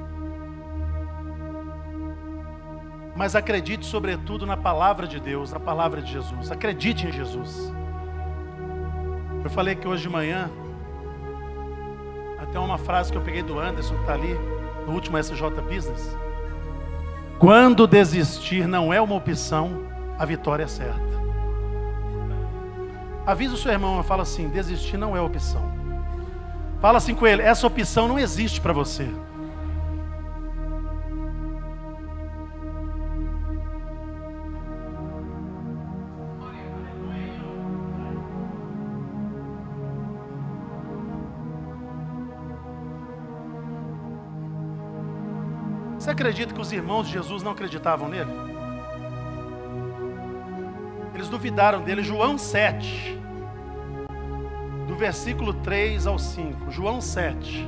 Mas 3.19 3.35
acredite, 3.35 3.85
sobretudo, 3.85 4.47
na 4.47 4.57
palavra 4.57 5.05
de 5.05 5.19
Deus, 5.19 5.51
na 5.51 5.59
palavra 5.59 6.01
de 6.01 6.13
Jesus. 6.13 6.53
Acredite 6.53 7.05
em 7.05 7.11
Jesus. 7.11 7.73
Eu 9.43 9.51
falei 9.51 9.75
que 9.75 9.89
hoje 9.89 10.03
de 10.03 10.09
manhã, 10.09 10.49
até 12.39 12.61
uma 12.61 12.79
frase 12.79 13.11
que 13.11 13.19
eu 13.19 13.23
peguei 13.23 13.43
do 13.43 13.59
Anderson, 13.59 13.95
que 13.97 14.01
está 14.03 14.15
ali, 14.15 14.39
no 14.87 14.93
último 14.93 15.19
SJ 15.19 15.43
Business. 15.69 16.17
Quando 17.41 17.89
desistir 17.89 18.69
não 18.69 18.95
é 18.95 19.01
uma 19.01 19.17
opção, 19.17 19.83
a 20.17 20.25
vitória 20.25 20.63
é 20.63 20.69
certa. 20.69 21.19
Avisa 23.27 23.55
o 23.55 23.59
seu 23.59 23.73
irmão, 23.73 24.01
fala 24.05 24.23
assim: 24.23 24.49
desistir 24.49 24.97
não 24.97 25.17
é 25.17 25.21
opção. 25.21 25.73
Fala 26.81 26.99
assim 26.99 27.17
com 27.17 27.27
ele: 27.27 27.43
essa 27.43 27.67
opção 27.67 28.07
não 28.07 28.17
existe 28.17 28.61
para 28.61 28.73
você. 28.73 29.09
Acredita 46.29 46.55
que 46.55 46.61
os 46.61 46.73
irmãos 46.73 47.07
de 47.07 47.15
Jesus 47.15 47.43
não 47.43 47.53
acreditavam 47.53 48.09
nele? 48.09 48.31
Eles 51.15 51.29
duvidaram 51.29 51.83
dele. 51.83 52.03
João 52.03 52.37
7 52.39 53.19
versículo 54.99 55.55
3 55.55 56.07
ao 56.09 56.19
5, 56.19 56.71
João 56.71 57.01
7. 57.01 57.67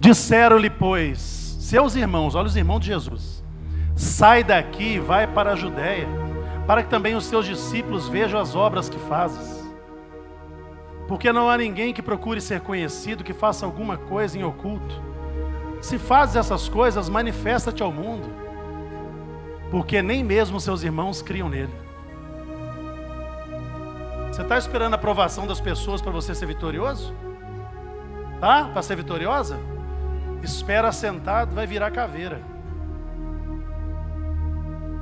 Disseram-lhe, 0.00 0.68
pois, 0.68 1.18
seus 1.60 1.94
irmãos, 1.94 2.34
olha 2.34 2.48
os 2.48 2.56
irmãos 2.56 2.80
de 2.80 2.88
Jesus, 2.88 3.44
sai 3.94 4.42
daqui 4.42 4.94
e 4.94 4.98
vai 4.98 5.26
para 5.28 5.52
a 5.52 5.56
Judéia, 5.56 6.08
para 6.66 6.82
que 6.82 6.90
também 6.90 7.14
os 7.14 7.24
seus 7.24 7.46
discípulos 7.46 8.08
vejam 8.08 8.38
as 8.38 8.56
obras 8.56 8.88
que 8.88 8.98
fazes. 8.98 9.64
Porque 11.06 11.32
não 11.32 11.48
há 11.48 11.56
ninguém 11.56 11.94
que 11.94 12.02
procure 12.02 12.40
ser 12.40 12.60
conhecido, 12.60 13.24
que 13.24 13.32
faça 13.32 13.64
alguma 13.64 13.96
coisa 13.96 14.36
em 14.36 14.42
oculto. 14.42 15.00
Se 15.80 15.98
fazes 15.98 16.36
essas 16.36 16.68
coisas, 16.68 17.08
manifesta-te 17.08 17.82
ao 17.82 17.92
mundo, 17.92 18.28
porque 19.70 20.02
nem 20.02 20.24
mesmo 20.24 20.60
seus 20.60 20.82
irmãos 20.82 21.22
criam 21.22 21.48
nele. 21.48 21.72
Você 24.30 24.42
está 24.42 24.58
esperando 24.58 24.92
a 24.92 24.96
aprovação 24.96 25.46
das 25.46 25.60
pessoas 25.60 26.00
para 26.00 26.12
você 26.12 26.34
ser 26.34 26.46
vitorioso? 26.46 27.14
Tá? 28.40 28.64
Para 28.64 28.82
ser 28.82 28.96
vitoriosa? 28.96 29.58
Espera 30.42 30.92
sentado, 30.92 31.54
vai 31.54 31.66
virar 31.66 31.90
caveira. 31.90 32.40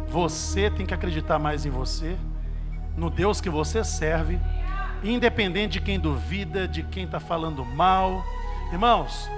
Você 0.09 0.71
tem 0.71 0.87
que 0.87 0.95
acreditar 0.95 1.39
mais 1.39 1.67
em 1.67 1.71
você, 1.71 2.17
no 2.97 3.11
Deus 3.11 3.41
que 3.41 3.51
você 3.51 3.85
serve, 3.85 4.41
independente 5.05 5.73
de 5.73 5.81
quem 5.83 6.01
duvida, 6.01 6.67
de 6.67 6.83
quem 6.85 7.05
está 7.05 7.21
falando 7.21 7.65
mal. 7.65 8.25
Irmãos, 8.73 9.29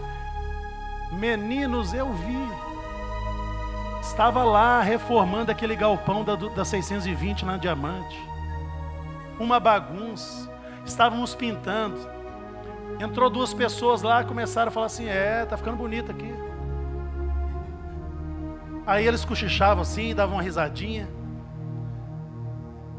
meninos, 1.12 1.92
eu 1.92 2.12
vi. 2.12 2.48
Estava 4.00 4.44
lá 4.44 4.80
reformando 4.80 5.50
aquele 5.50 5.76
galpão 5.76 6.24
da, 6.24 6.34
da 6.34 6.64
620 6.64 7.44
na 7.44 7.56
Diamante 7.56 8.28
uma 9.38 9.60
bagunça. 9.60 10.50
Estávamos 10.84 11.34
pintando. 11.34 11.98
Entrou 12.98 13.30
duas 13.30 13.54
pessoas 13.54 14.02
lá, 14.02 14.24
começaram 14.24 14.68
a 14.68 14.72
falar 14.72 14.86
assim: 14.86 15.08
"É, 15.08 15.44
tá 15.44 15.56
ficando 15.56 15.76
bonito 15.76 16.10
aqui". 16.10 16.34
Aí 18.86 19.06
eles 19.06 19.24
cochichavam 19.24 19.82
assim, 19.82 20.14
davam 20.14 20.36
uma 20.36 20.42
risadinha. 20.42 21.08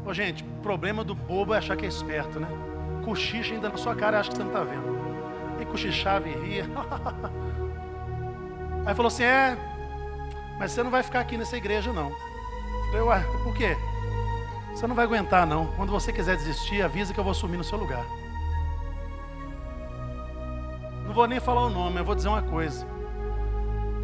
Ô, 0.06 0.14
gente, 0.14 0.42
o 0.42 0.62
problema 0.62 1.04
do 1.04 1.14
bobo 1.14 1.52
é 1.52 1.58
achar 1.58 1.76
que 1.76 1.84
é 1.84 1.88
esperto, 1.88 2.40
né? 2.40 2.48
Cochicha 3.04 3.54
ainda 3.54 3.68
na 3.68 3.76
sua 3.76 3.94
cara 3.94 4.18
acha 4.18 4.30
que 4.30 4.36
você 4.36 4.42
não 4.42 4.50
está 4.50 4.62
vendo. 4.62 5.00
E 5.60 5.66
cochichava 5.66 6.28
e 6.28 6.32
ria. 6.32 6.64
Aí 8.86 8.94
falou 8.94 9.08
assim: 9.08 9.24
É, 9.24 9.56
mas 10.60 10.72
você 10.72 10.82
não 10.82 10.90
vai 10.90 11.02
ficar 11.02 11.20
aqui 11.20 11.38
nessa 11.38 11.56
igreja, 11.56 11.90
não. 11.90 12.10
Eu 12.10 12.86
falei, 12.86 13.00
ué, 13.00 13.24
por 13.42 13.54
quê? 13.54 13.78
Você 14.74 14.86
não 14.86 14.94
vai 14.94 15.06
aguentar, 15.06 15.46
não. 15.46 15.68
Quando 15.68 15.90
você 15.90 16.12
quiser 16.12 16.36
desistir, 16.36 16.82
avisa 16.82 17.14
que 17.14 17.18
eu 17.18 17.24
vou 17.24 17.32
sumir 17.32 17.56
no 17.56 17.64
seu 17.64 17.78
lugar. 17.78 18.04
Não 21.06 21.14
vou 21.14 21.26
nem 21.26 21.40
falar 21.40 21.62
o 21.62 21.70
nome, 21.70 21.98
eu 21.98 22.04
vou 22.04 22.14
dizer 22.14 22.28
uma 22.28 22.42
coisa. 22.42 22.86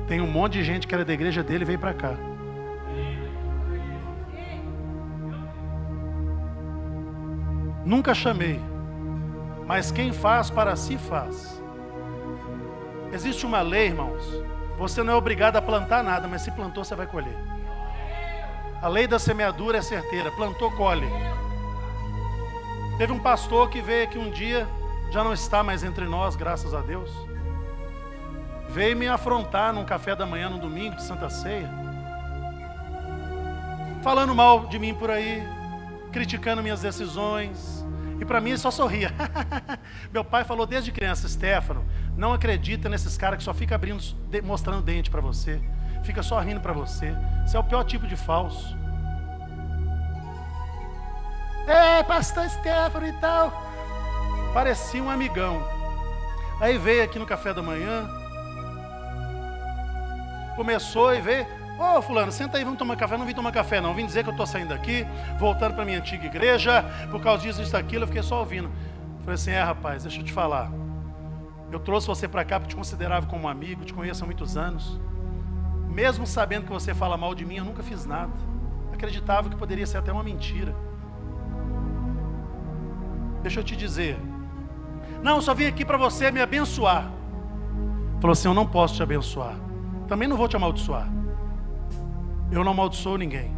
Tem 0.09 0.21
um 0.23 0.27
monte 0.27 0.55
de 0.55 0.65
gente 0.65 0.87
que 0.87 0.95
era 0.95 1.05
da 1.05 1.13
igreja 1.13 1.43
dele 1.43 1.65
e 1.65 1.67
veio 1.67 1.79
para 1.79 1.93
cá. 1.93 2.15
Nunca 7.85 8.15
chamei, 8.15 8.59
mas 9.67 9.93
quem 9.93 10.11
faz 10.11 10.49
para 10.49 10.75
si 10.75 10.97
faz. 10.97 11.63
Existe 13.13 13.45
uma 13.45 13.61
lei, 13.61 13.89
irmãos. 13.89 14.56
Você 14.79 15.03
não 15.03 15.13
é 15.13 15.17
obrigado 15.17 15.57
a 15.57 15.63
plantar 15.63 16.03
nada, 16.03 16.29
mas 16.29 16.43
se 16.43 16.51
plantou, 16.51 16.85
você 16.85 16.95
vai 16.95 17.07
colher. 17.07 17.37
A 18.83 18.89
lei 18.89 19.07
da 19.07 19.19
semeadura 19.19 19.79
é 19.79 19.83
certeira, 19.83 20.31
plantou, 20.31 20.71
colhe. 20.73 21.09
Teve 22.99 23.13
um 23.13 23.19
pastor 23.19 23.71
que 23.71 23.81
veio 23.81 24.05
aqui 24.05 24.19
um 24.19 24.31
dia, 24.31 24.67
já 25.11 25.25
não 25.25 25.33
está 25.33 25.63
mais 25.63 25.83
entre 25.83 26.07
nós, 26.07 26.37
graças 26.37 26.75
a 26.75 26.81
Deus. 26.81 27.11
Veio 28.69 28.97
me 28.97 29.09
afrontar 29.09 29.73
num 29.73 29.85
café 29.85 30.15
da 30.15 30.27
manhã 30.27 30.51
no 30.51 30.59
domingo 30.59 30.97
de 30.97 31.03
Santa 31.03 31.31
Ceia. 31.31 31.71
Falando 34.03 34.35
mal 34.35 34.67
de 34.67 34.79
mim 34.79 34.95
por 34.95 35.11
aí, 35.11 35.43
criticando 36.13 36.63
minhas 36.63 36.83
decisões. 36.83 37.85
E 38.21 38.25
para 38.25 38.41
mim 38.41 38.51
ele 38.51 38.59
só 38.59 38.71
sorria. 38.71 39.13
Meu 40.13 40.25
pai 40.25 40.45
falou 40.45 40.67
desde 40.67 40.93
criança, 40.93 41.29
Stefano, 41.29 41.85
não 42.17 42.33
acredita 42.33 42.89
nesses 42.89 43.17
caras 43.17 43.39
que 43.39 43.45
só 43.45 43.53
fica 43.53 43.75
abrindo, 43.75 44.03
mostrando 44.43 44.83
dente 44.83 45.11
para 45.11 45.21
você 45.21 45.61
fica 46.07 46.23
só 46.23 46.39
rindo 46.41 46.61
para 46.61 46.73
você. 46.73 47.15
Você 47.45 47.57
é 47.57 47.61
o 47.61 47.65
pior 47.65 47.85
tipo 47.85 48.07
de 48.07 48.17
falso. 48.17 48.77
É, 51.67 52.03
pastor 52.05 52.49
Stefano 52.49 53.07
e 53.07 53.13
tal. 53.15 53.53
Parecia 54.55 55.03
um 55.03 55.11
amigão. 55.11 55.63
Aí 56.61 56.79
veio 56.79 57.05
aqui 57.05 57.19
no 57.19 57.27
café 57.27 57.53
da 57.53 57.61
manhã, 57.61 58.09
começou 60.55 61.15
e 61.15 61.21
veio. 61.21 61.47
Ô, 61.79 61.99
oh, 61.99 62.03
fulano, 62.03 62.33
senta 62.33 62.57
aí, 62.57 62.65
vamos 62.65 62.79
tomar 62.79 62.97
café. 62.97 63.19
Não 63.19 63.27
vim 63.27 63.35
tomar 63.35 63.53
café, 63.53 63.83
não. 63.83 63.93
Vim 63.93 64.07
dizer 64.07 64.23
que 64.23 64.31
eu 64.31 64.33
estou 64.33 64.47
saindo 64.47 64.71
daqui, 64.71 65.07
voltando 65.39 65.75
para 65.75 65.85
minha 65.85 65.99
antiga 65.99 66.25
igreja, 66.25 66.83
por 67.11 67.21
causa 67.21 67.43
disso, 67.43 67.61
isso, 67.61 67.77
aquilo. 67.77 68.05
Eu 68.05 68.07
fiquei 68.07 68.23
só 68.23 68.39
ouvindo. 68.39 68.71
Falei 69.21 69.35
assim: 69.35 69.51
é, 69.51 69.63
rapaz, 69.63 70.05
deixa 70.05 70.21
eu 70.21 70.25
te 70.25 70.33
falar. 70.33 70.71
Eu 71.71 71.81
trouxe 71.81 72.07
você 72.07 72.29
para 72.29 72.45
cá 72.45 72.61
porque 72.61 72.75
te 72.75 72.77
considerava 72.77 73.27
como 73.27 73.45
um 73.45 73.49
amigo, 73.49 73.85
te 73.85 73.93
conheço 73.93 74.23
há 74.23 74.27
muitos 74.27 74.57
anos. 74.57 75.01
Mesmo 75.89 76.27
sabendo 76.27 76.65
que 76.65 76.73
você 76.73 76.95
fala 76.95 77.17
mal 77.17 77.35
de 77.35 77.45
mim, 77.45 77.57
eu 77.57 77.65
nunca 77.65 77.83
fiz 77.83 78.07
nada. 78.07 78.33
Acreditava 78.93 79.49
que 79.49 79.57
poderia 79.57 79.87
ser 79.87 79.99
até 79.99 80.13
uma 80.13 80.23
mentira. 80.23 80.75
Deixa 83.43 83.61
eu 83.61 83.65
te 83.65 83.77
dizer. 83.77 84.19
Não, 85.23 85.41
só 85.41 85.55
vim 85.55 85.67
aqui 85.67 85.85
para 85.85 85.97
você 85.97 86.31
me 86.31 86.41
abençoar. 86.41 87.11
Falou 88.21 88.33
assim: 88.33 88.49
Eu 88.49 88.55
não 88.55 88.67
posso 88.67 88.95
te 88.95 89.03
abençoar. 89.03 89.57
Também 90.09 90.29
não 90.29 90.37
vou 90.37 90.49
te 90.49 90.57
amaldiçoar. 90.57 91.09
Eu 92.51 92.63
não 92.63 92.73
amaldiçoo 92.73 93.17
ninguém. 93.17 93.55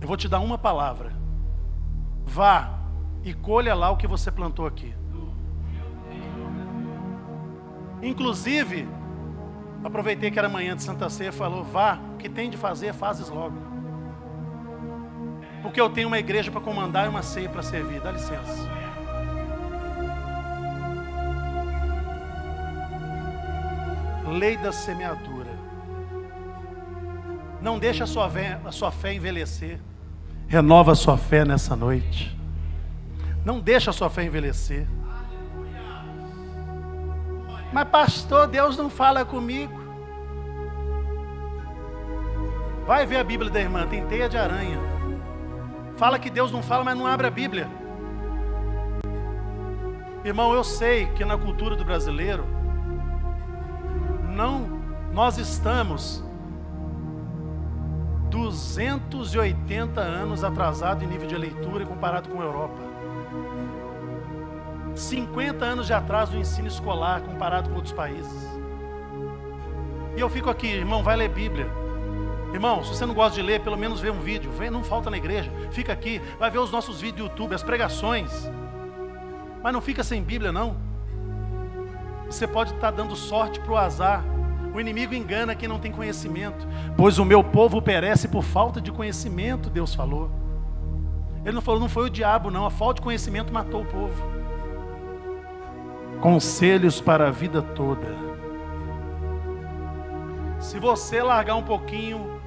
Eu 0.00 0.08
vou 0.08 0.16
te 0.16 0.28
dar 0.28 0.40
uma 0.40 0.58
palavra. 0.58 1.12
Vá 2.24 2.78
e 3.24 3.32
colha 3.32 3.74
lá 3.74 3.90
o 3.90 3.96
que 3.96 4.06
você 4.06 4.30
plantou 4.30 4.66
aqui. 4.66 4.94
Inclusive, 8.02 8.88
aproveitei 9.82 10.30
que 10.30 10.38
era 10.38 10.48
manhã 10.48 10.76
de 10.76 10.82
Santa 10.82 11.08
Ceia, 11.08 11.32
falou: 11.32 11.64
vá, 11.64 11.98
o 12.14 12.16
que 12.16 12.28
tem 12.28 12.50
de 12.50 12.56
fazer, 12.56 12.92
fazes 12.92 13.28
logo. 13.28 13.56
Porque 15.62 15.80
eu 15.80 15.90
tenho 15.90 16.08
uma 16.08 16.18
igreja 16.18 16.50
para 16.50 16.60
comandar 16.60 17.06
e 17.06 17.08
uma 17.08 17.22
ceia 17.22 17.48
para 17.48 17.62
servir. 17.62 18.00
Dá 18.00 18.12
licença. 18.12 18.68
Lei 24.28 24.56
da 24.56 24.70
semeadura. 24.70 25.50
Não 27.60 27.78
deixe 27.78 28.02
a 28.02 28.06
sua, 28.06 28.28
fé, 28.28 28.60
a 28.64 28.70
sua 28.70 28.92
fé 28.92 29.14
envelhecer. 29.14 29.80
Renova 30.46 30.92
a 30.92 30.94
sua 30.94 31.16
fé 31.16 31.44
nessa 31.44 31.74
noite. 31.74 32.36
Não 33.44 33.58
deixe 33.58 33.90
a 33.90 33.92
sua 33.92 34.08
fé 34.08 34.24
envelhecer. 34.24 34.86
Mas 37.76 37.88
pastor, 37.88 38.46
Deus 38.46 38.74
não 38.74 38.88
fala 38.88 39.22
comigo. 39.22 39.78
Vai 42.86 43.04
ver 43.04 43.18
a 43.18 43.22
Bíblia 43.22 43.50
da 43.50 43.60
irmã, 43.60 43.86
tem 43.86 44.02
teia 44.06 44.30
de 44.30 44.38
aranha. 44.38 44.78
Fala 45.98 46.18
que 46.18 46.30
Deus 46.30 46.50
não 46.50 46.62
fala, 46.62 46.82
mas 46.82 46.96
não 46.96 47.06
abre 47.06 47.26
a 47.26 47.30
Bíblia. 47.30 47.68
Irmão, 50.24 50.54
eu 50.54 50.64
sei 50.64 51.04
que 51.08 51.22
na 51.22 51.36
cultura 51.36 51.76
do 51.76 51.84
brasileiro 51.84 52.46
não 54.34 54.80
nós 55.12 55.36
estamos 55.36 56.24
280 58.30 60.00
anos 60.00 60.42
atrasado 60.42 61.04
em 61.04 61.08
nível 61.08 61.28
de 61.28 61.36
leitura 61.36 61.84
comparado 61.84 62.30
com 62.30 62.40
a 62.40 62.44
Europa. 62.44 62.80
50 64.96 65.64
anos 65.64 65.86
de 65.86 65.92
atraso 65.92 66.32
no 66.32 66.40
ensino 66.40 66.66
escolar 66.66 67.20
comparado 67.20 67.68
com 67.68 67.76
outros 67.76 67.92
países. 67.92 68.56
E 70.16 70.20
eu 70.20 70.28
fico 70.30 70.48
aqui, 70.48 70.66
irmão, 70.66 71.02
vai 71.02 71.16
ler 71.16 71.28
Bíblia. 71.28 71.70
Irmão, 72.52 72.82
se 72.82 72.94
você 72.94 73.04
não 73.04 73.12
gosta 73.12 73.34
de 73.34 73.42
ler, 73.42 73.60
pelo 73.60 73.76
menos 73.76 74.00
vê 74.00 74.10
um 74.10 74.20
vídeo. 74.20 74.50
Vem, 74.52 74.70
não 74.70 74.82
falta 74.82 75.10
na 75.10 75.18
igreja. 75.18 75.52
Fica 75.70 75.92
aqui, 75.92 76.22
vai 76.38 76.50
ver 76.50 76.58
os 76.58 76.70
nossos 76.70 77.00
vídeos 77.00 77.28
do 77.28 77.30
YouTube, 77.30 77.54
as 77.54 77.62
pregações. 77.62 78.50
Mas 79.62 79.72
não 79.72 79.82
fica 79.82 80.02
sem 80.02 80.22
Bíblia, 80.22 80.50
não. 80.50 80.76
Você 82.24 82.46
pode 82.46 82.72
estar 82.72 82.90
dando 82.90 83.14
sorte 83.14 83.60
para 83.60 83.72
o 83.72 83.76
azar. 83.76 84.24
O 84.72 84.80
inimigo 84.80 85.14
engana 85.14 85.54
quem 85.54 85.68
não 85.68 85.78
tem 85.78 85.92
conhecimento. 85.92 86.66
Pois 86.96 87.18
o 87.18 87.24
meu 87.24 87.44
povo 87.44 87.82
perece 87.82 88.28
por 88.28 88.42
falta 88.42 88.80
de 88.80 88.90
conhecimento, 88.90 89.68
Deus 89.68 89.94
falou. 89.94 90.30
Ele 91.44 91.54
não 91.54 91.62
falou, 91.62 91.80
não 91.80 91.88
foi 91.88 92.06
o 92.06 92.10
diabo, 92.10 92.50
não. 92.50 92.64
A 92.64 92.70
falta 92.70 92.94
de 92.94 93.02
conhecimento 93.02 93.52
matou 93.52 93.82
o 93.82 93.86
povo. 93.86 94.35
Conselhos 96.20 97.00
para 97.00 97.28
a 97.28 97.30
vida 97.30 97.60
toda. 97.62 98.06
Se 100.60 100.78
você 100.78 101.22
largar 101.22 101.54
um 101.56 101.62
pouquinho 101.62 102.40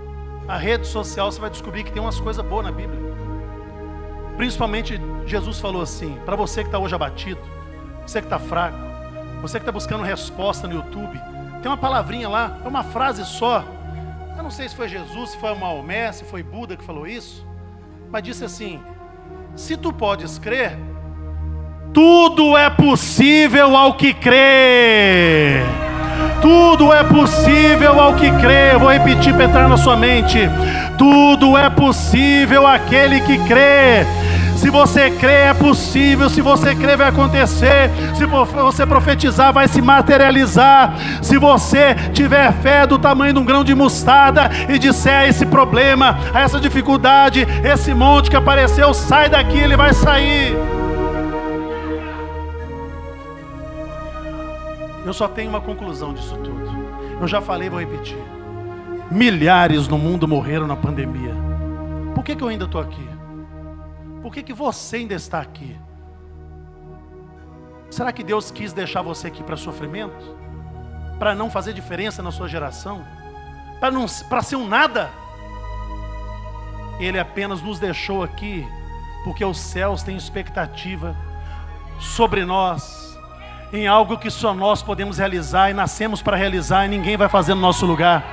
a 0.48 0.58
rede 0.58 0.88
social, 0.88 1.32
você 1.32 1.40
vai 1.40 1.50
descobrir 1.50 1.84
que 1.84 1.92
tem 1.92 2.02
umas 2.02 2.20
coisas 2.20 2.44
boas 2.44 2.66
na 2.66 2.72
Bíblia. 2.72 3.00
Principalmente, 4.36 5.00
Jesus 5.26 5.60
falou 5.60 5.82
assim: 5.82 6.18
para 6.26 6.36
você 6.36 6.62
que 6.62 6.68
está 6.68 6.80
hoje 6.80 6.96
abatido, 6.96 7.42
você 8.06 8.20
que 8.20 8.26
está 8.26 8.40
fraco, 8.40 8.78
você 9.42 9.60
que 9.60 9.64
está 9.64 9.72
buscando 9.72 10.04
resposta 10.04 10.68
no 10.68 10.76
YouTube, 10.76 11.22
tem 11.62 11.70
uma 11.70 11.78
palavrinha 11.78 12.28
lá, 12.28 12.58
é 12.64 12.68
uma 12.68 12.84
frase 12.84 13.24
só. 13.26 13.64
Eu 14.36 14.44
não 14.44 14.50
sei 14.50 14.68
se 14.68 14.76
foi 14.76 14.88
Jesus, 14.88 15.32
se 15.32 15.38
foi 15.38 15.54
Maomé, 15.54 16.12
se 16.12 16.24
foi 16.24 16.42
Buda 16.42 16.76
que 16.76 16.84
falou 16.84 17.06
isso, 17.06 17.46
mas 18.10 18.24
disse 18.24 18.44
assim: 18.44 18.82
se 19.56 19.78
tu 19.78 19.94
podes 19.94 20.40
crer, 20.40 20.78
tudo 21.94 22.58
é 22.58 22.70
possível 22.70 23.76
ao 23.76 23.94
que 23.94 24.14
crê. 24.14 25.62
Tudo 26.42 26.94
é 26.94 27.04
possível 27.04 28.00
ao 28.00 28.14
que 28.14 28.32
crê. 28.32 28.78
vou 28.78 28.92
repetir 28.92 29.34
para 29.34 29.46
entrar 29.46 29.68
na 29.68 29.78
sua 29.78 29.98
mente. 29.98 30.40
Tudo 30.98 31.58
é 31.58 31.70
possível 31.70 32.66
àquele 32.66 33.22
que 33.22 33.38
crê. 33.40 34.06
Se 34.56 34.70
você 34.70 35.10
crê, 35.10 35.48
é 35.48 35.54
possível. 35.54 36.30
Se 36.30 36.42
você 36.42 36.76
crê, 36.76 36.96
vai 36.96 37.08
acontecer. 37.08 37.90
Se 38.16 38.26
você 38.26 38.86
profetizar, 38.86 39.54
vai 39.54 39.68
se 39.68 39.82
materializar. 39.82 40.94
Se 41.22 41.38
você 41.38 41.96
tiver 42.14 42.52
fé 42.62 42.86
do 42.86 43.00
tamanho 43.00 43.34
de 43.34 43.40
um 43.40 43.46
grão 43.46 43.64
de 43.64 43.74
mostarda 43.74 44.50
e 44.68 44.78
disser 44.78 45.30
esse 45.30 45.46
problema, 45.46 46.20
essa 46.34 46.60
dificuldade, 46.60 47.48
esse 47.64 47.94
monte 47.94 48.30
que 48.30 48.36
apareceu, 48.36 48.94
sai 48.94 49.30
daqui, 49.30 49.58
ele 49.58 49.78
vai 49.78 49.94
sair. 49.94 50.79
Eu 55.10 55.14
só 55.16 55.28
tenho 55.28 55.50
uma 55.50 55.60
conclusão 55.60 56.14
disso 56.14 56.38
tudo. 56.38 56.70
Eu 57.20 57.28
já 57.28 57.42
falei, 57.42 57.68
vou 57.68 57.80
repetir. 57.80 58.16
Milhares 59.10 59.88
no 59.88 59.98
mundo 59.98 60.28
morreram 60.28 60.68
na 60.68 60.76
pandemia. 60.76 61.34
Por 62.14 62.24
que, 62.24 62.36
que 62.36 62.44
eu 62.44 62.48
ainda 62.48 62.66
estou 62.66 62.80
aqui? 62.80 63.10
Por 64.22 64.32
que, 64.32 64.44
que 64.44 64.54
você 64.54 64.98
ainda 64.98 65.16
está 65.16 65.42
aqui? 65.42 65.76
Será 67.90 68.14
que 68.14 68.24
Deus 68.24 68.52
quis 68.52 68.72
deixar 68.72 69.02
você 69.02 69.26
aqui 69.26 69.42
para 69.42 69.58
sofrimento? 69.58 70.38
Para 71.18 71.34
não 71.34 71.50
fazer 71.50 71.74
diferença 71.74 72.22
na 72.22 72.30
sua 72.30 72.48
geração? 72.48 73.04
Para 73.80 74.44
ser 74.44 74.58
um 74.58 74.68
nada? 74.68 75.10
Ele 77.00 77.18
apenas 77.18 77.64
nos 77.64 77.80
deixou 77.80 78.22
aqui 78.22 78.64
porque 79.24 79.44
os 79.44 79.58
céus 79.58 80.04
têm 80.04 80.16
expectativa 80.16 81.18
sobre 82.00 82.46
nós 82.46 83.09
em 83.72 83.88
algo 83.88 84.18
que 84.18 84.32
só 84.32 84.54
nós 84.54 84.82
podemos 84.82 85.18
realizar 85.20 85.70
e 85.70 85.74
nascemos 85.74 86.22
para 86.22 86.36
realizar 86.36 86.86
e 86.86 86.90
ninguém 86.90 87.16
vai 87.16 87.30
fazer 87.30 87.54
no 87.54 87.62
nosso 87.62 87.86
lugar. 87.86 88.24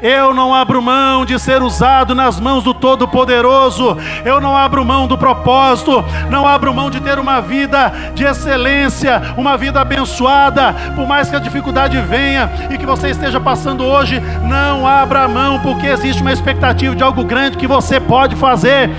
Eu 0.00 0.34
não 0.34 0.54
abro 0.54 0.82
mão 0.82 1.24
de 1.24 1.38
ser 1.38 1.62
usado 1.62 2.14
nas 2.14 2.38
mãos 2.38 2.62
do 2.62 2.74
Todo-Poderoso. 2.74 3.96
Eu 4.24 4.40
não 4.40 4.56
abro 4.56 4.84
mão 4.84 5.06
do 5.06 5.16
propósito. 5.16 6.04
Não 6.30 6.46
abro 6.46 6.74
mão 6.74 6.90
de 6.90 7.00
ter 7.00 7.18
uma 7.18 7.40
vida 7.40 7.92
de 8.14 8.24
excelência, 8.24 9.34
uma 9.36 9.56
vida 9.56 9.80
abençoada. 9.80 10.74
Por 10.94 11.06
mais 11.06 11.30
que 11.30 11.36
a 11.36 11.40
dificuldade 11.40 12.00
venha 12.00 12.50
e 12.70 12.78
que 12.78 12.86
você 12.86 13.10
esteja 13.10 13.40
passando 13.40 13.84
hoje, 13.84 14.20
não 14.42 14.86
abra 14.86 15.26
mão, 15.26 15.58
porque 15.60 15.86
existe 15.86 16.22
uma 16.22 16.32
expectativa 16.32 16.94
de 16.94 17.02
algo 17.02 17.24
grande 17.24 17.56
que 17.56 17.66
você 17.66 17.98
pode 17.98 18.36
fazer. 18.36 18.90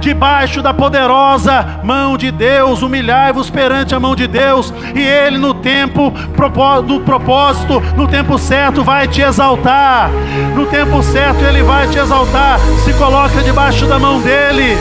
Debaixo 0.00 0.62
da 0.62 0.72
poderosa 0.72 1.80
mão 1.82 2.16
de 2.16 2.30
Deus, 2.30 2.82
humilhai-vos 2.82 3.50
perante 3.50 3.94
a 3.94 4.00
mão 4.00 4.14
de 4.14 4.26
Deus, 4.26 4.72
e 4.94 5.02
Ele 5.36 5.38
no 5.38 5.52
tempo 5.52 6.10
do 6.10 7.00
propósito, 7.00 7.80
no 7.94 8.08
tempo 8.08 8.38
certo, 8.38 8.82
vai 8.82 9.06
te 9.06 9.20
exaltar. 9.20 10.10
No 10.54 10.64
tempo 10.66 11.02
certo 11.02 11.44
Ele 11.44 11.62
vai 11.62 11.86
te 11.88 11.98
exaltar. 11.98 12.58
Se 12.84 12.94
coloca 12.94 13.42
debaixo 13.42 13.86
da 13.86 13.98
mão 13.98 14.20
dEle. 14.22 14.76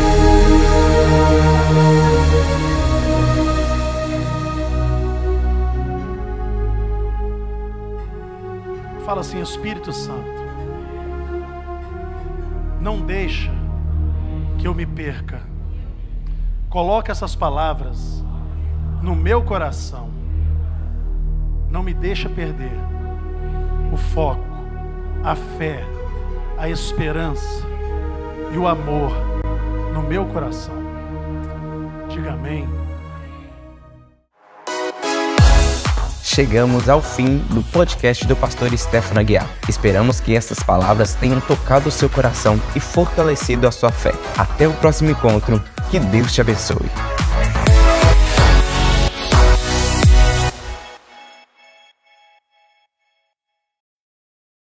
Fala 9.05 9.19
assim, 9.19 9.41
Espírito 9.41 9.91
Santo. 9.91 10.45
Não 12.79 13.01
deixa 13.01 13.51
que 14.57 14.65
eu 14.65 14.73
me 14.73 14.85
perca. 14.85 15.41
Coloca 16.69 17.11
essas 17.11 17.35
palavras 17.35 18.23
no 19.01 19.15
meu 19.15 19.43
coração. 19.43 20.14
Não 21.75 21.83
me 21.83 21.93
deixa 21.93 22.29
perder 22.29 22.71
o 23.91 23.97
foco 23.97 24.45
a 25.21 25.35
fé, 25.35 25.83
a 26.57 26.69
esperança 26.69 27.65
e 28.53 28.57
o 28.57 28.65
amor 28.65 29.11
no 29.93 30.01
meu 30.01 30.25
coração. 30.27 30.73
Diga 32.07 32.31
amém. 32.31 32.65
chegamos 36.23 36.89
ao 36.89 37.01
fim 37.01 37.39
do 37.49 37.61
podcast 37.63 38.25
do 38.25 38.35
pastor 38.37 38.69
Stefano 38.77 39.19
Aguiar. 39.19 39.49
Esperamos 39.67 40.21
que 40.21 40.35
essas 40.35 40.59
palavras 40.59 41.13
tenham 41.13 41.41
tocado 41.41 41.89
o 41.89 41.91
seu 41.91 42.09
coração 42.09 42.59
e 42.73 42.79
fortalecido 42.79 43.67
a 43.67 43.71
sua 43.71 43.91
fé. 43.91 44.13
Até 44.37 44.65
o 44.67 44.73
próximo 44.73 45.11
encontro. 45.11 45.61
Que 45.89 45.99
Deus 45.99 46.33
te 46.33 46.41
abençoe. 46.41 46.89